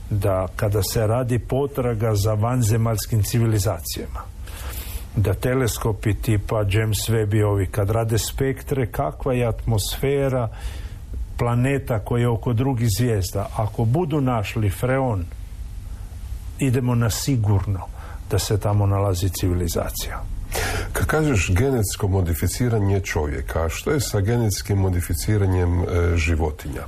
da 0.09 0.47
kada 0.55 0.81
se 0.83 1.07
radi 1.07 1.39
potraga 1.39 2.15
za 2.15 2.33
vanzemaljskim 2.33 3.23
civilizacijama 3.23 4.35
da 5.15 5.33
teleskopi 5.33 6.13
tipa 6.13 6.65
James 6.69 7.09
Webb 7.09 7.35
i 7.35 7.43
ovi 7.43 7.67
kad 7.67 7.89
rade 7.89 8.17
spektre 8.17 8.85
kakva 8.85 9.33
je 9.33 9.45
atmosfera 9.45 10.49
planeta 11.37 11.99
koji 11.99 12.21
je 12.21 12.29
oko 12.29 12.53
drugih 12.53 12.87
zvijezda? 12.97 13.49
Ako 13.55 13.85
budu 13.85 14.21
našli 14.21 14.69
freon 14.69 15.25
idemo 16.59 16.95
na 16.95 17.09
sigurno 17.09 17.94
da 18.29 18.39
se 18.39 18.59
tamo 18.59 18.85
nalazi 18.85 19.29
civilizacija. 19.29 20.23
Kad 20.93 21.05
kažeš 21.05 21.51
genetsko 21.53 22.07
modificiranje 22.07 22.99
čovjeka, 22.99 23.69
što 23.69 23.91
je 23.91 23.99
sa 23.99 24.21
genetskim 24.21 24.77
modificiranjem 24.77 25.81
e, 25.81 25.85
životinja? 26.17 26.81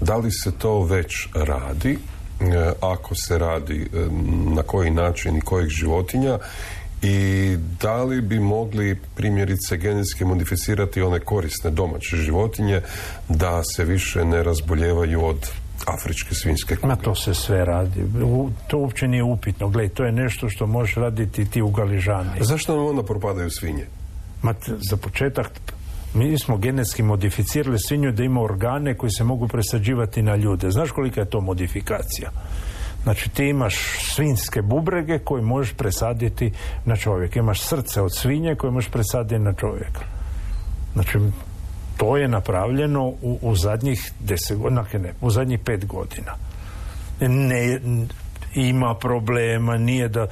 Da 0.00 0.16
li 0.16 0.30
se 0.30 0.52
to 0.58 0.82
već 0.82 1.28
radi? 1.34 1.98
E, 2.40 2.72
ako 2.80 3.14
se 3.14 3.38
radi, 3.38 3.88
e, 3.94 4.06
na 4.54 4.62
koji 4.62 4.90
način 4.90 5.36
i 5.36 5.40
kojih 5.40 5.68
životinja? 5.68 6.38
I 7.02 7.56
da 7.80 8.02
li 8.02 8.20
bi 8.20 8.38
mogli 8.38 8.98
primjerice 9.14 9.76
genetski 9.76 10.24
modificirati 10.24 11.02
one 11.02 11.20
korisne 11.20 11.70
domaće 11.70 12.16
životinje 12.16 12.80
da 13.28 13.62
se 13.64 13.84
više 13.84 14.24
ne 14.24 14.42
razboljevaju 14.42 15.24
od 15.24 15.50
afričke 15.86 16.34
svinske 16.34 16.76
kuge. 16.76 16.88
Na 16.88 16.96
to 16.96 17.14
se 17.14 17.34
sve 17.34 17.64
radi. 17.64 18.04
to 18.66 18.78
uopće 18.78 19.08
nije 19.08 19.22
upitno. 19.22 19.68
Gle, 19.68 19.88
to 19.88 20.04
je 20.04 20.12
nešto 20.12 20.48
što 20.48 20.66
možeš 20.66 20.94
raditi 20.94 21.44
ti 21.44 21.62
u 21.62 21.70
Galižani. 21.70 22.30
Zašto 22.40 22.76
nam 22.76 22.86
onda 22.86 23.02
propadaju 23.02 23.50
svinje? 23.50 23.86
Ma, 24.42 24.54
za 24.90 24.96
početak 24.96 25.50
mi 26.14 26.38
smo 26.38 26.56
genetski 26.56 27.02
modificirali 27.02 27.78
svinju 27.78 28.12
da 28.12 28.24
ima 28.24 28.42
organe 28.42 28.94
koji 28.94 29.10
se 29.10 29.24
mogu 29.24 29.48
presađivati 29.48 30.22
na 30.22 30.36
ljude. 30.36 30.70
Znaš 30.70 30.90
kolika 30.90 31.20
je 31.20 31.30
to 31.30 31.40
modifikacija? 31.40 32.30
Znači 33.02 33.30
ti 33.30 33.44
imaš 33.44 33.76
svinske 34.14 34.62
bubrege 34.62 35.18
koje 35.18 35.42
možeš 35.42 35.72
presaditi 35.74 36.52
na 36.84 36.96
čovjeka. 36.96 37.38
Imaš 37.40 37.60
srce 37.60 38.00
od 38.00 38.16
svinje 38.16 38.54
koje 38.54 38.70
možeš 38.70 38.90
presaditi 38.90 39.38
na 39.38 39.52
čovjeka. 39.52 40.00
Znači 40.92 41.18
to 41.98 42.16
je 42.16 42.28
napravljeno 42.28 43.06
u, 43.06 43.38
u 43.42 43.56
zadnjih 43.56 44.12
deset 44.20 44.58
godina, 44.58 44.84
ne, 44.92 45.12
u 45.20 45.30
zadnjih 45.30 45.60
pet 45.64 45.86
godina. 45.86 46.32
Ne, 47.20 47.80
ima 48.58 48.94
problema, 48.94 49.76
nije 49.76 50.08
da 50.08 50.26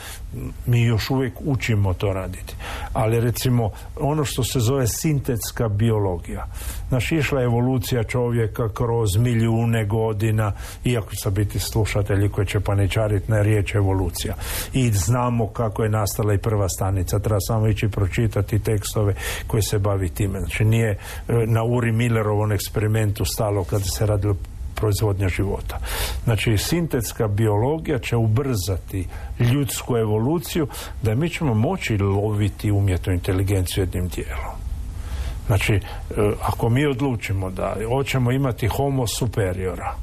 mi 0.66 0.82
još 0.82 1.10
uvijek 1.10 1.34
učimo 1.44 1.94
to 1.94 2.12
raditi. 2.12 2.54
Ali 2.92 3.20
recimo 3.20 3.70
ono 4.00 4.24
što 4.24 4.44
se 4.44 4.60
zove 4.60 4.86
sintetska 4.86 5.68
biologija. 5.68 6.46
Naš 6.90 7.12
išla 7.12 7.42
evolucija 7.42 8.04
čovjeka 8.04 8.68
kroz 8.68 9.16
milijune 9.16 9.84
godina, 9.84 10.52
iako 10.84 11.14
će 11.14 11.30
biti 11.30 11.58
slušatelji 11.58 12.28
koji 12.28 12.46
će 12.46 12.60
paničariti 12.60 13.30
na 13.30 13.42
riječ 13.42 13.74
evolucija. 13.74 14.34
I 14.72 14.90
znamo 14.90 15.46
kako 15.46 15.82
je 15.82 15.88
nastala 15.88 16.34
i 16.34 16.38
prva 16.38 16.68
stanica. 16.68 17.18
Treba 17.18 17.40
samo 17.40 17.68
ići 17.68 17.88
pročitati 17.88 18.58
tekstove 18.58 19.14
koji 19.46 19.62
se 19.62 19.78
bavi 19.78 20.08
time. 20.08 20.38
Znači 20.40 20.64
nije 20.64 20.90
e, 20.90 20.98
na 21.46 21.64
Uri 21.64 21.92
Millerovom 21.92 22.52
eksperimentu 22.52 23.24
stalo 23.24 23.64
kada 23.64 23.84
se 23.84 24.06
radilo 24.06 24.36
proizvodnja 24.76 25.28
života. 25.28 25.78
Znači, 26.24 26.58
sintetska 26.58 27.28
biologija 27.28 27.98
će 27.98 28.16
ubrzati 28.16 29.06
ljudsku 29.52 29.96
evoluciju 29.96 30.66
da 31.02 31.14
mi 31.14 31.28
ćemo 31.28 31.54
moći 31.54 31.98
loviti 31.98 32.70
umjetnu 32.70 33.12
inteligenciju 33.12 33.82
jednim 33.82 34.08
dijelom. 34.08 34.56
Znači, 35.46 35.74
e, 35.74 35.80
ako 36.42 36.68
mi 36.68 36.86
odlučimo 36.86 37.50
da 37.50 37.76
hoćemo 37.88 38.32
imati 38.32 38.66
homo 38.66 39.06
superiora, 39.06 39.94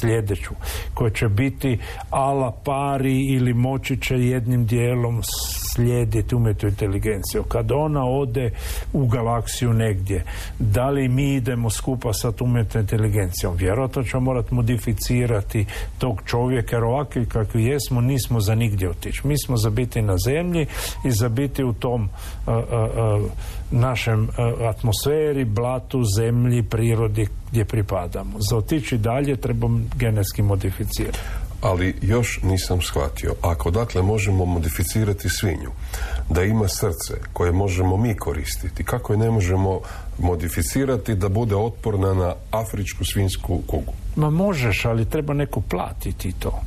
sljedeću, 0.00 0.54
koja 0.94 1.10
će 1.10 1.28
biti 1.28 1.78
ala 2.10 2.52
pari 2.64 3.34
ili 3.34 3.54
moći 3.54 4.00
će 4.00 4.14
jednim 4.14 4.66
dijelom 4.66 5.22
slijediti 5.74 6.34
umjetnu 6.34 6.68
inteligenciju. 6.68 7.42
Kad 7.42 7.72
ona 7.72 8.04
ode 8.04 8.50
u 8.92 9.06
galaksiju 9.06 9.72
negdje, 9.72 10.24
da 10.58 10.90
li 10.90 11.08
mi 11.08 11.34
idemo 11.34 11.70
skupa 11.70 12.12
sa 12.12 12.32
umjetnom 12.40 12.80
inteligencijom? 12.82 13.56
Vjerojatno 13.56 14.02
ćemo 14.02 14.20
morati 14.20 14.54
modificirati 14.54 15.66
tog 15.98 16.22
čovjeka, 16.26 16.76
jer 16.76 16.84
ovakvi 16.84 17.26
kakvi 17.26 17.64
jesmo, 17.64 18.00
nismo 18.00 18.40
za 18.40 18.54
nigdje 18.54 18.90
otići. 18.90 19.26
Mi 19.26 19.38
smo 19.38 19.56
za 19.56 19.70
biti 19.70 20.02
na 20.02 20.16
zemlji 20.26 20.66
i 21.04 21.10
za 21.10 21.28
biti 21.28 21.64
u 21.64 21.72
tom 21.72 22.08
našem 23.70 24.28
atmosferi, 24.68 25.44
blatu, 25.44 26.02
zemlji, 26.16 26.62
prirodi 26.62 27.26
gdje 27.50 27.64
pripadamo. 27.64 28.38
Za 28.50 28.56
otići 28.56 28.98
dalje 28.98 29.36
trebamo 29.36 29.80
genetski 29.96 30.42
modificirati. 30.42 31.18
Ali 31.62 31.94
još 32.02 32.40
nisam 32.42 32.80
shvatio. 32.82 33.34
Ako 33.42 33.70
dakle 33.70 34.02
možemo 34.02 34.44
modificirati 34.44 35.28
svinju, 35.28 35.70
da 36.30 36.42
ima 36.42 36.68
srce 36.68 37.14
koje 37.32 37.52
možemo 37.52 37.96
mi 37.96 38.16
koristiti, 38.16 38.84
kako 38.84 39.12
je 39.12 39.16
ne 39.16 39.30
možemo 39.30 39.80
modificirati 40.18 41.14
da 41.14 41.28
bude 41.28 41.56
otporna 41.56 42.14
na 42.14 42.34
afričku 42.50 43.04
svinsku 43.04 43.62
kugu? 43.66 43.92
Ma 44.16 44.30
možeš, 44.30 44.84
ali 44.84 45.10
treba 45.10 45.34
neko 45.34 45.60
platiti 45.60 46.32
to. 46.32 46.60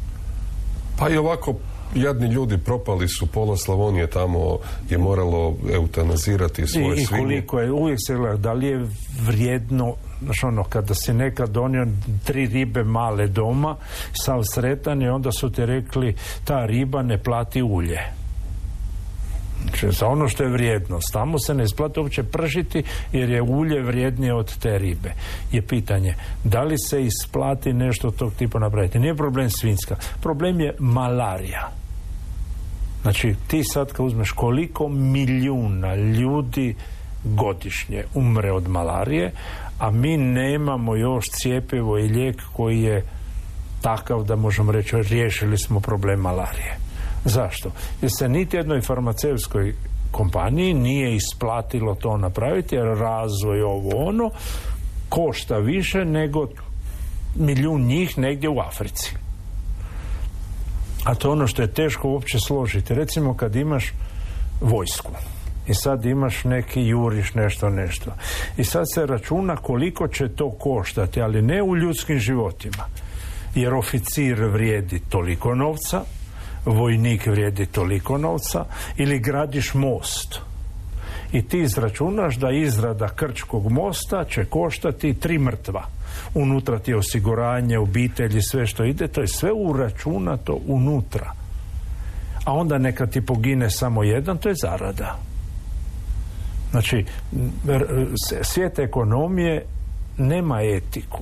Pa 0.99 1.09
i 1.09 1.17
ovako 1.17 1.55
jadni 1.95 2.27
ljudi 2.27 2.57
propali 2.57 3.07
su 3.07 3.27
pola 3.27 3.57
Slavonije 3.57 4.07
tamo 4.07 4.57
je 4.89 4.97
moralo 4.97 5.55
eutanazirati 5.73 6.67
svoje 6.67 6.97
I, 6.97 7.01
i 7.01 7.05
svinje. 7.05 7.21
koliko 7.23 7.59
je, 7.59 7.71
uvijek 7.71 7.99
se 8.07 8.37
da 8.37 8.53
li 8.53 8.67
je 8.67 8.87
vrijedno 9.21 9.95
Znaš 10.21 10.43
ono, 10.43 10.63
kada 10.63 10.93
si 10.93 11.13
nekad 11.13 11.49
donio 11.49 11.87
tri 12.23 12.45
ribe 12.45 12.83
male 12.83 13.27
doma, 13.27 13.75
sav 14.13 14.43
sretan 14.53 15.01
i 15.01 15.09
onda 15.09 15.31
su 15.31 15.49
ti 15.49 15.65
rekli 15.65 16.15
ta 16.43 16.65
riba 16.65 17.01
ne 17.01 17.17
plati 17.17 17.61
ulje. 17.61 17.99
Znači, 19.61 19.91
za 19.91 20.07
ono 20.07 20.27
što 20.27 20.43
je 20.43 20.49
vrijednost. 20.49 21.13
Tamo 21.13 21.39
se 21.39 21.53
ne 21.53 21.63
isplati 21.63 21.99
uopće 21.99 22.23
pržiti 22.23 22.83
jer 23.11 23.29
je 23.29 23.41
ulje 23.41 23.81
vrijednije 23.81 24.33
od 24.33 24.57
te 24.57 24.77
ribe. 24.77 25.13
Je 25.51 25.61
pitanje, 25.61 26.15
da 26.43 26.61
li 26.61 26.75
se 26.77 27.03
isplati 27.03 27.73
nešto 27.73 28.11
tog 28.11 28.33
tipa 28.33 28.59
napraviti? 28.59 28.99
Nije 28.99 29.15
problem 29.15 29.49
svinska. 29.49 29.95
Problem 30.21 30.59
je 30.59 30.75
malarija. 30.79 31.71
Znači, 33.01 33.35
ti 33.47 33.63
sad 33.63 33.91
kad 33.91 34.05
uzmeš 34.05 34.31
koliko 34.31 34.87
milijuna 34.87 35.95
ljudi 35.95 36.75
godišnje 37.23 38.03
umre 38.13 38.51
od 38.51 38.67
malarije, 38.67 39.31
a 39.79 39.91
mi 39.91 40.17
nemamo 40.17 40.95
još 40.95 41.25
cijepivo 41.25 41.97
i 41.97 42.07
lijek 42.07 42.41
koji 42.53 42.81
je 42.81 43.05
takav 43.81 44.23
da 44.23 44.35
možemo 44.35 44.71
reći 44.71 44.95
riješili 44.95 45.57
smo 45.57 45.79
problem 45.79 46.19
malarije. 46.19 46.77
Zašto? 47.25 47.71
Jer 48.01 48.11
se 48.17 48.29
niti 48.29 48.57
jednoj 48.57 48.81
farmaceutskoj 48.81 49.73
kompaniji 50.11 50.73
nije 50.73 51.15
isplatilo 51.15 51.95
to 51.95 52.17
napraviti 52.17 52.75
jer 52.75 52.85
razvoj 52.85 53.61
ovo 53.61 54.07
ono 54.07 54.29
košta 55.09 55.57
više 55.57 56.05
nego 56.05 56.47
milijun 57.35 57.81
njih 57.81 58.17
negdje 58.17 58.49
u 58.49 58.59
Africi. 58.59 59.15
A 61.03 61.15
to 61.15 61.27
je 61.27 61.31
ono 61.31 61.47
što 61.47 61.61
je 61.61 61.73
teško 61.73 62.09
uopće 62.09 62.37
složiti. 62.39 62.93
Recimo 62.93 63.33
kad 63.33 63.55
imaš 63.55 63.93
vojsku 64.61 65.11
i 65.67 65.73
sad 65.73 66.05
imaš 66.05 66.43
neki 66.43 66.81
juriš 66.81 67.33
nešto 67.33 67.69
nešto. 67.69 68.11
I 68.57 68.63
sad 68.63 68.83
se 68.93 69.05
računa 69.05 69.55
koliko 69.55 70.07
će 70.07 70.27
to 70.27 70.51
koštati 70.51 71.21
ali 71.21 71.41
ne 71.41 71.63
u 71.63 71.77
ljudskim 71.77 72.19
životima. 72.19 72.85
Jer 73.55 73.73
oficir 73.73 74.43
vrijedi 74.43 75.01
toliko 75.09 75.55
novca 75.55 76.01
vojnik 76.65 77.27
vrijedi 77.27 77.65
toliko 77.65 78.17
novca 78.17 78.65
ili 78.97 79.19
gradiš 79.19 79.73
most. 79.73 80.39
I 81.31 81.41
ti 81.41 81.59
izračunaš 81.59 82.35
da 82.35 82.51
izrada 82.51 83.07
Krčkog 83.07 83.71
mosta 83.71 84.25
će 84.25 84.45
koštati 84.45 85.13
tri 85.13 85.39
mrtva. 85.39 85.83
Unutra 86.33 86.79
ti 86.79 86.91
je 86.91 86.97
osiguranje 86.97 87.79
obitelji 87.79 88.41
sve 88.41 88.67
što 88.67 88.83
ide 88.83 89.07
to 89.07 89.21
je 89.21 89.27
sve 89.27 89.51
uračunato 89.51 90.59
unutra. 90.67 91.31
A 92.45 92.53
onda 92.53 92.77
neka 92.77 93.05
ti 93.07 93.25
pogine 93.25 93.69
samo 93.69 94.03
jedan 94.03 94.37
to 94.37 94.49
je 94.49 94.55
zarada 94.61 95.19
Znači, 96.75 97.05
svijet 98.41 98.79
ekonomije 98.79 99.65
nema 100.17 100.61
etiku. 100.61 101.21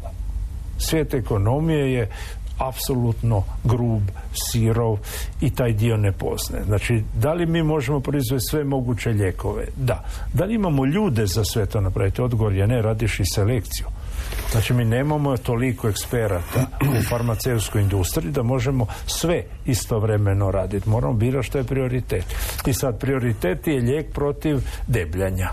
Svijet 0.78 1.14
ekonomije 1.14 1.94
je 1.94 2.10
apsolutno 2.58 3.44
grub, 3.64 4.02
sirov 4.34 4.98
i 5.42 5.50
taj 5.50 5.74
dio 5.74 5.98
ne 5.98 6.12
poznaje. 6.12 6.64
Znači, 6.66 7.04
da 7.16 7.34
li 7.34 7.46
mi 7.46 7.64
možemo 7.64 8.00
proizvesti 8.00 8.50
sve 8.50 8.64
moguće 8.64 9.10
lijekove? 9.10 9.66
Da. 9.76 10.04
Da 10.34 10.46
li 10.46 10.56
imamo 10.56 10.86
ljude 10.86 11.26
za 11.26 11.44
sve 11.44 11.66
to 11.66 11.82
napraviti? 11.82 12.22
Odgovor 12.22 12.54
je 12.54 12.68
ne, 12.68 12.82
radiš 12.82 13.20
i 13.20 13.26
selekciju. 13.26 13.88
Znači 14.52 14.74
mi 14.74 14.86
nemamo 14.86 15.38
toliko 15.38 15.90
eksperata 15.90 16.66
u 16.82 17.04
farmaceutskoj 17.10 17.82
industriji 17.82 18.32
da 18.32 18.44
možemo 18.44 18.88
sve 19.08 19.44
istovremeno 19.66 20.52
raditi. 20.52 20.90
Moramo 20.90 21.14
birati 21.14 21.48
što 21.48 21.58
je 21.58 21.64
prioritet. 21.64 22.26
I 22.66 22.74
sad 22.74 23.00
prioritet 23.00 23.68
je 23.68 23.82
lijek 23.82 24.14
protiv 24.14 24.60
debljanja. 24.88 25.50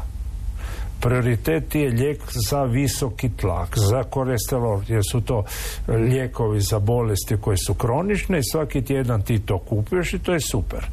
Prioritet 1.01 1.75
je 1.75 1.91
lijek 1.91 2.21
za 2.51 2.63
visoki 2.63 3.31
tlak, 3.37 3.79
za 3.79 4.03
kolesterol, 4.03 4.83
jer 4.89 5.03
su 5.11 5.21
to 5.21 5.45
lijekovi 5.89 6.61
za 6.61 6.79
bolesti 6.79 7.37
koje 7.41 7.57
su 7.57 7.75
kronične 7.75 8.39
i 8.39 8.51
svaki 8.53 8.83
tjedan 8.83 9.23
ti 9.23 9.39
to 9.39 9.59
kupuješ 9.59 10.15
i 10.15 10.19
to 10.19 10.33
je 10.33 10.41
super. 10.41 10.87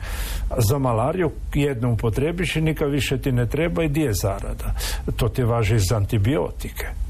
Za 0.57 0.77
malariju 0.77 1.31
jednom 1.53 1.91
upotrebiš 1.91 2.55
i 2.55 2.61
nikad 2.61 2.91
više 2.91 3.17
ti 3.17 3.31
ne 3.31 3.45
treba 3.45 3.83
i 3.83 3.89
di 3.89 4.01
je 4.01 4.13
zarada. 4.13 4.75
To 5.15 5.29
ti 5.29 5.43
važi 5.43 5.79
za 5.79 5.95
antibiotike. 5.95 7.06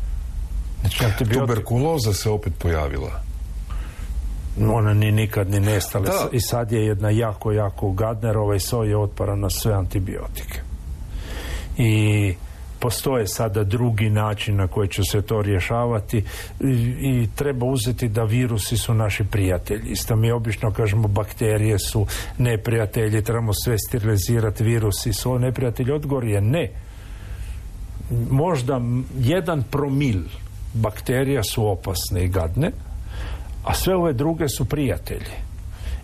Znači, 0.82 1.26
Tuberkuloza 1.34 2.14
se 2.14 2.30
opet 2.30 2.54
pojavila. 2.60 3.22
Ona 4.62 4.94
ni 4.94 5.12
nikad 5.12 5.50
ni 5.50 5.60
nestala. 5.60 6.30
I 6.32 6.40
sad 6.40 6.72
je 6.72 6.86
jedna 6.86 7.10
jako, 7.10 7.52
jako 7.52 7.92
Gadnerova 7.92 8.56
i 8.56 8.60
soj 8.60 8.90
je 8.90 8.98
otpora 8.98 9.36
na 9.36 9.50
sve 9.50 9.74
antibiotike. 9.74 10.60
I 11.78 12.34
postoje 12.80 13.28
sada 13.28 13.64
drugi 13.64 14.10
način 14.10 14.56
na 14.56 14.68
koji 14.68 14.88
će 14.88 15.02
se 15.12 15.22
to 15.22 15.42
rješavati 15.42 16.24
i, 16.60 16.72
i 17.02 17.28
treba 17.36 17.66
uzeti 17.66 18.10
da 18.10 18.24
virusi 18.24 18.78
su 18.78 18.94
naši 18.94 19.24
prijatelji. 19.24 19.92
Isto 19.92 20.16
mi 20.16 20.32
obično 20.32 20.72
kažemo 20.72 21.08
bakterije 21.08 21.80
su 21.80 22.06
neprijatelji, 22.38 23.24
trebamo 23.24 23.54
sve 23.54 23.78
sterilizirati, 23.78 24.64
virusi 24.64 25.14
su 25.14 25.40
neprijatelji. 25.40 25.92
Odgovor 25.92 26.24
je 26.24 26.42
ne. 26.42 26.72
Možda 28.30 28.82
jedan 29.20 29.64
promil 29.64 30.24
bakterija 30.78 31.44
su 31.44 31.68
opasne 31.68 32.24
i 32.24 32.28
gadne, 32.28 32.72
a 33.64 33.74
sve 33.74 33.96
ove 33.96 34.14
druge 34.14 34.50
su 34.50 34.66
prijatelji. 34.66 35.36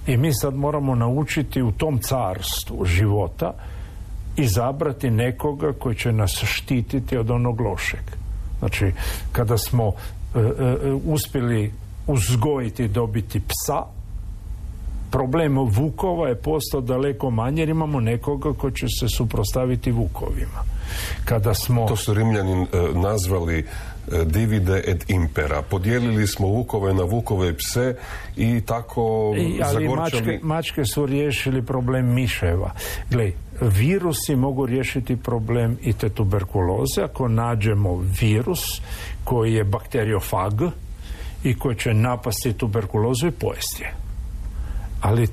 I 0.08 0.18
mi 0.18 0.34
sad 0.34 0.56
moramo 0.56 0.96
naučiti 0.96 1.62
u 1.62 1.72
tom 1.72 2.00
carstvu 2.00 2.86
života 2.86 3.54
izabrati 4.38 5.10
nekoga 5.10 5.74
koji 5.80 5.96
će 5.96 6.12
nas 6.12 6.44
štititi 6.46 7.18
od 7.18 7.32
onog 7.32 7.62
lošeg. 7.62 8.04
Znači, 8.60 8.92
kada 9.32 9.58
smo 9.58 9.92
e, 10.36 10.40
e, 10.40 10.94
uspjeli 11.06 11.72
uzgojiti 12.08 12.88
dobiti 12.88 13.40
psa, 13.40 13.84
problem 15.12 15.58
vukova 15.58 16.28
je 16.28 16.36
postao 16.36 16.82
daleko 16.82 17.30
manje 17.30 17.62
jer 17.62 17.70
imamo 17.70 18.00
nekoga 18.00 18.54
koji 18.54 18.74
će 18.74 18.86
se 19.00 19.08
suprostaviti 19.10 19.92
vukovima. 19.92 20.64
Kada 21.26 21.54
smo... 21.54 21.86
To 21.88 21.96
su 21.96 22.14
Rimljani 22.14 22.52
e, 22.52 22.66
nazvali 22.94 23.66
divide 24.26 24.84
et 24.88 25.10
impera. 25.10 25.62
Podijelili 25.62 26.28
smo 26.28 26.48
vukove 26.48 26.94
na 26.94 27.04
vukove 27.04 27.54
pse 27.58 27.96
i 28.38 28.62
tako 28.62 29.34
I, 29.38 29.62
ali 29.64 29.88
mačke, 29.88 30.40
mačke 30.42 30.86
su 30.86 31.06
riješili 31.06 31.66
problem 31.66 32.14
miševa. 32.14 32.72
Gle, 33.10 33.32
virusi 33.62 34.36
mogu 34.36 34.66
riješiti 34.66 35.16
problem 35.16 35.78
i 35.82 35.94
te 35.94 36.10
tuberkuloze 36.10 37.02
ako 37.04 37.28
nađemo 37.28 38.04
virus 38.22 38.82
koji 39.24 39.54
je 39.54 39.64
bakteriofag 39.64 40.62
i 41.44 41.58
koji 41.58 41.76
će 41.76 41.94
napasti 41.94 42.54
tuberkulozu 42.54 43.28
i 43.28 43.32
pojesti 43.32 43.84
je. 43.84 43.94
Ali 45.02 45.28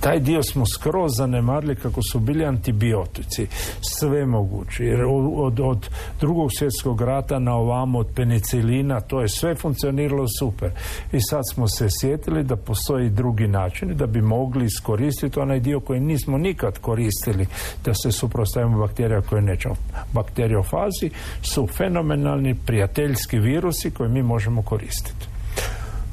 taj 0.00 0.20
dio 0.20 0.42
smo 0.42 0.66
skroz 0.66 1.10
zanemarili 1.16 1.76
kako 1.76 2.00
su 2.12 2.18
bili 2.18 2.44
antibiotici 2.44 3.46
sve 3.80 4.26
mogući 4.26 4.84
jer 4.84 5.04
od, 5.36 5.60
od 5.60 5.88
drugog 6.20 6.50
svjetskog 6.58 7.00
rata 7.00 7.38
na 7.38 7.54
ovamo 7.54 7.98
od 7.98 8.06
penicilina 8.14 9.00
to 9.00 9.20
je 9.20 9.28
sve 9.28 9.54
funkcioniralo 9.54 10.26
super. 10.38 10.70
I 11.12 11.20
sad 11.20 11.42
smo 11.54 11.68
se 11.68 11.88
sjetili 12.00 12.44
da 12.44 12.56
postoji 12.56 13.10
drugi 13.10 13.48
način 13.48 13.96
da 13.96 14.06
bi 14.06 14.20
mogli 14.20 14.64
iskoristiti 14.64 15.40
onaj 15.40 15.60
dio 15.60 15.80
koji 15.80 16.00
nismo 16.00 16.38
nikad 16.38 16.78
koristili 16.78 17.46
da 17.84 17.94
se 17.94 18.12
suprostavimo 18.12 18.78
bakterija 18.78 19.22
koje 19.22 19.42
nećemo 19.42 19.74
bakteriofazi 20.12 21.10
su 21.42 21.66
fenomenalni 21.66 22.54
prijateljski 22.66 23.38
virusi 23.38 23.90
koje 23.90 24.08
mi 24.08 24.22
možemo 24.22 24.62
koristiti. 24.62 25.26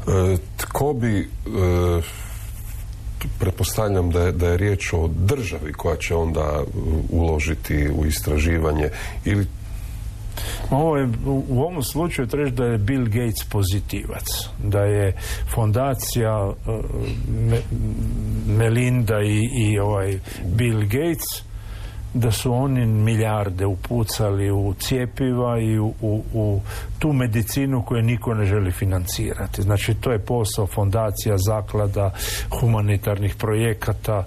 E, 0.07 0.37
tko 0.57 0.93
bi 0.93 1.19
e, 1.19 1.27
pretpostavljam 3.39 4.11
da 4.11 4.21
je, 4.21 4.31
da 4.31 4.47
je 4.47 4.57
riječ 4.57 4.93
o 4.93 5.07
državi 5.07 5.73
koja 5.73 5.95
će 5.95 6.15
onda 6.15 6.61
uh, 6.61 6.83
uložiti 7.09 7.89
u 7.95 8.05
istraživanje 8.05 8.89
ili 9.25 9.47
ovo 10.71 10.97
je, 10.97 11.09
u 11.25 11.61
ovom 11.61 11.83
slučaju 11.83 12.27
treba 12.27 12.49
da 12.49 12.65
je 12.65 12.77
Bill 12.77 13.05
Gates 13.05 13.43
pozitivac, 13.49 14.25
da 14.63 14.79
je 14.79 15.13
fondacija 15.55 16.47
uh, 16.47 16.55
Melinda 18.47 19.21
i, 19.21 19.49
i 19.65 19.79
ovaj 19.79 20.19
Bill 20.45 20.81
Gates 20.81 21.52
da 22.13 22.31
su 22.31 22.53
oni 22.53 22.85
milijarde 22.85 23.65
upucali 23.65 24.51
u 24.51 24.73
cijepiva 24.79 25.59
i 25.59 25.79
u, 25.79 25.93
u, 26.01 26.23
u 26.33 26.61
tu 26.99 27.13
medicinu 27.13 27.83
koju 27.85 28.01
niko 28.01 28.33
ne 28.33 28.45
želi 28.45 28.71
financirati. 28.71 29.61
Znači 29.61 29.93
to 29.93 30.11
je 30.11 30.19
posao 30.19 30.67
fondacija, 30.67 31.37
zaklada, 31.37 32.11
humanitarnih 32.59 33.35
projekata 33.35 34.23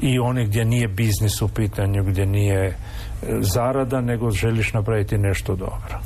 i 0.00 0.18
onih 0.18 0.48
gdje 0.48 0.64
nije 0.64 0.88
biznis 0.88 1.42
u 1.42 1.48
pitanju, 1.48 2.04
gdje 2.04 2.26
nije 2.26 2.64
e, 2.66 2.74
zarada, 3.40 4.00
nego 4.00 4.30
želiš 4.30 4.72
napraviti 4.72 5.18
nešto 5.18 5.56
dobro. 5.56 6.00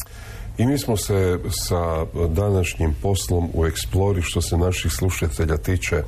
I 0.58 0.66
mi 0.66 0.78
smo 0.78 0.96
se 0.96 1.38
sa 1.50 2.04
današnjim 2.28 2.94
poslom 3.02 3.50
u 3.54 3.64
Explori 3.64 4.22
što 4.22 4.40
se 4.42 4.56
naših 4.56 4.92
slušatelja 4.92 5.56
tiče 5.56 6.02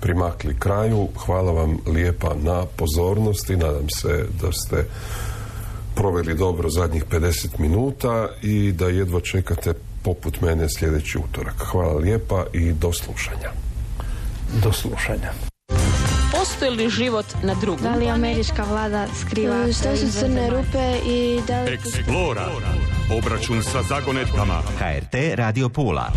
primakli 0.00 0.58
kraju. 0.58 1.08
Hvala 1.26 1.52
vam 1.52 1.78
lijepa 1.86 2.34
na 2.42 2.66
pozornosti. 2.76 3.56
Nadam 3.56 3.90
se 3.90 4.26
da 4.42 4.52
ste 4.52 4.84
proveli 5.94 6.34
dobro 6.34 6.70
zadnjih 6.70 7.04
50 7.04 7.58
minuta 7.58 8.28
i 8.42 8.72
da 8.72 8.88
jedva 8.88 9.20
čekate 9.20 9.74
poput 10.02 10.40
mene 10.40 10.66
sljedeći 10.78 11.18
utorak. 11.18 11.54
Hvala 11.58 11.94
lijepa 11.94 12.44
i 12.52 12.72
do 12.72 12.92
slušanja. 12.92 13.50
Do 14.62 14.72
slušanja. 14.72 15.32
Postoji 16.32 16.70
li 16.70 16.88
život 16.90 17.26
na 17.42 17.54
drugom? 17.54 17.82
Da 17.82 17.94
li 17.94 18.08
američka 18.08 18.64
vlada 18.64 19.06
skriva 19.20 19.72
Što 19.72 19.96
su 19.96 20.20
crne 20.20 20.50
rupe 20.50 20.98
i 21.06 21.40
da 21.46 21.62
li... 21.62 21.78
Explora. 21.78 22.48
Obračun 23.18 23.62
sa 23.62 23.82
zagonetkama. 23.82 24.62
HRT 24.78 25.14
Radio 25.34 25.68
Pula. 25.68 26.12